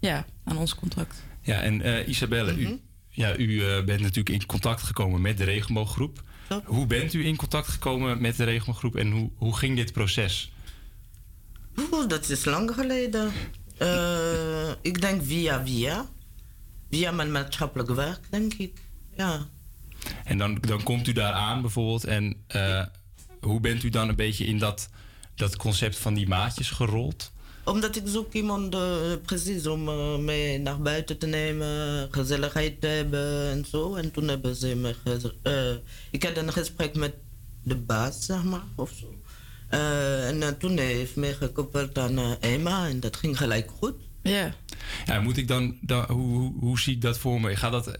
[0.00, 1.22] Ja, aan ons contact.
[1.42, 5.44] Ja, en eh, Isabelle, u, ja, u eh, bent natuurlijk in contact gekomen met de
[5.44, 6.22] regenbooggroep.
[6.64, 10.52] Hoe bent u in contact gekomen met de regenbooggroep en hoe, hoe ging dit proces?
[11.78, 13.32] Oeh, dat is lang geleden.
[13.78, 16.06] Eh, ik denk via via.
[16.90, 18.80] Via mijn maatschappelijk werk, denk ik.
[19.16, 19.46] Ja.
[20.24, 22.04] En dan, dan komt u daar aan bijvoorbeeld.
[22.04, 22.86] En eh,
[23.40, 24.88] hoe bent u dan een beetje in dat,
[25.34, 27.32] dat concept van die maatjes gerold?
[27.68, 28.80] Omdat ik zoek iemand eh,
[29.24, 33.94] precies om eh, mee naar buiten te nemen, gezelligheid te hebben en zo.
[33.94, 34.94] En toen hebben ze me.
[35.42, 37.14] eh, ik had een gesprek met
[37.62, 39.14] de baas, zeg maar, of zo.
[39.68, 43.94] Eh, en toen heeft mij gekoppeld aan Emma en dat ging gelijk goed.
[44.22, 44.54] Ja.
[45.06, 47.56] Ja, moet ik dan, dan hoe, hoe, hoe zie ik dat voor me?
[47.56, 47.96] Gaat dat,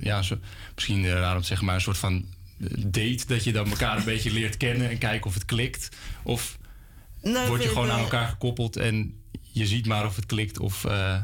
[0.00, 0.36] ja, zo,
[0.74, 2.24] misschien raar om te zeggen, maar een soort van
[2.78, 5.88] date dat je dan elkaar een beetje leert kennen en kijken of het klikt?
[6.22, 6.58] Of
[7.22, 10.58] Nee, word je gewoon aan elkaar gekoppeld en je ziet maar of het klikt?
[10.58, 11.22] Of, eh,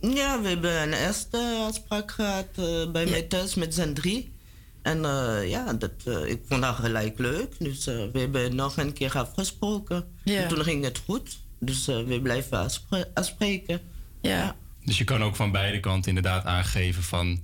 [0.00, 4.34] Ja, we hebben een eerste afspraak gehad eh, bij mij thuis met z'n drie.
[4.82, 7.54] En eh, ja, dat, eh, ik vond dat gelijk leuk.
[7.58, 10.04] Dus eh, we hebben nog een keer afgesproken.
[10.24, 10.42] Ja.
[10.42, 11.38] En toen ging het goed.
[11.60, 13.80] Dus eh, we blijven afspre- afspreken.
[14.20, 14.56] Ja.
[14.84, 17.40] Dus je kan ook van beide kanten inderdaad aangeven van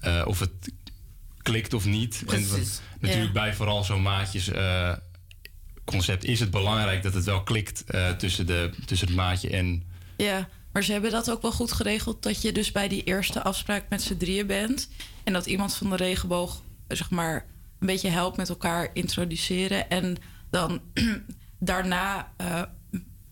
[0.00, 0.72] eh, of het
[1.42, 2.18] klikt of niet.
[2.18, 2.80] En Precies.
[3.00, 4.92] natuurlijk bij vooral zo'n maatjes eh,
[5.84, 9.82] concept is het belangrijk dat het wel klikt eh, tussen, de, tussen het maatje en...
[10.16, 12.22] Ja, maar ze hebben dat ook wel goed geregeld.
[12.22, 14.88] Dat je dus bij die eerste afspraak met z'n drieën bent.
[15.24, 17.46] En dat iemand van de regenboog, eh, zeg maar,
[17.78, 19.90] een beetje helpt met elkaar introduceren.
[19.90, 20.16] En
[20.50, 20.80] dan
[21.58, 22.62] daarna, eh,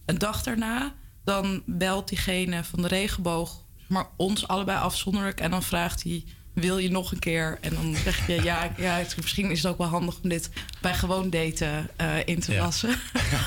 [0.04, 0.94] een dag daarna,
[1.24, 5.40] dan belt diegene van de regenboog, maar, ons allebei afzonderlijk.
[5.40, 6.24] En dan vraagt hij.
[6.52, 7.58] Wil je nog een keer?
[7.60, 10.50] En dan zeg je ja, ja het- misschien is het ook wel handig om dit
[10.80, 12.62] bij gewoon daten eh, in te Ja.
[12.62, 12.88] lassen.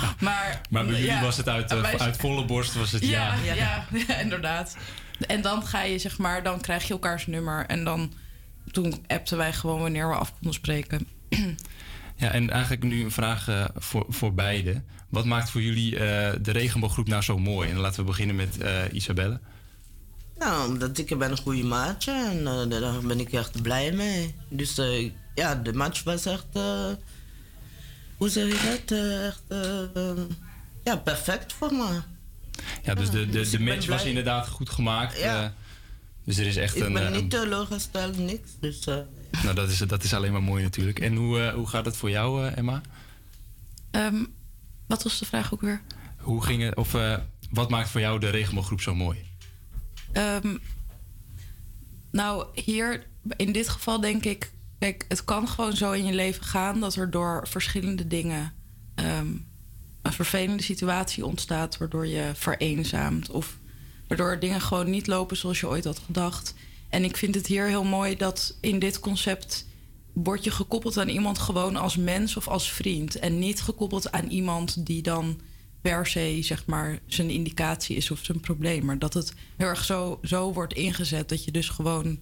[0.20, 3.36] maar, Maar bij jullie ja, was het uit, eh, uit volle borst was het ja.
[3.44, 3.86] ja, ja.
[4.08, 4.78] ja, inderdaad.
[5.28, 7.66] En dan ga je, zeg maar, dan krijg je elkaars nummer.
[7.66, 8.14] En dan,
[8.72, 11.08] toen appten wij gewoon wanneer we af konden spreken.
[12.16, 14.82] Ja, en eigenlijk nu een vraag eh, voor, voor beide.
[15.10, 15.92] Wat maakt voor jullie
[16.42, 17.70] de regenbooggroep nou zo mooi?
[17.70, 18.58] En laten we beginnen met
[18.92, 19.40] Isabelle.
[20.38, 24.36] Nou, omdat ik ben een goede maatje en eh, daar ben ik echt blij mee.
[24.50, 26.90] Dus eh, ja, de match was echt, eh,
[28.18, 29.42] hoe zeg je dat, Eh, echt,
[30.84, 32.02] ja, perfect voor me.
[32.84, 35.18] Ja, dus de, de, dus de ik ben match was inderdaad goed gemaakt.
[35.20, 35.44] Ja.
[35.44, 35.50] eh,
[36.24, 36.94] dus er is echt ik een...
[36.94, 38.50] ben eh, niet teleurgesteld, niks.
[38.60, 38.98] Dus eh,
[39.44, 41.00] nou, dat is, dat is alleen maar mooi natuurlijk.
[41.00, 42.82] En hoe, eh, hoe gaat het voor jou, eh, Emma?
[43.92, 44.24] Ehm,
[44.88, 45.82] wat was de vraag ook weer?
[46.18, 47.18] Hoe ging het, of eh,
[47.52, 49.32] wat maakt voor jou de regenbooggroep zo mooi?
[50.14, 50.58] Ehm,
[52.12, 56.44] nou, hier in dit geval denk ik, kijk, het kan gewoon zo in je leven
[56.44, 58.54] gaan dat er door verschillende dingen
[58.96, 59.36] ehm,
[60.02, 63.58] een vervelende situatie ontstaat, waardoor je vereenzaamt of
[64.08, 66.54] waardoor dingen gewoon niet lopen zoals je ooit had gedacht.
[66.90, 69.68] En ik vind het hier heel mooi dat in dit concept
[70.14, 74.28] word je gekoppeld aan iemand gewoon als mens of als vriend en niet gekoppeld aan
[74.28, 75.42] iemand die dan
[75.84, 79.84] per se zeg maar zijn indicatie is of zijn probleem, maar dat het heel erg
[79.86, 82.20] zo, zo wordt ingezet dat je dus gewoon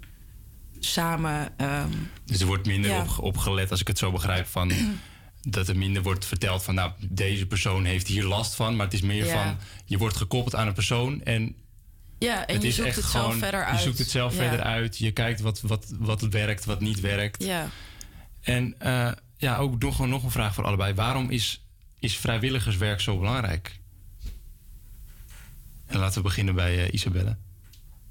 [0.79, 1.89] samen ehm,
[2.25, 3.01] Dus er wordt minder Ja.
[3.01, 4.71] op, op gelet, als ik het zo begrijp, van
[5.41, 8.75] dat er minder wordt verteld van, nou, deze persoon heeft hier last van.
[8.75, 9.43] Maar het is meer Ja.
[9.43, 11.55] van, je wordt gekoppeld aan een persoon en
[12.19, 13.77] ja en je zoekt het zelf verder uit.
[13.77, 14.37] Je zoekt het zelf Ja.
[14.41, 14.97] verder uit.
[14.97, 17.43] Je kijkt wat, wat, wat werkt, wat niet werkt.
[17.43, 17.69] Ja.
[18.41, 20.93] En eh, ja, ook nog, gewoon nog een vraag voor allebei.
[20.93, 21.65] Waarom is,
[22.01, 23.79] is vrijwilligerswerk zo belangrijk?
[25.85, 27.37] En laten we beginnen bij eh, Isabelle.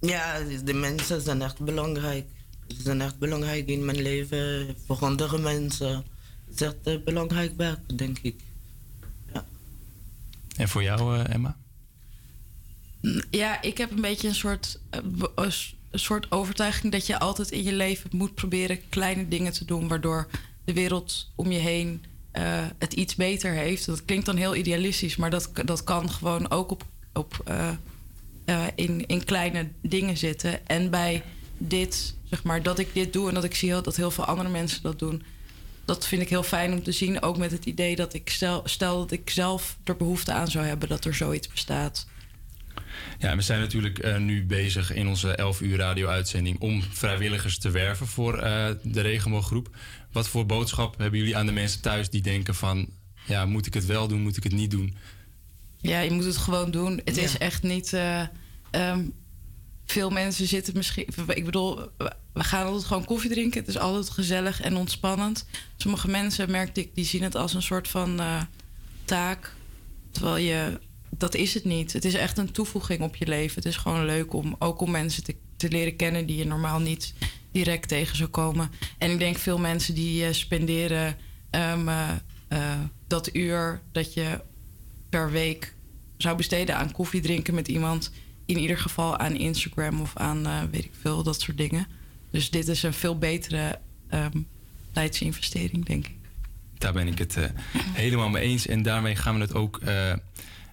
[0.01, 2.27] ja, de mensen zijn echt belangrijk.
[2.69, 6.05] Ze zijn echt belangrijk in mijn leven, voor andere mensen.
[6.47, 8.41] Het is echt eh, belangrijk werk, denk ik.
[10.57, 11.57] En voor jou, eh, Emma?
[13.31, 15.53] Ja, ik heb een beetje een soort, een
[15.91, 20.29] soort overtuiging dat je altijd in je leven moet proberen kleine dingen te doen, waardoor
[20.65, 23.87] de wereld om je heen eh, het iets beter heeft.
[23.87, 27.69] Dat klinkt dan heel idealistisch, maar dat, dat kan gewoon ook op, op, eh,
[28.45, 30.67] eh, in, in kleine dingen zitten.
[30.67, 31.23] En bij
[31.59, 34.49] dit, zeg maar, dat ik dit doe en dat ik zie dat heel veel andere
[34.49, 35.23] mensen dat doen.
[35.85, 37.23] Dat vind ik heel fijn om te zien.
[37.23, 40.67] Ook met het idee dat ik stel, stel dat ik zelf er behoefte aan zou
[40.67, 42.07] hebben dat er zoiets bestaat.
[43.19, 48.07] Ja, we zijn natuurlijk nu bezig in onze 11 uur radio-uitzending om vrijwilligers te werven
[48.07, 48.37] voor
[48.83, 49.69] de regenbooggroep.
[50.13, 52.89] Wat voor boodschap hebben jullie aan de mensen thuis die denken van,
[53.27, 54.97] ja, moet ik het wel doen, moet ik het niet doen?
[55.77, 57.01] Ja, je moet het gewoon doen.
[57.05, 57.23] Het Ja.
[57.23, 57.93] is echt niet.
[57.93, 58.23] eh,
[58.71, 59.05] ehm,
[59.87, 61.07] veel mensen zitten misschien.
[61.27, 63.61] Ik bedoel, we- we gaan altijd gewoon koffie drinken.
[63.61, 65.47] Het is altijd gezellig en ontspannend.
[65.77, 68.43] Sommige mensen, merkte ik, die zien het als een soort van eh,
[69.05, 69.55] taak.
[70.11, 70.81] Terwijl je.
[71.17, 71.93] Dat is het niet.
[71.93, 73.55] Het is echt een toevoeging op je leven.
[73.57, 76.79] Het is gewoon leuk om ook om mensen te, te leren kennen die je normaal
[76.79, 77.15] niet
[77.53, 78.71] direct tegen zou komen.
[78.99, 81.17] En ik denk veel mensen die eh, spenderen
[81.51, 82.09] ehm, eh,
[82.49, 84.41] eh, dat uur dat je
[85.09, 85.75] per week
[86.17, 88.13] zou besteden aan koffie drinken met iemand.
[88.47, 91.87] In ieder geval aan Instagram of aan eh, weet ik veel, dat soort dingen.
[92.31, 93.79] Dus dit is een veel betere
[94.09, 94.39] ehm
[94.93, 96.15] tijdsinvestering, denk ik.
[96.79, 97.37] Daar ben ik het
[97.93, 98.67] helemaal mee eens.
[98.67, 100.13] En daarmee gaan we het ook eh,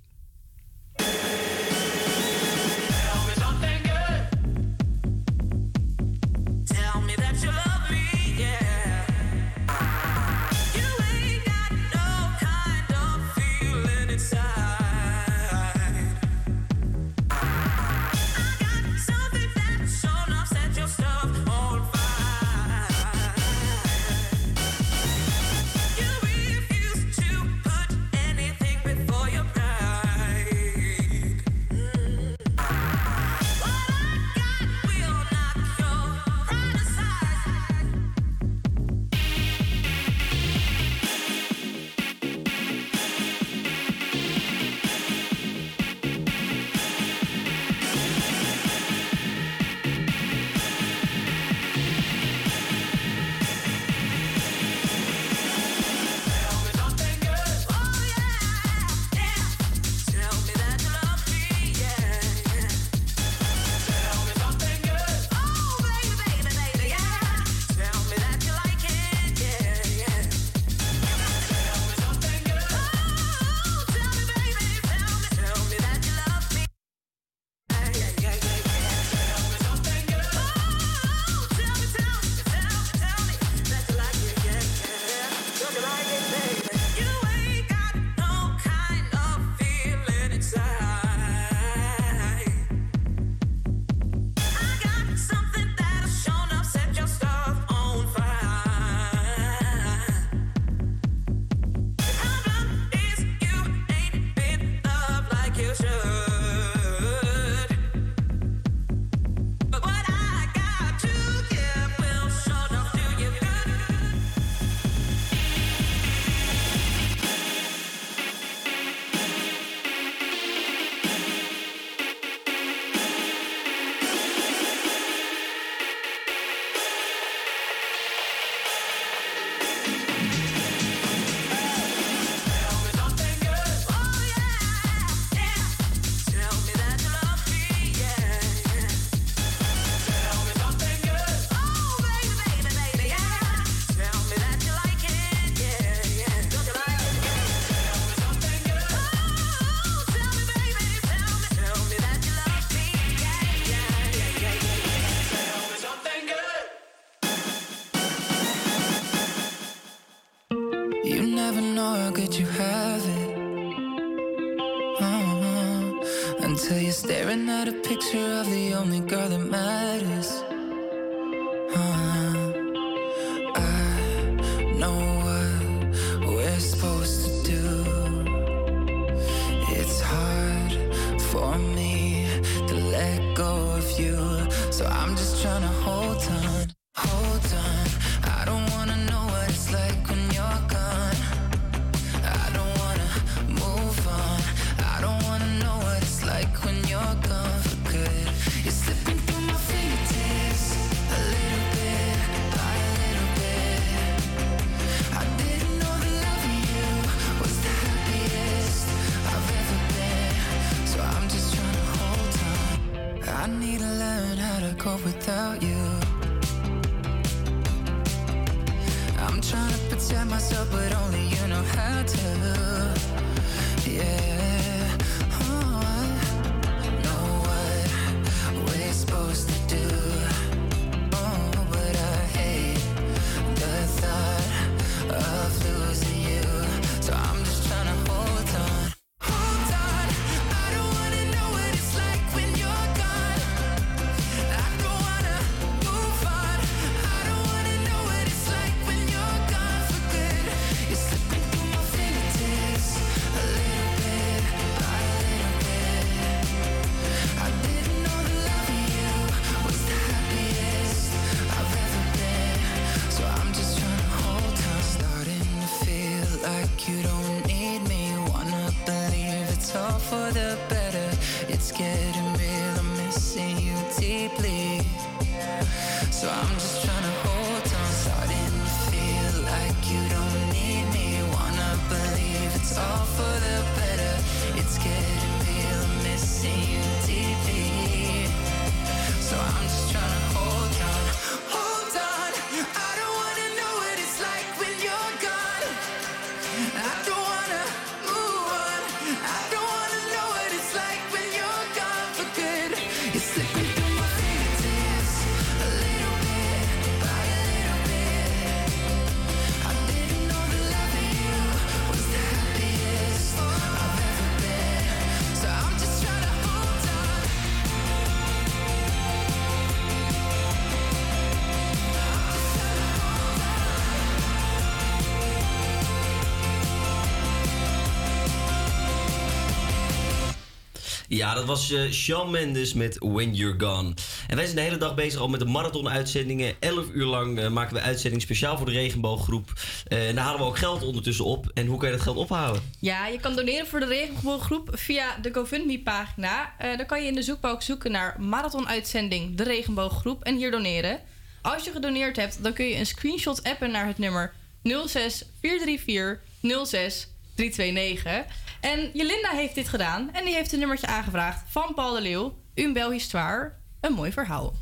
[331.25, 333.93] Ja, dat was uh, Shawn Mendes met When You're Gone.
[334.27, 336.55] En wij zijn de hele dag bezig al met de marathon-uitzendingen.
[336.59, 339.53] Elf uur lang eh, maken we uitzending speciaal voor de regenbooggroep.
[339.87, 341.51] Eh, en daar halen we ook geld ondertussen op.
[341.53, 342.61] En hoe kan je dat geld ophalen?
[342.79, 346.53] Ja, je kan doneren voor de regenbooggroep via de GoFundMe-pagina.
[346.59, 350.99] dan kan je in de zoekbalk zoeken naar marathon-uitzending de regenbooggroep en hier doneren.
[351.41, 354.33] Als je gedoneerd hebt, dan kun je een screenshot appen naar het nummer
[354.63, 356.19] 06 434
[356.65, 358.35] 06 329.
[358.65, 362.33] En Jelinda heeft dit gedaan en die heeft een nummertje aangevraagd van Paul de Leeuw.
[362.55, 364.53] Un belle histoire, een mooi verhaal.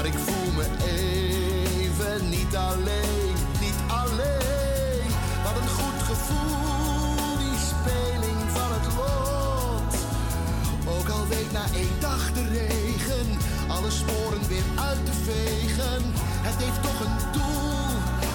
[0.00, 5.08] Maar ik voel me even niet alleen, niet alleen.
[5.44, 9.94] Wat een goed gevoel, die speling van het lot.
[10.96, 13.26] Ook al weet na één dag de regen,
[13.68, 16.02] alle sporen weer uit te vegen.
[16.46, 17.90] Het heeft toch een doel,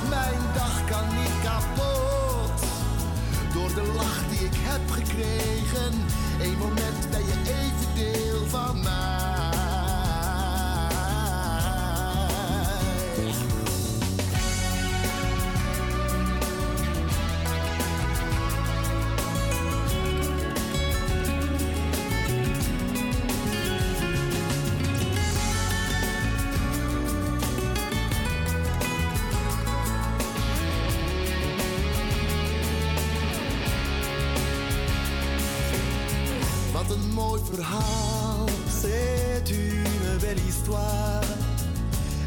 [0.09, 2.59] mijn dag kan niet kapot.
[3.53, 5.93] Door de lach die ik heb gekregen,
[6.41, 9.24] één moment ben je even deel van mij.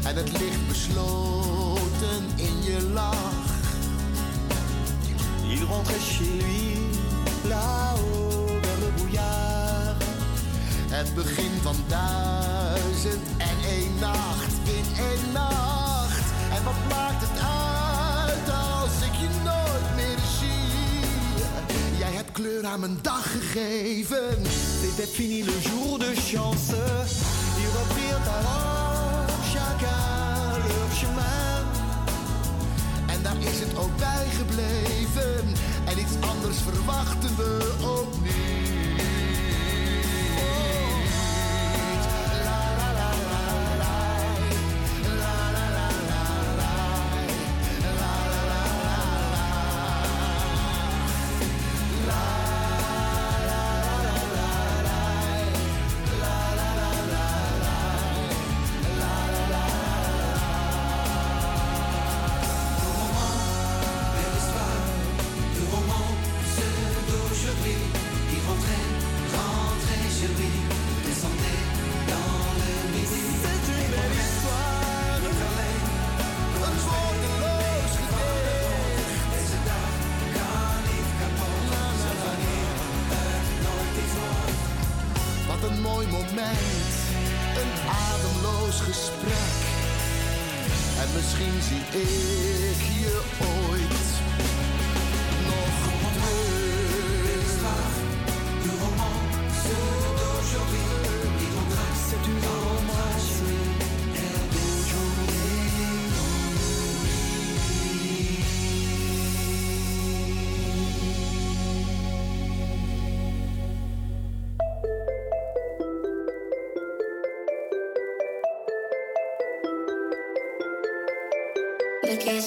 [0.09, 3.45] En het ligt besloten in je lach.
[5.49, 6.77] Il rentrait chez lui,
[7.47, 10.03] là-haut vers le brouillard.
[10.89, 16.25] Het begin van duizend en één nacht in één nacht.
[16.55, 20.99] En wat maakt het uit als ik je nooit meer zie?
[21.97, 24.37] Jij hebt kleur aan mijn dag gegeven.
[24.81, 26.75] C'était fini le jour de chance.
[27.61, 28.68] Ils reprirent alors
[33.99, 35.53] is het ook bij gebleven.
[35.85, 37.68] En iets anders verwachten we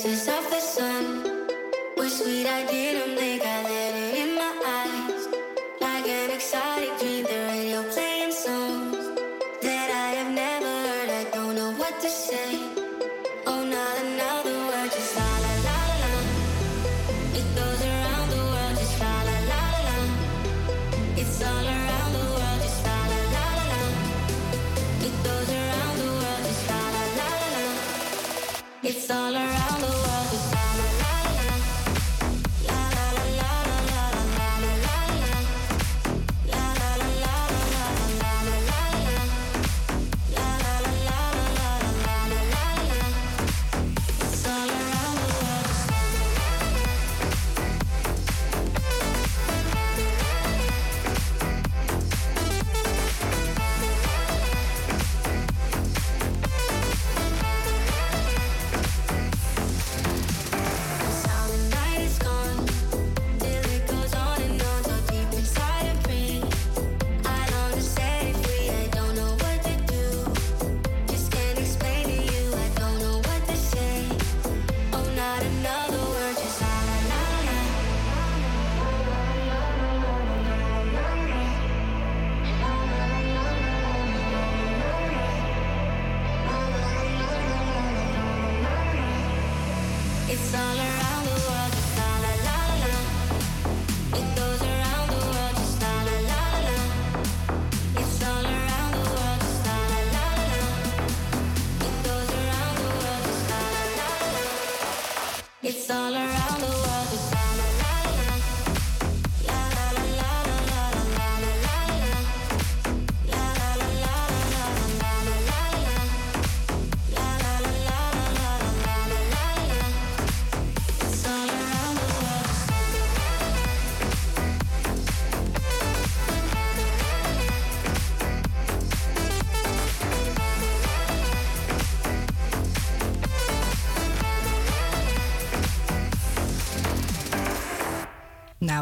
[0.03, 0.42] The kisses of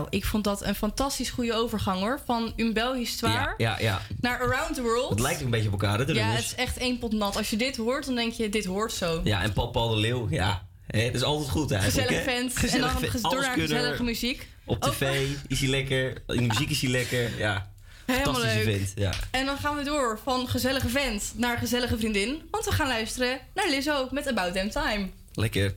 [0.00, 2.20] Nou, ik vond dat een fantastisch goede overgang hoor.
[2.24, 4.00] Van Un Belle Histoire Ja, ja, ja.
[4.20, 5.10] naar Around the World.
[5.10, 7.36] Het lijkt een beetje op elkaar, hè, ja, het is echt één pot nat.
[7.36, 9.20] Als je dit hoort, dan denk je, dit hoort zo.
[9.24, 10.66] Ja, en Paul Paul de Leeuw, ja.
[10.86, 12.08] Dat is altijd goed eigenlijk.
[12.08, 12.32] Gezellig hè?
[12.32, 12.56] vent.
[12.56, 14.48] Gezellig en dan door naar gezellige muziek.
[14.64, 17.38] Op tv is hij lekker, in de muziek is hij lekker.
[17.38, 17.70] Ja,
[18.06, 18.76] Helemaal fantastische leuk.
[18.76, 18.92] vent.
[18.94, 19.12] Ja.
[19.30, 22.42] En dan gaan we door van gezellige vent naar gezellige vriendin.
[22.50, 25.08] Want we gaan luisteren naar Lizzo met About Them Time.
[25.32, 25.74] Lekker.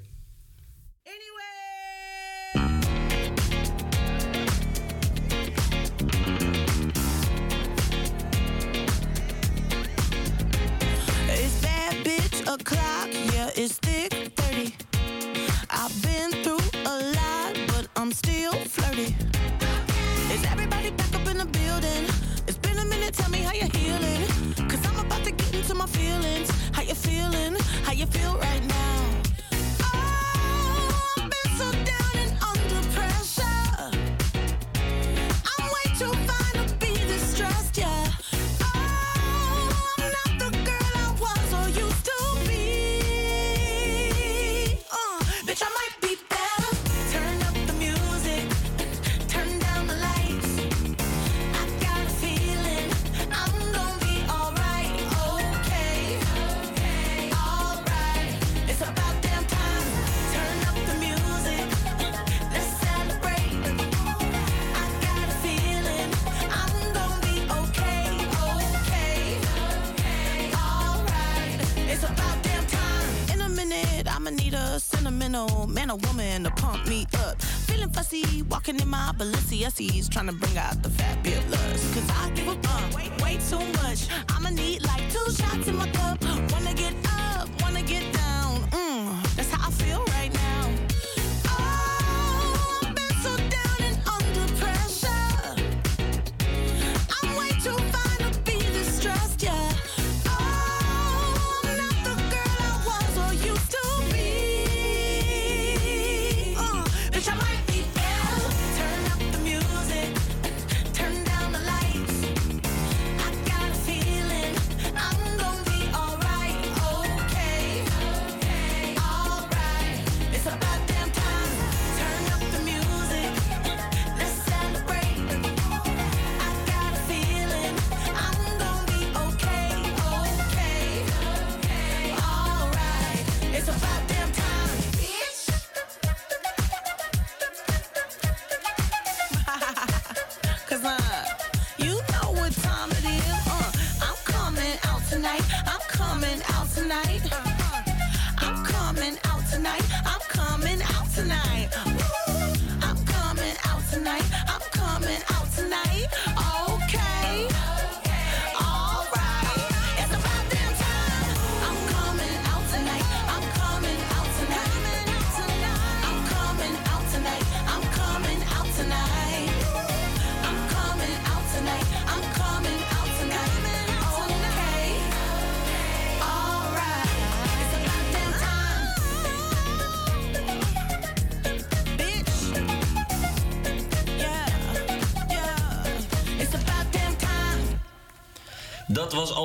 [12.53, 14.73] O'clock, yeah, it's thick 30.
[15.71, 19.15] I've been through a lot, but I'm still flirty.
[20.31, 22.05] Is everybody back up in the building?
[22.47, 24.21] It's been a minute, tell me how you're healing.
[24.69, 26.51] Cause I'm about to get into my feelings.
[26.73, 27.55] How you feeling?
[27.85, 29.12] How you feel right now?
[75.23, 77.41] Sentimental man or woman to pump me up.
[77.41, 81.93] Feeling fussy, walking in my Balenciennes, trying to bring out the fabulous.
[81.93, 84.07] Cause I give a way, way too much.
[84.29, 86.52] I'ma need like two shots in my cup.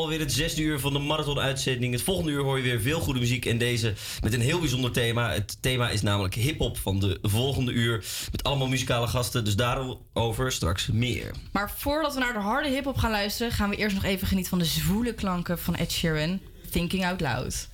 [0.08, 1.92] Alweer het zesde uur van de marathon-uitzending.
[1.92, 3.46] Het volgende uur hoor je weer veel goede muziek.
[3.46, 5.32] En deze met een heel bijzonder thema.
[5.32, 8.04] Het thema is namelijk hip-hop van de volgende uur.
[8.32, 9.44] Met allemaal muzikale gasten.
[9.44, 11.30] Dus daarover straks meer.
[11.52, 14.50] Maar voordat we naar de harde hip-hop gaan luisteren, gaan we eerst nog even genieten
[14.50, 16.40] van de zwoele klanken van Ed Sheeran.
[16.70, 17.68] Thinking Out Loud.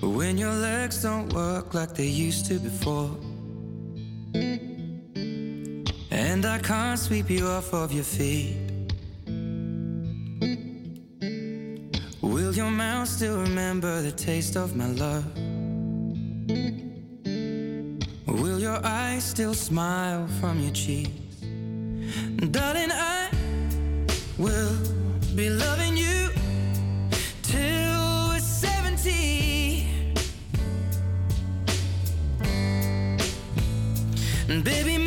[0.00, 3.08] When your legs don't work like they used to before.
[6.10, 8.69] And I can't sweep you off of your feet.
[12.50, 15.24] Will your mouth still remember the taste of my love?
[18.26, 21.10] Will your eyes still smile from your cheeks?
[22.50, 23.30] Darling, I
[24.36, 24.76] will
[25.36, 26.28] be loving you
[27.42, 29.86] till we're 70.
[34.48, 34.98] And baby,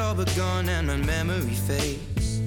[0.00, 2.38] All but gone, and my memory fades.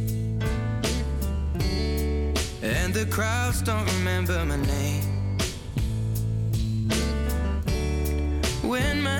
[2.63, 5.37] And the crowds don't remember my name.
[8.61, 9.19] When my